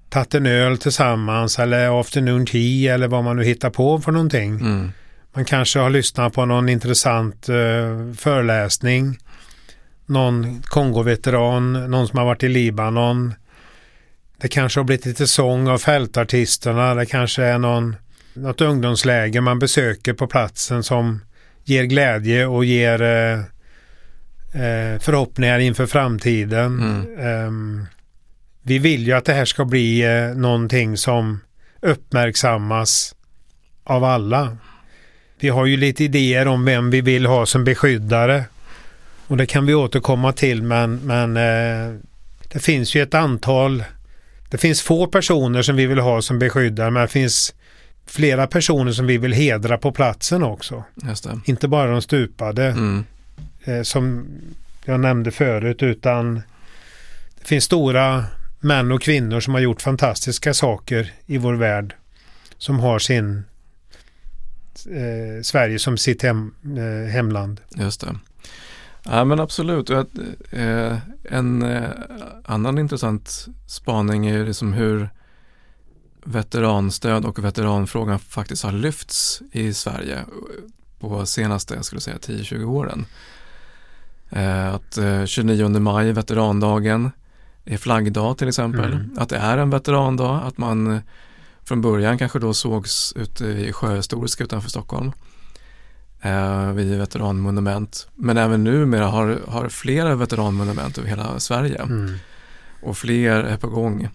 tagit 0.10 0.36
en 0.36 0.46
öl 0.46 0.78
tillsammans 0.78 1.60
eller 1.60 2.00
afternoon 2.00 2.46
tea 2.46 2.94
eller 2.94 3.08
vad 3.08 3.24
man 3.24 3.38
nu 3.38 3.44
hittar 3.44 3.70
på 3.70 4.00
för 4.00 4.12
någonting. 4.12 4.50
Mm. 4.50 4.92
Man 5.34 5.46
kanske 5.46 5.80
har 5.80 5.90
lyssnat 5.90 6.34
på 6.34 6.46
någon 6.46 6.70
intressant 6.70 7.50
uh, 7.50 8.14
föreläsning. 8.14 9.18
Någon 10.06 10.62
Kongo-veteran, 10.62 11.74
någon 11.74 12.08
som 12.08 12.20
har 12.20 12.26
varit 12.26 12.44
i 12.44 12.50
Libanon. 12.50 13.34
Det 14.38 14.48
kanske 14.48 14.80
har 14.80 14.86
blivit 14.86 15.06
lite 15.06 15.28
sång 15.28 15.68
av 15.68 15.78
fältartisterna. 15.78 16.96
Det 16.96 17.06
kanske 17.06 17.44
är 17.44 17.58
någon 17.58 17.96
något 18.36 18.62
ungdomsläger 18.62 19.42
man 19.42 19.60
besöker 19.60 20.14
på 20.14 20.28
platsen 20.28 20.84
som 20.84 21.22
ger 21.64 21.84
glädje 21.84 22.46
och 22.46 22.66
ger 22.66 23.02
eh, 23.02 23.40
eh, 24.62 25.00
förhoppningar 25.00 25.60
inför 25.60 25.86
framtiden. 25.86 26.80
Mm. 26.80 27.48
Um, 27.48 27.86
vi 28.62 28.80
vill 28.80 29.08
ju 29.08 29.14
att 29.14 29.26
det 29.26 29.34
här 29.34 29.46
ska 29.46 29.66
bli 29.66 30.02
eh, 30.02 30.38
någonting 30.38 30.98
som 30.98 31.40
uppmärksammas 31.82 33.16
av 33.84 34.04
alla. 34.04 34.58
Vi 35.40 35.50
har 35.50 35.66
ju 35.66 35.78
lite 35.78 36.04
idéer 36.04 36.48
om 36.48 36.66
vem 36.66 36.92
vi 36.92 37.02
vill 37.02 37.26
ha 37.26 37.46
som 37.46 37.64
beskyddare. 37.64 38.44
Och 39.28 39.38
det 39.38 39.46
kan 39.46 39.66
vi 39.66 39.74
återkomma 39.74 40.34
till 40.34 40.64
men, 40.64 40.96
men 40.96 41.38
eh, 41.38 42.00
det 42.54 42.60
finns 42.60 42.96
ju 42.96 43.04
ett 43.04 43.14
antal 43.14 43.84
det 44.50 44.58
finns 44.58 44.82
få 44.82 45.08
personer 45.08 45.62
som 45.62 45.76
vi 45.76 45.86
vill 45.86 46.00
ha 46.00 46.22
som 46.22 46.40
beskyddare 46.40 46.92
men 46.92 47.02
det 47.02 47.08
finns 47.08 47.54
flera 48.06 48.48
personer 48.48 48.92
som 48.92 49.06
vi 49.06 49.18
vill 49.18 49.34
hedra 49.34 49.78
på 49.78 49.92
platsen 49.92 50.44
också. 50.44 50.84
Inte 51.46 51.68
bara 51.68 51.92
de 51.92 52.02
stupade 52.02 52.66
mm. 52.66 53.06
eh, 53.64 53.82
som 53.82 54.28
jag 54.86 55.00
nämnde 55.00 55.32
förut 55.32 55.84
utan 55.84 56.36
det 57.40 57.48
finns 57.48 57.64
stora 57.64 58.26
män 58.60 58.92
och 58.92 59.02
kvinnor 59.02 59.40
som 59.40 59.54
har 59.54 59.62
gjort 59.62 59.82
fantastiska 59.82 60.54
saker 60.54 61.14
i 61.26 61.38
vår 61.38 61.54
värld 61.54 61.96
som 62.58 62.80
har 62.80 63.00
sin 63.00 63.44
eh, 64.86 65.42
Sverige 65.44 65.80
som 65.80 65.98
sitt 65.98 66.22
hem, 66.22 66.54
eh, 66.78 67.12
hemland. 67.12 67.62
Just 67.76 68.02
det. 68.02 68.16
Ja 69.04 69.26
men 69.26 69.40
absolut. 69.40 69.90
Eh, 69.90 70.98
en 71.24 71.62
eh, 71.62 71.90
annan 72.46 72.78
intressant 72.78 73.46
spaning 73.68 74.28
är 74.28 74.46
liksom 74.46 74.74
hur 74.74 75.10
veteranstöd 76.26 77.26
och 77.26 77.44
veteranfrågan 77.44 78.20
faktiskt 78.20 78.64
har 78.64 78.72
lyfts 78.72 79.42
i 79.52 79.74
Sverige 79.74 80.20
på 81.00 81.26
senaste, 81.26 81.76
jag 81.76 81.86
skulle 81.86 82.02
säga 82.02 82.18
10-20 82.18 82.64
åren. 82.64 83.06
Eh, 84.30 84.74
att 84.74 84.98
29 85.26 85.80
maj, 85.80 86.12
veterandagen, 86.12 87.12
är 87.66 87.78
flaggdag 87.78 88.38
till 88.38 88.48
exempel. 88.48 88.94
Mm. 88.94 89.18
Att 89.18 89.30
det 89.30 89.38
är 89.38 89.58
en 89.58 89.70
veterandag, 89.70 90.42
att 90.44 90.58
man 90.58 91.02
från 91.64 91.82
början 91.82 92.18
kanske 92.18 92.40
då 92.40 92.54
sågs 92.54 93.14
ute 93.16 93.46
i 93.46 93.74
Sjöhistoriska 93.74 94.44
utanför 94.44 94.70
Stockholm 94.70 95.12
eh, 96.22 96.72
vid 96.72 96.98
veteranmonument. 96.98 98.08
Men 98.16 98.38
även 98.38 98.64
numera 98.64 99.08
har, 99.08 99.42
har 99.48 99.70
flera 99.70 100.16
veteranmonument 100.16 100.98
över 100.98 101.10
hela 101.10 101.40
Sverige. 101.40 101.82
Mm. 101.82 102.18
Och 102.82 102.98
fler 102.98 103.44
är 103.44 103.58
på 103.58 103.68
gång. 103.68 104.10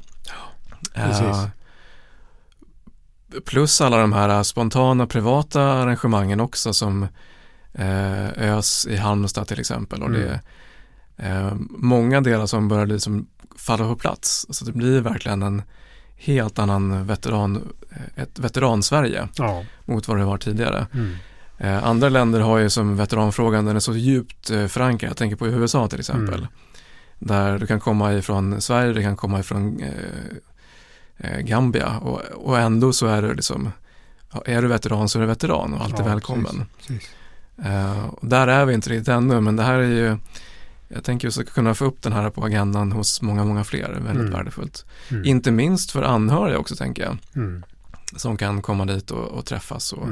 Eh, 0.94 1.46
plus 3.44 3.80
alla 3.80 3.98
de 3.98 4.12
här 4.12 4.42
spontana 4.42 5.06
privata 5.06 5.62
arrangemangen 5.62 6.40
också 6.40 6.72
som 6.72 7.02
eh, 7.72 8.28
ÖS 8.28 8.86
i 8.86 8.96
Halmstad 8.96 9.48
till 9.48 9.60
exempel. 9.60 10.02
Och 10.02 10.08
mm. 10.08 10.20
det 10.20 10.40
är 11.16 11.46
eh, 11.46 11.52
många 11.70 12.20
delar 12.20 12.46
som 12.46 12.68
börjar 12.68 12.86
liksom 12.86 13.26
falla 13.56 13.84
på 13.84 13.96
plats. 13.96 14.46
Så 14.50 14.64
det 14.64 14.72
blir 14.72 15.00
verkligen 15.00 15.42
en 15.42 15.62
helt 16.16 16.58
annan 16.58 17.06
veteran, 17.06 17.72
ett 18.14 18.38
veteran-Sverige 18.38 19.28
ja. 19.36 19.64
mot 19.84 20.08
vad 20.08 20.18
det 20.18 20.24
var 20.24 20.38
tidigare. 20.38 20.86
Mm. 20.94 21.14
Eh, 21.58 21.84
andra 21.84 22.08
länder 22.08 22.40
har 22.40 22.58
ju 22.58 22.70
som 22.70 22.96
veteranfrågan, 22.96 23.64
den 23.64 23.76
är 23.76 23.80
så 23.80 23.92
djupt 23.92 24.50
eh, 24.50 24.66
förankrad. 24.66 25.10
Jag 25.10 25.16
tänker 25.16 25.36
på 25.36 25.46
USA 25.46 25.88
till 25.88 25.98
exempel. 25.98 26.38
Mm. 26.38 26.48
Där 27.18 27.58
du 27.58 27.66
kan 27.66 27.80
komma 27.80 28.14
ifrån 28.14 28.60
Sverige, 28.60 28.92
du 28.92 29.02
kan 29.02 29.16
komma 29.16 29.40
ifrån 29.40 29.80
eh, 29.80 29.88
eh, 29.88 30.36
Gambia 31.40 31.98
och, 31.98 32.20
och 32.20 32.58
ändå 32.58 32.92
så 32.92 33.06
är 33.06 33.22
du 33.22 33.34
liksom, 33.34 33.72
är 34.44 34.62
du 34.62 34.68
veteran 34.68 35.08
så 35.08 35.18
är 35.18 35.20
du 35.20 35.26
veteran 35.26 35.74
och 35.74 35.84
alltid 35.84 36.00
ja, 36.00 36.08
välkommen. 36.08 36.66
Precis, 36.76 36.86
precis. 36.86 37.10
Eh, 37.64 38.04
och 38.04 38.26
där 38.28 38.48
är 38.48 38.64
vi 38.64 38.74
inte 38.74 38.90
riktigt 38.90 39.08
ännu, 39.08 39.40
men 39.40 39.56
det 39.56 39.62
här 39.62 39.78
är 39.78 39.88
ju 39.88 40.16
jag 40.94 41.04
tänker 41.04 41.28
att 41.28 41.50
kunna 41.50 41.74
få 41.74 41.84
upp 41.84 42.02
den 42.02 42.12
här 42.12 42.30
på 42.30 42.44
agendan 42.44 42.92
hos 42.92 43.22
många, 43.22 43.44
många 43.44 43.64
fler, 43.64 43.88
väldigt 43.88 44.10
mm. 44.10 44.30
värdefullt. 44.30 44.84
Mm. 45.10 45.24
Inte 45.24 45.50
minst 45.50 45.90
för 45.90 46.02
anhöriga 46.02 46.58
också 46.58 46.76
tänker 46.76 47.02
jag. 47.02 47.18
Mm. 47.36 47.64
Som 48.16 48.36
kan 48.36 48.62
komma 48.62 48.84
dit 48.84 49.10
och, 49.10 49.24
och 49.24 49.46
träffas. 49.46 49.92
Och, 49.92 50.08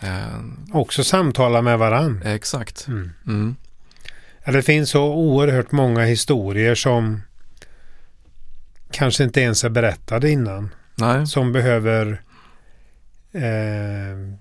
eh, 0.00 0.40
också 0.72 1.04
samtala 1.04 1.62
med 1.62 1.78
varann. 1.78 2.22
Exakt. 2.22 2.86
Mm. 2.88 3.10
Mm. 3.26 3.56
Ja, 4.44 4.52
det 4.52 4.62
finns 4.62 4.90
så 4.90 5.14
oerhört 5.14 5.72
många 5.72 6.04
historier 6.04 6.74
som 6.74 7.22
kanske 8.92 9.24
inte 9.24 9.40
ens 9.40 9.64
är 9.64 9.68
berättade 9.68 10.30
innan. 10.30 10.74
Nej. 10.94 11.26
Som 11.26 11.52
behöver 11.52 12.22
eh, 13.32 14.36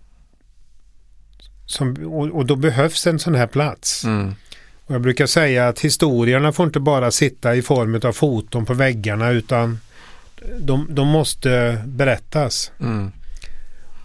som, 1.65 1.93
och, 1.93 2.27
och, 2.27 2.45
då 2.45 2.55
behövs 2.55 3.07
en 3.07 3.19
sån 3.19 3.35
här 3.35 3.47
plats. 3.47 4.03
Mm. 4.03 4.35
Och 4.85 4.95
jag 4.95 5.01
brukar 5.01 5.25
säga 5.25 5.67
att 5.67 5.79
historierna 5.79 6.51
får 6.51 6.65
inte 6.65 6.79
bara 6.79 7.11
sitta 7.11 7.55
i 7.55 7.61
form 7.61 8.01
av 8.03 8.11
foton 8.11 8.65
på 8.65 8.73
väggarna 8.73 9.29
utan 9.29 9.79
de, 10.59 10.87
de 10.89 11.07
måste 11.07 11.81
berättas. 11.85 12.71
Mm. 12.79 13.11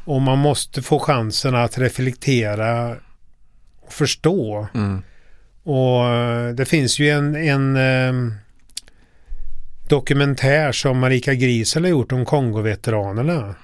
Och 0.05 0.23
man 0.23 0.39
måste 0.39 0.83
få 0.83 0.99
chansen 0.99 1.55
att 1.55 1.79
reflektera 1.79 2.97
och 3.81 3.93
förstå. 3.93 4.69
Mm. 4.75 5.03
Och 5.63 6.07
eh, 6.07 6.55
det 6.55 6.65
finns 6.65 6.99
ju 6.99 7.11
en, 7.11 7.37
en 7.37 7.77
eh, 7.77 8.37
dokumentär 9.89 10.73
som 10.73 10.99
Marika 10.99 11.35
Grisel 11.35 11.85
har 11.85 11.91
gjort 11.91 12.13
om 12.13 12.25
Kongoveteranerna. 12.25 13.55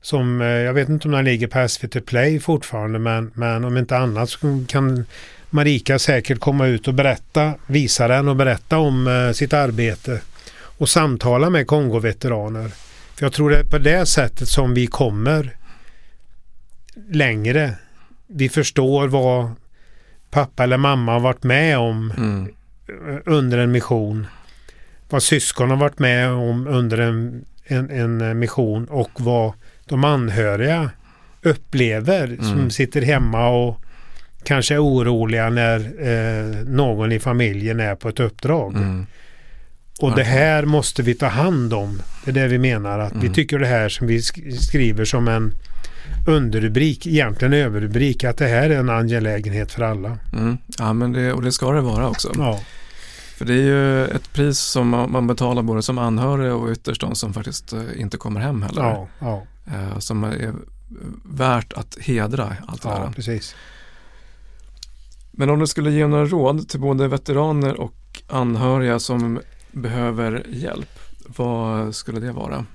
Som, 0.00 0.40
eh, 0.40 0.46
jag 0.46 0.74
vet 0.74 0.88
inte 0.88 1.08
om 1.08 1.12
den 1.12 1.24
ligger 1.24 1.46
på 1.46 1.68
SVT 1.68 2.00
Play 2.06 2.40
fortfarande 2.40 2.98
men, 2.98 3.30
men 3.34 3.64
om 3.64 3.76
inte 3.76 3.96
annat 3.96 4.30
så 4.30 4.64
kan 4.68 5.04
Marika 5.50 5.98
säkert 5.98 6.40
komma 6.40 6.66
ut 6.66 6.88
och 6.88 6.94
berätta, 6.94 7.54
visa 7.66 8.08
den 8.08 8.28
och 8.28 8.36
berätta 8.36 8.78
om 8.78 9.06
eh, 9.06 9.32
sitt 9.32 9.52
arbete 9.52 10.20
och 10.78 10.88
samtala 10.88 11.50
med 11.50 11.66
Kongo-veteraner. 11.66 12.68
För 13.14 13.24
jag 13.24 13.32
tror 13.32 13.50
det 13.50 13.58
är 13.58 13.64
på 13.64 13.78
det 13.78 14.06
sättet 14.06 14.48
som 14.48 14.74
vi 14.74 14.86
kommer 14.86 15.56
längre. 17.10 17.74
Vi 18.26 18.48
förstår 18.48 19.08
vad 19.08 19.50
pappa 20.30 20.64
eller 20.64 20.76
mamma 20.76 21.12
har 21.12 21.20
varit 21.20 21.42
med 21.42 21.78
om 21.78 22.12
mm. 22.16 22.54
under 23.24 23.58
en 23.58 23.72
mission. 23.72 24.26
Vad 25.14 25.22
syskon 25.22 25.70
har 25.70 25.76
varit 25.76 25.98
med 25.98 26.30
om 26.30 26.66
under 26.66 26.98
en, 26.98 27.44
en, 27.64 27.90
en 27.90 28.38
mission 28.38 28.84
och 28.84 29.10
vad 29.14 29.52
de 29.84 30.04
anhöriga 30.04 30.90
upplever 31.42 32.24
mm. 32.24 32.44
som 32.44 32.70
sitter 32.70 33.02
hemma 33.02 33.48
och 33.48 33.80
kanske 34.44 34.74
är 34.74 34.84
oroliga 34.84 35.50
när 35.50 35.78
eh, 35.78 36.64
någon 36.66 37.12
i 37.12 37.18
familjen 37.18 37.80
är 37.80 37.94
på 37.94 38.08
ett 38.08 38.20
uppdrag. 38.20 38.76
Mm. 38.76 39.06
Och 40.00 40.08
okay. 40.08 40.24
det 40.24 40.30
här 40.30 40.64
måste 40.64 41.02
vi 41.02 41.14
ta 41.14 41.26
hand 41.26 41.72
om. 41.72 42.02
Det 42.24 42.30
är 42.30 42.34
det 42.34 42.48
vi 42.48 42.58
menar. 42.58 42.98
att 42.98 43.12
mm. 43.12 43.28
Vi 43.28 43.34
tycker 43.34 43.58
det 43.58 43.66
här 43.66 43.88
som 43.88 44.06
vi 44.06 44.22
skriver 44.22 45.04
som 45.04 45.28
en 45.28 45.52
underrubrik, 46.26 47.06
egentligen 47.06 47.52
överrubrik, 47.52 48.24
att 48.24 48.36
det 48.36 48.46
här 48.46 48.70
är 48.70 48.78
en 48.78 48.90
angelägenhet 48.90 49.72
för 49.72 49.82
alla. 49.82 50.18
Mm. 50.32 50.58
Ja, 50.78 50.92
men 50.92 51.12
det, 51.12 51.32
och 51.32 51.42
det 51.42 51.52
ska 51.52 51.72
det 51.72 51.80
vara 51.80 52.08
också. 52.08 52.32
Ja. 52.38 52.60
För 53.38 53.44
det 53.44 53.54
är 53.54 53.62
ju 53.62 54.06
ett 54.06 54.32
pris 54.32 54.58
som 54.58 54.88
man 54.88 55.26
betalar 55.26 55.62
både 55.62 55.82
som 55.82 55.98
anhörig 55.98 56.52
och 56.52 56.70
ytterst 56.70 57.00
de 57.00 57.14
som 57.14 57.32
faktiskt 57.34 57.72
eh, 57.72 58.00
inte 58.00 58.16
kommer 58.16 58.40
hem 58.40 58.62
heller. 58.62 58.82
Ja, 58.82 59.08
ja. 59.18 59.42
Eh, 59.66 59.98
som 59.98 60.24
är 60.24 60.52
värt 61.24 61.72
att 61.72 61.98
hedra 62.00 62.56
allt 62.66 62.82
det 62.82 62.88
här. 62.88 63.12
Precis. 63.14 63.54
Men 65.30 65.50
om 65.50 65.58
du 65.58 65.66
skulle 65.66 65.90
ge 65.90 66.06
några 66.06 66.26
råd 66.26 66.68
till 66.68 66.80
både 66.80 67.08
veteraner 67.08 67.80
och 67.80 68.22
anhöriga 68.28 68.98
som 68.98 69.40
behöver 69.72 70.46
hjälp, 70.48 70.98
vad 71.26 71.94
skulle 71.94 72.20
det 72.20 72.32
vara? 72.32 72.66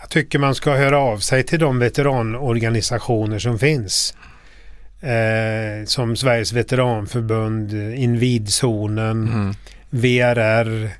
Jag 0.00 0.10
tycker 0.10 0.38
man 0.38 0.54
ska 0.54 0.74
höra 0.74 0.98
av 0.98 1.18
sig 1.18 1.42
till 1.42 1.58
de 1.58 1.78
veteranorganisationer 1.78 3.38
som 3.38 3.58
finns. 3.58 4.14
Eh, 5.00 5.84
som 5.86 6.16
Sveriges 6.16 6.52
veteranförbund, 6.52 7.72
Invidzonen, 7.72 9.28
mm. 9.28 9.54
VRR, 9.90 10.90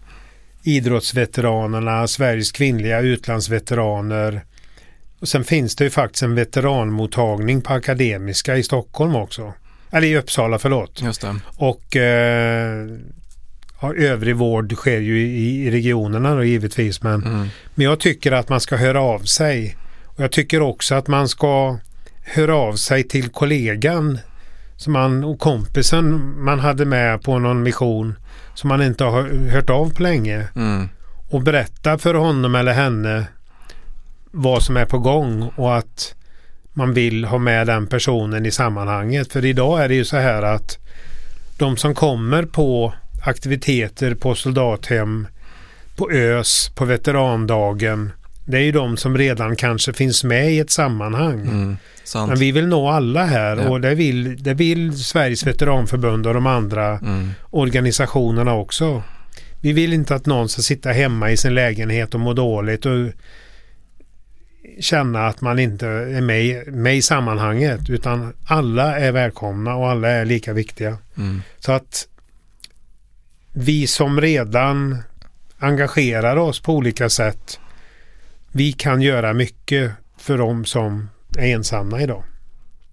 Idrottsveteranerna, 0.62 2.06
Sveriges 2.06 2.52
kvinnliga 2.52 3.00
utlandsveteraner. 3.00 4.44
Och 5.20 5.28
sen 5.28 5.44
finns 5.44 5.76
det 5.76 5.84
ju 5.84 5.90
faktiskt 5.90 6.22
en 6.22 6.34
veteranmottagning 6.34 7.60
på 7.60 7.72
Akademiska 7.72 8.56
i 8.56 8.62
Stockholm 8.62 9.16
också. 9.16 9.52
Eller 9.90 10.08
i 10.08 10.16
Uppsala, 10.16 10.58
förlåt. 10.58 11.02
Just 11.02 11.20
det. 11.20 11.34
Och 11.56 11.96
eh, 11.96 12.86
övrig 13.82 14.36
vård 14.36 14.72
sker 14.72 15.00
ju 15.00 15.20
i, 15.20 15.66
i 15.66 15.70
regionerna 15.70 16.34
då 16.34 16.44
givetvis. 16.44 17.02
Men, 17.02 17.24
mm. 17.24 17.48
men 17.74 17.84
jag 17.84 18.00
tycker 18.00 18.32
att 18.32 18.48
man 18.48 18.60
ska 18.60 18.76
höra 18.76 19.00
av 19.00 19.18
sig. 19.18 19.76
Och 20.04 20.24
jag 20.24 20.32
tycker 20.32 20.62
också 20.62 20.94
att 20.94 21.08
man 21.08 21.28
ska 21.28 21.78
höra 22.22 22.56
av 22.56 22.74
sig 22.74 23.02
till 23.02 23.28
kollegan 23.28 24.18
som 24.76 24.92
man, 24.92 25.24
och 25.24 25.38
kompisen 25.38 26.34
man 26.44 26.60
hade 26.60 26.84
med 26.84 27.22
på 27.22 27.38
någon 27.38 27.62
mission 27.62 28.14
som 28.56 28.68
man 28.68 28.82
inte 28.82 29.04
har 29.04 29.48
hört 29.50 29.70
av 29.70 29.94
på 29.94 30.02
länge. 30.02 30.48
Mm. 30.56 30.88
Och 31.30 31.42
berätta 31.42 31.98
för 31.98 32.14
honom 32.14 32.54
eller 32.54 32.72
henne 32.72 33.24
vad 34.30 34.62
som 34.62 34.76
är 34.76 34.84
på 34.84 34.98
gång 34.98 35.50
och 35.56 35.76
att 35.76 36.14
man 36.72 36.94
vill 36.94 37.24
ha 37.24 37.38
med 37.38 37.66
den 37.66 37.86
personen 37.86 38.46
i 38.46 38.50
sammanhanget. 38.50 39.32
För 39.32 39.44
idag 39.44 39.84
är 39.84 39.88
det 39.88 39.94
ju 39.94 40.04
så 40.04 40.16
här 40.16 40.42
att 40.42 40.78
de 41.58 41.76
som 41.76 41.94
kommer 41.94 42.42
på 42.42 42.94
aktiviteter 43.24 44.14
på 44.14 44.34
soldathem, 44.34 45.28
på 45.96 46.10
ÖS, 46.10 46.70
på 46.74 46.84
veterandagen. 46.84 48.12
Det 48.48 48.56
är 48.56 48.62
ju 48.62 48.72
de 48.72 48.96
som 48.96 49.18
redan 49.18 49.56
kanske 49.56 49.92
finns 49.92 50.24
med 50.24 50.52
i 50.52 50.58
ett 50.58 50.70
sammanhang. 50.70 51.40
Mm, 51.40 51.76
Men 52.14 52.38
vi 52.38 52.52
vill 52.52 52.66
nå 52.66 52.88
alla 52.88 53.24
här 53.24 53.56
ja. 53.56 53.68
och 53.68 53.80
det 53.80 53.94
vill, 53.94 54.42
det 54.42 54.54
vill 54.54 55.04
Sveriges 55.04 55.46
veteranförbund 55.46 56.26
och 56.26 56.34
de 56.34 56.46
andra 56.46 56.98
mm. 56.98 57.30
organisationerna 57.50 58.54
också. 58.54 59.02
Vi 59.60 59.72
vill 59.72 59.92
inte 59.92 60.14
att 60.14 60.26
någon 60.26 60.48
ska 60.48 60.62
sitta 60.62 60.90
hemma 60.90 61.30
i 61.30 61.36
sin 61.36 61.54
lägenhet 61.54 62.14
och 62.14 62.20
må 62.20 62.32
dåligt 62.32 62.86
och 62.86 63.08
känna 64.80 65.26
att 65.26 65.40
man 65.40 65.58
inte 65.58 65.86
är 65.86 66.20
med, 66.20 66.66
med 66.66 66.96
i 66.96 67.02
sammanhanget 67.02 67.90
utan 67.90 68.32
alla 68.46 68.98
är 68.98 69.12
välkomna 69.12 69.76
och 69.76 69.90
alla 69.90 70.08
är 70.08 70.24
lika 70.24 70.52
viktiga. 70.52 70.98
Mm. 71.16 71.42
Så 71.58 71.72
att 71.72 72.08
vi 73.52 73.86
som 73.86 74.20
redan 74.20 74.98
engagerar 75.58 76.36
oss 76.36 76.60
på 76.60 76.74
olika 76.74 77.08
sätt 77.08 77.60
vi 78.56 78.72
kan 78.72 79.02
göra 79.02 79.32
mycket 79.32 79.92
för 80.18 80.38
de 80.38 80.64
som 80.64 81.08
är 81.38 81.54
ensamma 81.54 82.00
idag. 82.00 82.22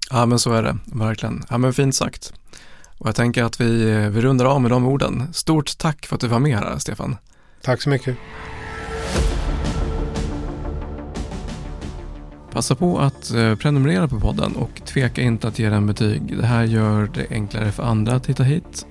Ja 0.09 0.25
men 0.25 0.39
så 0.39 0.53
är 0.53 0.63
det, 0.63 0.77
verkligen. 0.85 1.43
Ja 1.49 1.57
men 1.57 1.73
fint 1.73 1.95
sagt. 1.95 2.33
Och 2.97 3.07
jag 3.07 3.15
tänker 3.15 3.43
att 3.43 3.61
vi, 3.61 3.85
vi 4.09 4.21
rundar 4.21 4.45
av 4.45 4.61
med 4.61 4.71
de 4.71 4.87
orden. 4.87 5.33
Stort 5.33 5.77
tack 5.77 6.05
för 6.05 6.15
att 6.15 6.21
du 6.21 6.27
var 6.27 6.39
med 6.39 6.57
här 6.57 6.77
Stefan. 6.77 7.17
Tack 7.61 7.81
så 7.81 7.89
mycket. 7.89 8.17
Passa 12.51 12.75
på 12.75 12.99
att 12.99 13.31
eh, 13.31 13.55
prenumerera 13.55 14.07
på 14.07 14.19
podden 14.19 14.55
och 14.55 14.81
tveka 14.85 15.21
inte 15.21 15.47
att 15.47 15.59
ge 15.59 15.69
den 15.69 15.87
betyg. 15.87 16.37
Det 16.37 16.45
här 16.45 16.63
gör 16.63 17.09
det 17.13 17.27
enklare 17.29 17.71
för 17.71 17.83
andra 17.83 18.15
att 18.15 18.29
hitta 18.29 18.43
hit. 18.43 18.85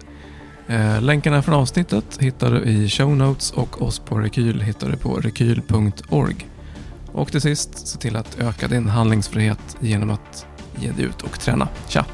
Eh, 0.66 1.00
länkarna 1.02 1.42
från 1.42 1.54
avsnittet 1.54 2.18
hittar 2.20 2.50
du 2.50 2.62
i 2.62 2.88
show 2.88 3.16
notes 3.16 3.50
och 3.50 3.82
oss 3.82 3.98
på 3.98 4.18
Rekyl 4.18 4.60
hittar 4.60 4.90
du 4.90 4.96
på 4.96 5.14
rekyl.org. 5.14 6.46
Och 7.12 7.32
till 7.32 7.40
sist, 7.40 7.86
se 7.86 7.98
till 7.98 8.16
att 8.16 8.38
öka 8.38 8.68
din 8.68 8.88
handlingsfrihet 8.88 9.76
genom 9.80 10.10
att 10.10 10.46
ge 10.80 10.90
dig 10.92 11.04
ut 11.04 11.22
och 11.22 11.40
träna. 11.40 11.68
Tja! 11.88 12.04